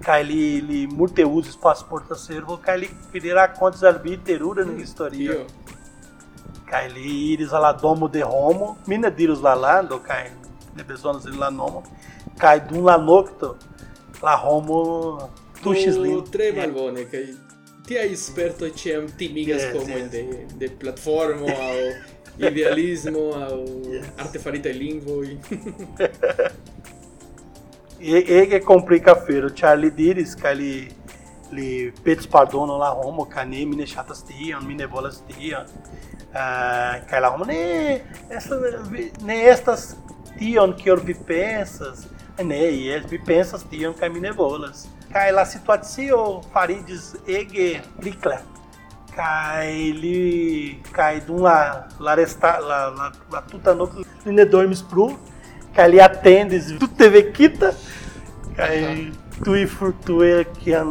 kaj 0.07 0.19
li 0.31 0.43
li 0.69 0.81
multe 0.87 1.25
uzis 1.25 1.57
pasporta 1.63 2.15
servo 2.25 2.57
kaj 2.67 2.77
li 2.83 3.33
rakontis 3.41 3.83
al 3.93 3.99
vi 4.05 4.17
teruran 4.31 4.75
historio 4.79 5.39
kaj 6.71 6.85
li 6.95 7.15
iris 7.33 7.53
al 7.59 7.63
la 7.67 7.73
domo 7.83 8.09
de 8.09 8.23
Romo 8.23 8.77
mi 8.87 8.99
ne 8.99 9.11
dirus 9.11 9.41
la 9.49 9.55
lando 9.65 9.99
kaj 10.09 10.23
ne 10.77 10.85
bezonas 10.89 11.25
iri 11.27 11.39
la 11.39 11.51
nomo. 11.51 11.83
Kaj 12.39 12.61
dum 12.71 12.85
la 12.87 12.97
nokto 12.97 13.49
la 14.23 14.35
Romo 14.45 14.81
tuŝis 15.63 15.97
lin 16.05 16.21
tre 16.35 16.53
malbone 16.59 17.07
kaj 17.11 17.25
tiaj 17.89 18.11
spertoj 18.21 18.71
ĉiam 18.83 19.09
timigas 19.19 19.63
Yes, 19.65 19.73
homojn 19.75 20.05
yes. 20.05 20.13
de 20.13 20.23
de 20.61 20.69
platformo 20.81 21.49
aŭ 21.69 21.75
idealismo 22.51 23.25
aŭ 23.47 23.57
Yes. 23.95 24.07
artefaritaj 24.27 24.73
lingvoj 24.83 25.27
e 28.01 28.61
complica 28.61 29.15
feiro 29.27 29.51
Charlie 29.51 29.91
diris 29.91 30.35
kaj 30.35 30.55
li 30.55 30.73
li 31.53 31.93
petis 32.05 32.27
pardono 32.27 32.77
la 32.79 32.91
homo 32.95 33.25
kaj 33.25 33.45
ne 33.47 33.65
mi 33.67 33.77
ne 33.77 33.87
ŝatas 33.87 34.23
tion 34.29 34.67
mi 34.67 34.75
ne 34.75 34.87
volas 34.87 35.23
tion 35.29 35.65
uh, 35.67 37.09
kaj 37.11 37.21
la 37.21 37.31
homo 37.31 37.45
ne 37.45 38.01
esta, 38.31 38.57
vi- 38.91 39.11
ne 39.25 39.41
estas 39.49 39.97
tion 40.39 40.75
kiel 40.77 41.01
vi 41.05 41.15
pensas 41.15 42.07
ne 42.45 42.59
jes 42.59 43.11
mi 43.11 43.19
pensas 43.19 43.65
tion 43.71 43.95
kaj 43.95 44.09
mi 44.09 44.21
ne 44.21 44.33
volas 44.33 44.87
kaj 45.13 45.33
la 45.33 45.45
situacio 45.47 46.43
fariĝis 46.53 47.15
ege 47.27 47.81
prikla 47.99 48.39
kaj 49.17 49.73
li 50.03 50.79
kaj 50.93 51.21
dum 51.27 51.43
la 51.43 51.89
la 52.01 52.15
resta 52.15 52.59
la 52.61 52.79
la, 52.99 53.11
la 53.33 53.41
tuta 53.51 53.75
nokto 53.75 54.05
li 54.27 54.33
ne 54.33 54.47
plu 54.91 55.09
ali 55.81 56.01
atende 56.01 56.79
tu 56.79 56.89
TV 56.89 57.25
quita, 57.33 57.75
aí 58.57 59.13
tu 59.43 59.57
e 59.57 59.67
furtue 59.67 60.45
que 60.59 60.75
é 60.75 60.83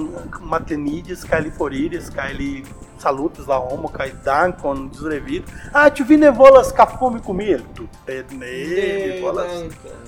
matenides, 0.41 1.23
cali 1.23 1.51
forires, 1.51 2.09
cali 2.09 2.63
salutos 2.97 3.45
lá 3.45 3.59
homo, 3.59 3.89
cai 3.89 4.11
dancon, 4.11 4.88
desrevido. 4.88 5.45
Ah, 5.73 5.89
tu 5.89 6.03
vi 6.03 6.17
nevolas 6.17 6.71
cafume 6.71 7.19
comigo. 7.19 7.63
Tu 7.75 7.88
tene, 8.05 8.35
nevolas 8.35 9.65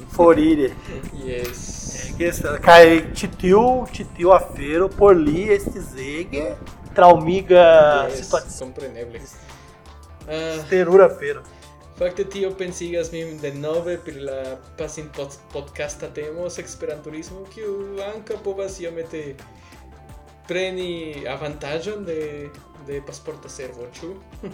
forire. 0.10 0.74
Yes. 1.14 2.14
É, 2.20 2.58
cai 2.60 3.02
titiu, 3.14 3.86
titiu 3.92 4.34
afero, 4.34 4.90
por 4.90 5.16
li 5.16 5.50
este 5.50 5.80
zegue, 5.80 6.54
traumiga 6.94 8.08
yes, 8.10 8.26
situação. 8.26 8.68
Compreendível. 8.68 9.22
Uh, 10.28 10.60
Esterura 10.60 11.06
afero. 11.06 11.42
Fakte 12.00 12.24
tio 12.24 12.52
pensigas 12.58 13.12
min 13.12 13.38
de 13.42 13.52
nove 13.54 13.98
pri 14.06 14.20
la 14.24 14.38
pasin 14.78 15.10
pod 15.16 15.28
podcasta 15.54 16.08
temo 16.16 16.46
esperanturismo 16.48 17.44
kiu 17.54 17.74
anka 18.14 18.38
povas 18.44 18.80
iomete 18.80 19.36
preni 20.48 20.92
avantaĝon 21.28 22.06
de 22.06 22.50
de 22.88 23.02
pasporta 23.06 23.50
servo, 23.50 23.86
ĉu? 23.94 24.14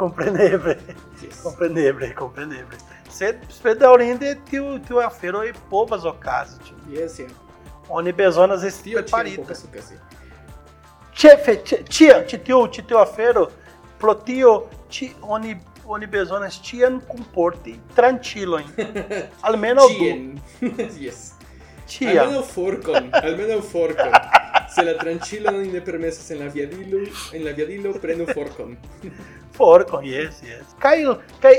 compreneble 0.00 0.76
Yes. 1.22 1.42
compreneble 1.42 2.08
compreneble 2.18 2.78
sed 3.10 3.36
bedaŭrinde 3.62 4.32
tiu 4.50 4.78
tiu 4.88 4.98
afero 5.04 5.42
povas 5.70 6.04
okazi 6.04 6.56
ĉi 6.66 6.74
Yes, 6.96 7.18
yeah. 7.18 7.30
oni 7.88 8.12
bezonas 8.12 8.64
esti 8.64 8.94
preparita. 8.94 9.54
Ĉefe 11.14 11.54
ĉe- 11.64 11.82
ĉiam 11.88 12.24
ĉi 12.28 12.38
tiu 12.44 12.66
ĉi 12.66 12.82
tiu 12.88 12.98
afero 12.98 13.46
Pro 13.98 14.14
tio 14.14 14.68
ci 14.90 15.12
oni 15.22 15.56
oni 15.86 16.06
bezonas 16.06 16.60
cian 16.62 17.00
comporti 17.08 17.78
tranquilon. 17.94 18.64
Almenaŭ 19.46 19.88
du. 19.98 20.10
yes. 21.06 21.32
Cia. 21.86 22.22
almeno 22.22 22.42
forkon, 22.42 23.10
almeno 23.12 23.60
forkon. 23.60 24.12
Se 24.74 24.82
la 24.82 24.94
tranquilon 24.98 25.60
ne 25.72 25.82
permesas 25.84 26.30
en 26.30 26.40
la 26.40 26.48
viadilo, 26.48 27.02
en 27.32 27.44
la 27.44 27.52
viadilo 27.52 27.92
prenu 28.00 28.26
forkon. 28.32 28.76
forkon, 29.58 30.06
yes, 30.08 30.40
yes. 30.42 30.72
Kaj 30.80 31.04
kaj 31.44 31.54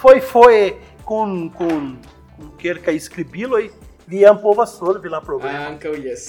foi 0.00 0.20
foi 0.20 0.62
kun 1.04 1.50
kun 1.58 1.92
kun 2.36 2.50
kelkaj 2.62 2.96
skribiloj 3.00 3.68
vi 4.06 4.24
jam 4.24 4.40
povas 4.42 4.78
solvi 4.78 5.12
la 5.12 5.20
problema 5.20 5.68
Ankaŭ 5.68 5.94
yes. 6.00 6.26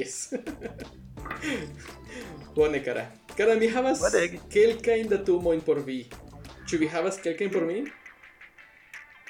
yes. 0.00 0.32
Bone, 2.56 2.82
kara. 2.84 3.06
Cara, 3.38 3.54
mi 3.54 3.68
havas 3.70 4.00
Vadeg. 4.02 4.32
kelkajn 4.50 5.08
datumojn 5.12 5.60
por 5.62 5.78
vi. 5.86 6.00
Ĉu 6.66 6.78
vi 6.80 6.86
havas 6.90 7.20
kelkajn 7.22 7.52
por 7.54 7.66
mi? 7.68 7.84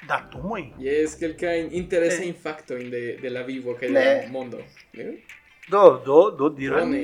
Datumojn? 0.09 0.71
Jes, 0.81 1.13
kelkajn 1.21 1.69
interesajn 1.77 2.31
eh. 2.31 2.39
faktojn 2.45 2.89
de, 2.89 3.01
de 3.21 3.29
la 3.29 3.43
vivo 3.45 3.75
kaj 3.77 3.91
la 3.93 4.05
mondo. 4.33 4.63
Ne? 4.97 5.11
Do, 5.69 5.83
do, 6.07 6.17
do 6.39 6.49
diru 6.57 6.79
al. 6.79 6.95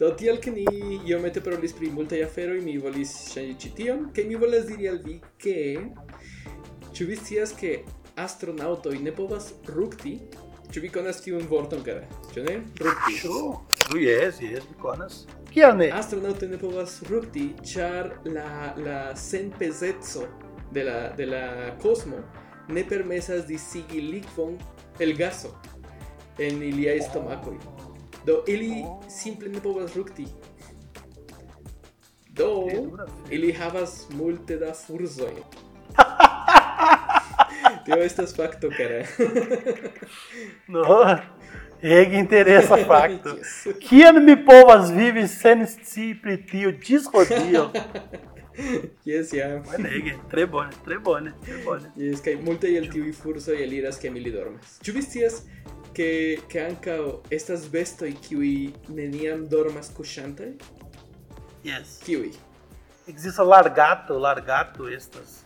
Do 0.00 0.14
tiel 0.16 0.40
ke 0.40 0.54
ni 0.54 0.64
iomete 1.10 1.42
parolis 1.44 1.76
pri 1.76 1.90
multaj 1.92 2.22
aferoj, 2.24 2.62
mi 2.64 2.78
volis 2.80 3.12
ŝanĝi 3.34 3.56
ĉi 3.64 3.76
tion, 3.76 4.04
kaj 4.16 4.24
mi 4.30 4.40
volas 4.40 4.64
diri 4.70 4.88
al 4.88 5.02
vi 5.04 5.20
ke 5.44 5.58
ĉu 6.96 7.10
vi 7.10 7.18
scias 7.20 7.52
ke 7.58 7.82
i 7.84 9.02
ne 9.02 9.12
povas 9.12 9.52
rukti? 9.76 10.14
Ĉu 10.72 10.80
vi 10.80 10.88
konas 10.88 11.20
tiun 11.24 11.44
vorton, 11.48 11.84
kara? 11.84 12.08
Ĉu 12.32 12.48
ne? 12.48 12.62
Rukti. 12.80 13.20
Ĉu? 13.20 13.98
Yes, 14.00 14.40
yes, 14.40 14.64
mi 14.70 14.80
konas. 14.80 15.26
Kial 15.52 15.78
ne? 15.78 15.88
Astronaŭtoj 15.96 16.48
ne 16.50 16.58
povas 16.60 16.98
rukti, 17.08 17.46
ĉar 17.70 18.10
la 18.28 18.74
la 18.76 18.98
senpezeco 19.16 20.26
de 20.74 20.84
la 20.84 20.98
de 21.16 21.26
la 21.26 21.44
kosmo 21.82 22.20
ne 22.68 22.84
permesas 22.84 23.46
disigi 23.48 24.02
likvon 24.04 24.58
el 25.00 25.14
gaso 25.16 25.54
en 26.38 26.62
iliaj 26.62 27.00
stomakoj. 27.08 27.56
Do 28.26 28.42
ili 28.46 28.84
simple 29.08 29.48
ne 29.48 29.60
povas 29.64 29.96
rukti. 29.96 30.26
Do 32.28 32.50
ili 33.30 33.52
havas 33.52 34.02
multe 34.10 34.58
da 34.60 34.74
furzoj. 34.74 35.32
Tio 37.84 37.96
estas 38.04 38.36
fakto, 38.36 38.68
kara. 38.76 39.04
No. 40.68 40.84
Ege 41.82 42.18
interesa 42.18 42.76
fakto. 42.90 43.36
Yes. 43.36 43.68
Kiam 43.80 44.24
mi 44.24 44.36
povas 44.44 44.90
vivi 44.90 45.28
sen 45.28 45.66
scii 45.66 46.14
pri 46.22 46.36
tiu 46.46 46.72
ĝis 46.72 47.06
hodiaŭ? 47.12 47.68
Yes, 49.04 49.32
ja. 49.32 49.62
Bonege, 49.70 50.16
tre 50.30 50.46
bone, 50.46 50.72
tre 50.84 50.98
bone, 50.98 51.30
tre 51.44 51.60
bone. 51.64 51.92
Yes, 51.94 52.18
kaj 52.24 52.32
multaj 52.42 52.72
el 52.80 52.88
tiuj 52.90 53.12
fursoj 53.14 53.54
eliras 53.62 54.00
ke 54.02 54.10
ili 54.10 54.32
dormas. 54.34 54.80
Ĉu 54.82 54.94
vi 54.96 55.02
scias 55.06 55.36
ke 55.94 56.08
ke 56.50 56.64
ankaŭ 56.64 56.98
estas 57.30 57.68
bestoj 57.70 58.10
kiuj 58.24 58.50
neniam 58.88 59.46
dormas 59.46 59.92
kuŝantaj? 59.94 60.50
Yes. 61.62 62.00
Kiuj? 62.02 62.32
Existe 63.06 63.46
largato, 63.46 64.18
largato 64.18 64.90
estas. 64.90 65.44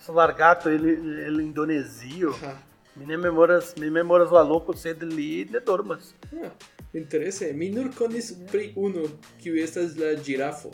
Esse 0.00 0.12
largato 0.12 0.70
ele 0.70 0.96
ele 1.26 1.42
Indonezio. 1.42 2.32
Aha. 2.40 2.54
Mi 2.56 2.75
ne 2.96 3.16
memoras, 3.16 3.74
mi 3.76 3.90
memoras 3.90 4.30
la 4.30 4.42
loko 4.42 4.76
sed 4.76 5.02
li 5.02 5.46
ne 5.52 5.60
dormas. 5.60 6.14
Ah, 6.44 6.50
interese. 6.94 7.52
Mi 7.52 7.70
nur 7.70 7.90
konis 7.98 8.32
pri 8.52 8.72
unu, 8.76 9.04
kiu 9.42 9.54
estas 9.62 9.96
la 9.96 10.14
girafo. 10.24 10.70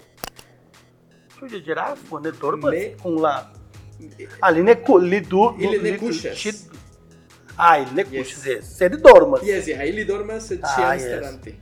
Ĉu 1.38 1.48
de 1.50 1.60
girafo 1.60 2.20
ne 2.20 2.30
dormas 2.32 2.72
Ne. 2.72 2.94
kun 3.02 3.20
la 3.22 3.50
Ali 4.40 4.62
ne 4.62 4.74
li 5.00 5.20
du 5.20 5.54
Ili 5.60 5.78
ne 5.82 5.98
kuŝas. 5.98 6.36
ŝi- 6.36 6.68
Ah, 7.56 7.76
ili 7.78 7.90
ne 7.94 8.04
Yes. 8.04 8.26
kuŝas, 8.26 8.46
yes. 8.46 8.76
sed 8.78 8.92
dormas. 9.02 9.42
Yes, 9.42 9.66
ja, 9.68 9.84
ili 9.84 10.04
dormas 10.04 10.46
sed 10.48 10.60
Ah, 10.62 10.74
ĉiam 10.76 10.98
yes. 10.98 11.02
starante. 11.02 11.54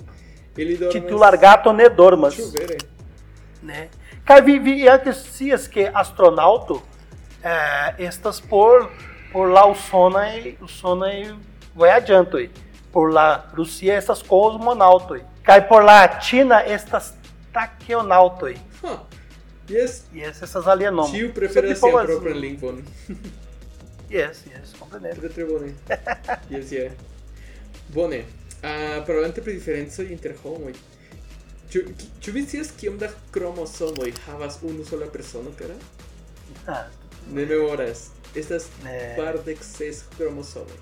Ili 0.57 0.77
Ĉi 0.77 0.91
tiu 0.91 1.01
dormas. 1.01 1.21
largato 1.21 1.73
ne 1.73 1.89
dormas. 1.97 2.35
Ĉu 2.37 2.53
vere? 2.59 2.77
né? 3.65 3.89
Kaj 4.25 4.41
vi 4.41 4.59
vi 4.59 4.89
antes 4.89 5.17
scias 5.17 5.69
ke 5.69 5.91
astronaŭto 5.95 6.81
eh, 7.45 7.95
estas 8.07 8.41
por 8.41 8.89
por 9.33 9.49
lá 9.49 9.67
o 9.67 9.75
sonai, 9.75 10.57
o 10.61 10.69
sonai 10.69 11.37
vai 11.75 11.91
adianto 11.91 12.37
aí. 12.37 12.51
Por 12.93 13.13
lá 13.13 13.49
Rússia 13.55 13.95
essas 13.95 14.23
cosmonauto 14.23 15.15
aí. 15.15 15.23
Cai 15.45 15.67
por 15.67 15.85
lá 15.85 16.21
China 16.21 16.61
estas 16.61 17.15
taqueonauto 17.53 18.47
aí. 18.47 18.57
Huh. 18.83 18.99
Yes. 19.71 20.05
Yes, 20.13 20.43
essas 20.43 20.67
alienomas 20.67 21.13
Tio 21.13 21.33
preferência 21.33 21.89
a 21.89 22.05
própria 22.05 22.35
língua. 22.35 22.75
yes, 24.11 24.45
yes, 24.47 24.73
compreendo. 24.79 25.29
Tre 25.29 25.45
bone. 25.45 25.75
yes, 26.51 26.73
yeah. 26.73 26.93
Bone. 27.89 28.19
Uh, 28.63 28.67
ah, 28.67 29.03
probablement 29.07 29.41
pri 29.41 29.55
diferenco 29.55 30.03
inter 30.03 30.35
homoj. 30.45 30.75
Ĉu 31.71 31.81
ĉu 32.21 32.33
vi 32.35 32.43
scias 32.43 32.73
kiom 32.77 32.99
da 32.99 33.09
kromosomoj 33.31 34.11
havas 34.27 34.59
unu 34.67 34.85
sola 34.85 35.07
persono, 35.07 35.53
kara? 35.57 35.77
Ah, 36.67 36.91
ne 37.31 37.47
memoras. 37.47 38.11
Esta 38.35 38.57
es 38.57 38.69
eh. 38.87 39.15
Bardex 39.19 39.81
es 39.81 40.05
cromosoma. 40.17 40.77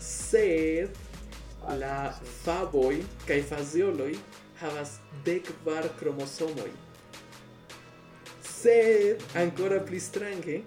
Sed 0.00 0.88
la 1.78 2.12
favoi 2.44 3.02
kaj 3.28 3.42
fazioloj 3.50 4.14
havas 4.60 4.98
dekkvar 5.24 5.90
kromosomoj. 5.98 6.70
Sed 8.42 9.22
ancora 9.36 9.80
pli 9.84 10.00
strange, 10.00 10.62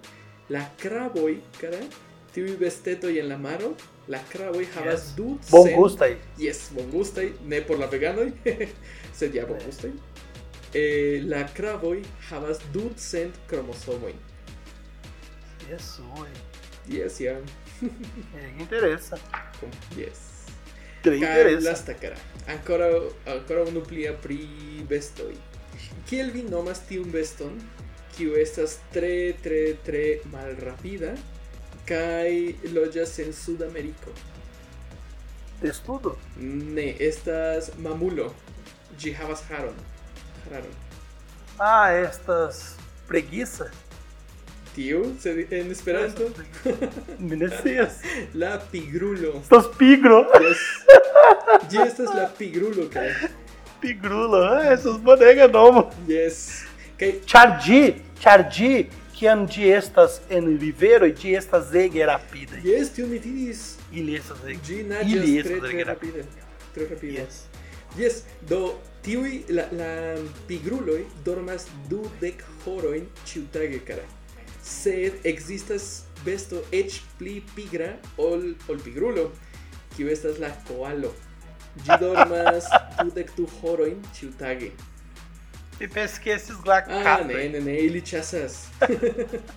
la 0.48 0.62
craboi, 0.80 1.40
cara, 1.60 1.80
tiuj 2.32 2.56
y 3.10 3.18
en 3.18 3.28
la 3.28 3.36
maro, 3.36 3.74
la 4.08 4.22
craboi 4.30 4.66
havas 4.76 5.08
yes. 5.08 5.16
du 5.16 5.38
bon. 5.50 5.68
Yes, 6.38 6.70
bon 6.72 6.90
gustai, 6.90 7.32
ne 7.44 7.60
por 7.60 7.78
la 7.78 7.86
veganoj, 7.86 8.32
sed 9.18 9.34
ja 9.34 9.44
bon 9.46 9.58
la 11.28 11.46
craboi 11.54 12.02
havas 12.30 12.60
du 12.72 12.90
cent 12.96 13.34
kromosomojn. 13.48 14.31
Yes, 15.72 16.00
Yes, 16.86 17.20
yeah. 17.20 17.40
É, 18.36 18.62
interessa. 18.62 19.16
Yes. 19.96 20.18
Tre 21.02 21.16
interessa. 21.16 21.70
Lasta 21.70 21.94
cara. 21.94 22.16
Ancora 22.46 22.88
ancora 23.26 23.62
unu 23.64 23.80
plia 23.80 24.12
pri 24.12 24.84
bestoj. 24.88 25.32
Kiel 26.06 26.30
vi 26.30 26.42
nomas 26.42 26.82
tiun 26.84 27.10
beston, 27.10 27.56
kiu 28.12 28.36
estas 28.36 28.80
tre 28.92 29.32
tre 29.42 29.78
tre 29.86 30.20
malrapida 30.28 31.14
kaj 31.88 32.54
loĝas 32.74 33.18
en 33.24 33.32
Sudameriko? 33.32 34.12
Testudo? 35.62 36.18
Ne, 36.36 36.90
estas 37.00 37.70
mamulo. 37.78 38.28
Ĝi 38.98 39.14
havas 39.16 39.40
haron. 39.48 39.78
Haron. 40.50 40.76
Ah, 41.58 41.88
estas 41.96 42.74
preguiça? 43.08 43.70
Tiu, 44.74 45.02
sed 45.20 45.52
en 45.52 45.70
Esperanto? 45.70 46.30
Mi 47.26 47.36
ne 47.36 47.50
scias. 47.52 48.00
La 48.34 48.56
pigrulo. 48.72 49.34
Estas 49.42 49.68
pigro. 49.78 50.24
Yes. 50.40 50.62
Ĝi 51.68 51.82
estas 51.86 52.14
la 52.16 52.30
pigrulo 52.38 52.88
kaj 52.92 53.10
pigrulo. 53.82 54.40
Ah, 54.48 54.72
estas 54.72 54.96
bonega 54.98 55.48
nomo. 55.52 55.90
Yes. 56.08 56.64
Kaj 57.00 57.12
ĉar 57.28 57.54
ĝi, 57.66 57.80
ĉar 58.22 58.46
ĝi 58.56 58.72
kiam 59.16 59.44
ĝi 59.54 59.68
estas 59.76 60.20
en 60.30 60.48
rivero 60.62 61.10
ĝi 61.20 61.34
estas 61.40 61.74
ege 61.82 62.06
rapida. 62.06 62.62
Yes, 62.64 62.94
tiu 62.96 63.06
mi 63.10 63.20
diris. 63.22 63.66
Ili 63.92 64.16
estas 64.20 64.40
ege. 64.46 64.58
Ĝi 64.68 64.78
naĝas 64.88 65.28
tre, 65.48 65.60
tre 65.66 65.84
rapide. 65.90 66.24
Tre 66.74 66.88
rapide. 66.94 67.20
Yes. 67.20 67.44
Yes, 67.98 68.22
do 68.48 68.62
tiu 69.04 69.26
la 69.52 69.68
la 69.76 69.92
pigruloj 70.48 71.02
dormas 71.26 71.68
dudek 71.90 72.44
horojn 72.64 72.80
horoin 72.80 73.08
ciutage. 73.26 74.02
Sed 74.62 75.12
ekzistas 75.26 76.02
besto 76.24 76.62
eĉ 76.72 77.00
pli 77.18 77.42
pigra 77.56 77.96
ol 78.16 78.54
ol 78.70 78.78
pigrulo, 78.84 79.30
kiu 79.96 80.08
estas 80.08 80.38
la 80.38 80.50
koalo. 80.68 81.10
Ĝi 81.84 81.98
dormas 82.02 82.64
dudek 83.02 83.34
du 83.36 83.46
horojn 83.60 83.98
ĉiutage. 84.14 84.70
E 85.80 85.88
penso 85.88 86.20
que 86.22 86.30
esses 86.30 86.56
lá 86.64 86.78
Ah, 86.86 87.02
capem. 87.02 87.36
ne, 87.36 87.48
ne, 87.48 87.60
ne, 87.60 87.76
ili 87.78 88.00
ĉasas. 88.02 88.68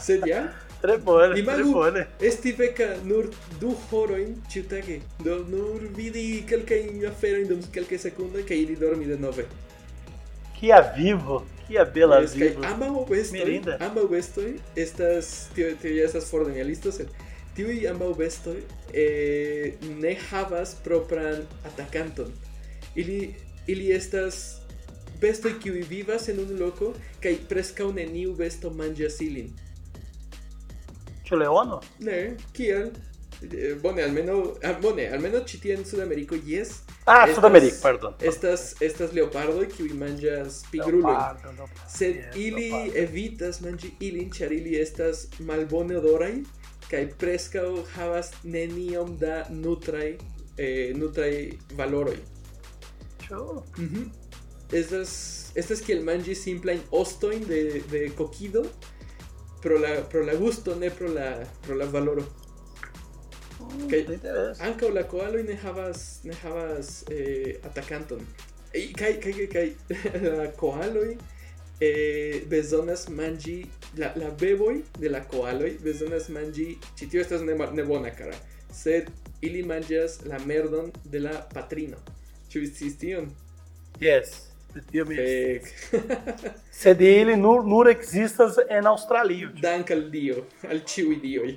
Sed 0.00 0.26
ja, 0.26 0.48
Tre 0.80 0.96
bone, 0.98 1.32
tre 1.34 1.40
Imagu 1.40 1.72
bone. 1.74 2.06
esti 2.22 2.52
veka 2.52 2.86
nur 3.04 3.26
du 3.60 3.74
horojn 3.90 4.34
ĉiutage. 4.50 5.00
Do 5.24 5.38
nur 5.48 5.80
vidi 5.96 6.44
kelkajn 6.48 7.04
aferojn 7.10 7.48
dum 7.50 7.62
kelkaj 7.74 7.98
sekundoj 7.98 8.44
kaj 8.46 8.56
ili 8.62 8.76
dormi 8.76 9.04
denove. 9.06 9.44
Kia 10.58 10.78
vivo. 10.96 11.42
kia 11.68 11.84
bela 11.84 12.20
es 12.24 12.34
vivo. 12.34 12.64
Ambaŭ 12.64 13.04
bestoj, 13.08 13.58
ambaŭ 13.80 14.06
bestoj 14.08 14.52
estas 14.76 15.48
tio 15.54 15.74
tio 15.82 16.04
estas 16.04 16.30
fordanelisto, 16.30 16.92
sed 16.92 17.10
eh, 17.12 17.26
tiuj 17.56 17.82
ambaŭ 17.90 18.12
bestoj 18.16 18.56
eh, 18.92 19.74
ne 20.00 20.14
havas 20.30 20.74
propran 20.84 21.44
atakanton. 21.72 22.32
Ili 22.94 23.34
ili 23.66 23.92
estas 23.92 24.60
bestoj 25.20 25.58
kiuj 25.62 25.84
vivas 25.90 26.28
en 26.28 26.40
unu 26.40 26.56
loko 26.64 26.92
kaj 27.22 27.34
preskaŭ 27.48 27.92
neniu 27.92 28.34
besto 28.38 28.70
manĝas 28.70 29.20
ilin. 29.20 29.52
Ĉu 31.28 31.36
leono? 31.36 31.82
Ne, 32.00 32.36
kiel? 32.56 32.88
Eh, 33.42 33.74
bone, 33.82 34.02
almeno, 34.02 34.38
ah, 34.64 34.78
bone, 34.82 35.10
almeno 35.12 35.42
ĉi 35.44 35.60
tie 35.60 35.74
en 35.76 35.84
Sudameriko 35.84 36.38
jes, 36.46 36.78
Ah, 37.08 37.22
estas, 37.22 37.36
Sudamérica, 37.36 37.76
perdón. 37.82 38.14
Estas, 38.20 38.76
estas 38.80 39.14
leopardo 39.14 39.66
que 39.66 39.82
manjas 39.94 40.62
pigrulo. 40.70 41.16
Sed 41.88 42.36
ili 42.36 42.92
evitas 42.94 43.62
mangi 43.62 43.94
ilin, 43.98 44.30
char 44.30 44.52
ili 44.52 44.76
estas 44.76 45.26
malbone 45.38 45.96
odorai, 45.96 46.42
kai 46.90 47.06
prescao 47.18 47.84
havas 47.94 48.32
neniom 48.44 49.16
da 49.16 49.46
nutrai, 49.48 50.18
eh, 50.58 50.92
nutrai 50.94 51.58
valoroi. 51.76 52.20
Sure. 53.26 53.40
Uh 53.40 53.64
-huh. 53.76 54.08
Estas, 54.72 55.50
estas 55.54 55.80
que 55.80 55.92
el 55.92 56.04
mangi 56.04 56.34
simplain 56.34 56.80
ostoin 56.90 57.46
de, 57.46 57.82
de 57.90 58.12
coquido, 58.14 58.66
pro 59.62 59.78
la, 59.78 60.08
pro 60.08 60.22
la 60.22 60.34
gusto, 60.34 60.74
ne 60.76 60.90
pro 60.90 61.08
la, 61.08 61.46
pro 61.62 61.74
la 61.74 61.86
valoro. 61.86 62.24
Interesa. 63.88 64.64
Ankaŭ 64.64 64.90
la 64.94 65.02
koaloj 65.08 65.42
ne 65.48 65.56
havas 65.62 66.04
ne 66.24 66.34
havas 66.42 67.04
eh, 67.10 67.56
atakanton. 67.64 68.22
Kaj 68.72 69.12
kaj 69.22 69.32
kaj 69.36 69.46
kaj 69.52 69.66
la 70.24 70.46
koaloj 70.60 71.08
eh, 71.80 72.42
bezonas 72.50 73.06
manĝi 73.08 73.58
la 73.98 74.12
la 74.16 74.30
beboj 74.40 74.74
de 74.98 75.12
la 75.12 75.22
koaloj 75.32 75.72
bezonas 75.84 76.28
manĝi 76.28 76.68
ĉi 76.98 77.10
tio 77.10 77.24
estas 77.24 77.44
ne, 77.46 77.56
ne 77.72 77.84
bona 77.84 78.12
kara. 78.14 78.36
Sed 78.72 79.10
ili 79.42 79.62
manĝas 79.62 80.20
la 80.26 80.38
merdon 80.46 80.92
de 81.04 81.24
la 81.24 81.38
patrino. 81.54 82.00
Ĉu 82.52 82.64
vi 82.64 82.70
sciis 82.72 82.98
tion? 83.00 83.32
Yes. 84.00 84.44
Tio 84.90 85.04
mi. 85.08 85.16
Sed 86.70 87.00
ele 87.02 87.36
nur, 87.36 87.64
nur 87.66 87.88
existas 87.90 88.58
en 88.68 88.86
Aŭstralio. 88.86 89.48
Dank 89.62 89.90
al 89.90 90.04
Dio, 90.12 90.44
al 90.68 90.84
ĉiuj 90.84 91.16
dioj. 91.22 91.56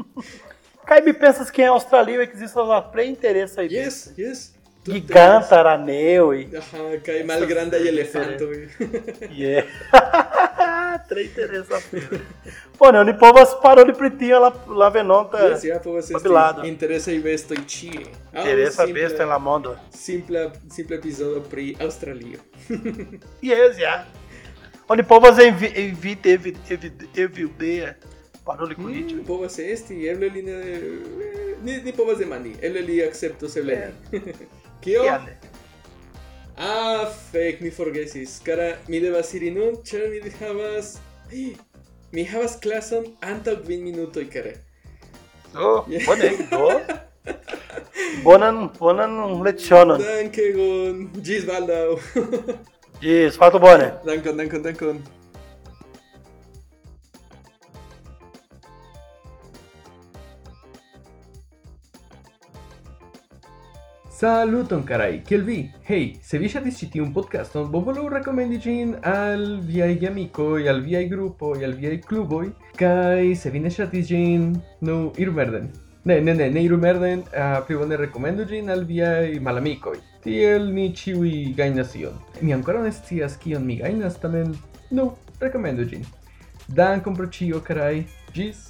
Cai 0.90 1.02
me 1.02 1.12
pensas 1.12 1.52
que 1.52 1.62
é 1.62 1.68
australiano 1.68 2.24
e 2.24 2.26
que 2.26 2.34
existe 2.34 2.58
uma 2.58 2.82
pre 2.82 3.06
interessa 3.06 3.60
aí. 3.60 3.68
Yes, 3.72 4.12
yes. 4.18 4.52
Giganta, 4.84 5.56
araneu 5.56 6.34
e. 6.34 6.50
Ajá, 6.56 6.78
cai 7.04 7.22
mal 7.22 7.46
grande 7.46 7.78
y 7.78 7.86
elefante. 7.86 8.42
Yeah. 9.30 9.68
Três 11.08 11.32
terça-feira. 11.32 12.20
Pô, 12.76 12.90
né? 12.90 13.02
O 13.02 13.14
povas 13.16 13.54
parou 13.62 13.84
de 13.84 13.92
pretinho 13.92 14.40
lá, 14.40 14.52
lá 14.66 14.88
venonta. 14.88 15.38
Yes, 15.50 15.62
yeah, 15.62 15.80
povas 15.80 16.10
este, 16.10 16.68
interessa 16.68 17.12
e 17.12 17.20
vesto 17.20 17.54
e 17.54 17.62
chie. 17.68 18.10
Interessa 18.34 18.84
e 18.84 18.90
em 18.90 19.26
la 19.26 19.38
mondo. 19.38 19.78
simples 19.92 20.50
simple 20.70 20.96
episódio 20.96 21.42
pri 21.42 21.76
australio. 21.78 22.40
yes, 23.40 23.78
yeah. 23.78 24.08
Onde 24.88 25.04
povas 25.04 25.38
evite, 25.38 25.80
evite, 25.80 26.28
evite, 26.28 26.60
evite, 26.68 27.08
evite, 27.14 27.96
paroli 28.46 28.74
kun 28.74 28.92
Mm, 28.92 29.24
povas 29.26 29.58
esti, 29.58 30.06
eble 30.08 30.28
li 30.28 30.42
ne... 30.42 30.56
Ni, 31.62 31.76
ni 31.84 31.92
povas 31.92 32.18
demandi, 32.18 32.54
eble 32.62 32.80
li 32.86 33.02
akceptos, 33.04 33.56
eble 33.56 33.76
ne. 33.76 34.32
Kio? 34.80 35.04
Ah, 36.56 37.06
fek, 37.32 37.60
mi 37.60 37.70
forgesis. 37.70 38.38
Kara, 38.44 38.74
mi 38.88 39.00
devas 39.00 39.34
iri 39.34 39.50
nun, 39.50 39.76
ĉar 39.84 40.08
mi 40.10 40.20
havas... 40.40 40.98
Mi 42.12 42.24
havas 42.26 42.56
klason 42.60 43.04
antaŭ 43.22 43.54
kvin 43.64 43.84
minutoj, 43.86 44.24
kara. 44.32 44.56
Oh, 45.54 45.86
Yeah. 45.90 46.04
bone, 46.06 46.30
do. 46.50 46.80
Bonan, 48.24 48.68
bonan 48.78 49.42
lecionon. 49.44 50.02
Dankegon, 50.02 51.08
ĝis 51.22 51.46
baldaŭ. 51.46 51.96
Ĝis, 53.02 53.36
fartu 53.40 53.58
bone. 53.62 53.92
dankon, 54.06 54.36
dankon, 54.36 54.62
dankon. 54.62 55.00
Saluton 64.20 64.82
carai, 64.84 65.22
kiel 65.24 65.40
vi? 65.46 65.70
Hey, 65.88 66.10
se 66.20 66.36
vi 66.36 66.48
ŝatis 66.52 66.76
ĉi 66.76 66.86
tiun 66.92 67.12
podcaston, 67.16 67.70
bonvolu 67.72 68.02
rekomendi 68.12 68.58
ĝin 68.60 68.90
al 69.08 69.44
viaj 69.64 69.94
geamikoj, 70.02 70.66
al 70.68 70.82
viaj 70.84 71.06
grupoj, 71.08 71.54
al 71.64 71.72
viaj 71.78 71.94
kluboj, 72.04 72.50
kaj 72.76 73.30
se 73.40 73.48
vi 73.54 73.62
ne 73.64 73.72
ŝatis 73.72 74.10
ĝin, 74.10 74.44
nu 74.84 74.96
iru 75.16 75.32
merden. 75.38 75.70
Ne, 76.04 76.18
ne, 76.20 76.34
ne, 76.36 76.50
ne 76.52 76.64
iru 76.66 76.76
merden, 76.82 77.22
uh, 77.32 77.62
pli 77.64 77.78
bone 77.80 77.96
rekomendu 77.96 78.44
ĝin 78.50 78.68
al 78.74 78.84
viaj 78.90 79.40
malamikoj. 79.40 79.96
Tiel 80.26 80.68
ni 80.68 80.90
ĉiuj 81.00 81.32
gajnas 81.56 81.96
ion. 82.02 82.20
Mi 82.42 82.52
ankoraŭ 82.58 82.84
ne 82.84 82.92
scias 82.92 83.40
kion 83.40 83.64
mi 83.64 83.78
gajnas, 83.80 84.20
tamen 84.20 84.52
nu 84.92 85.14
rekomendu 85.40 85.88
ĝin. 85.94 86.04
Dankon 86.68 87.16
pro 87.16 87.32
ĉio, 87.38 87.64
carai. 87.64 88.04
Ĝis 88.36 88.66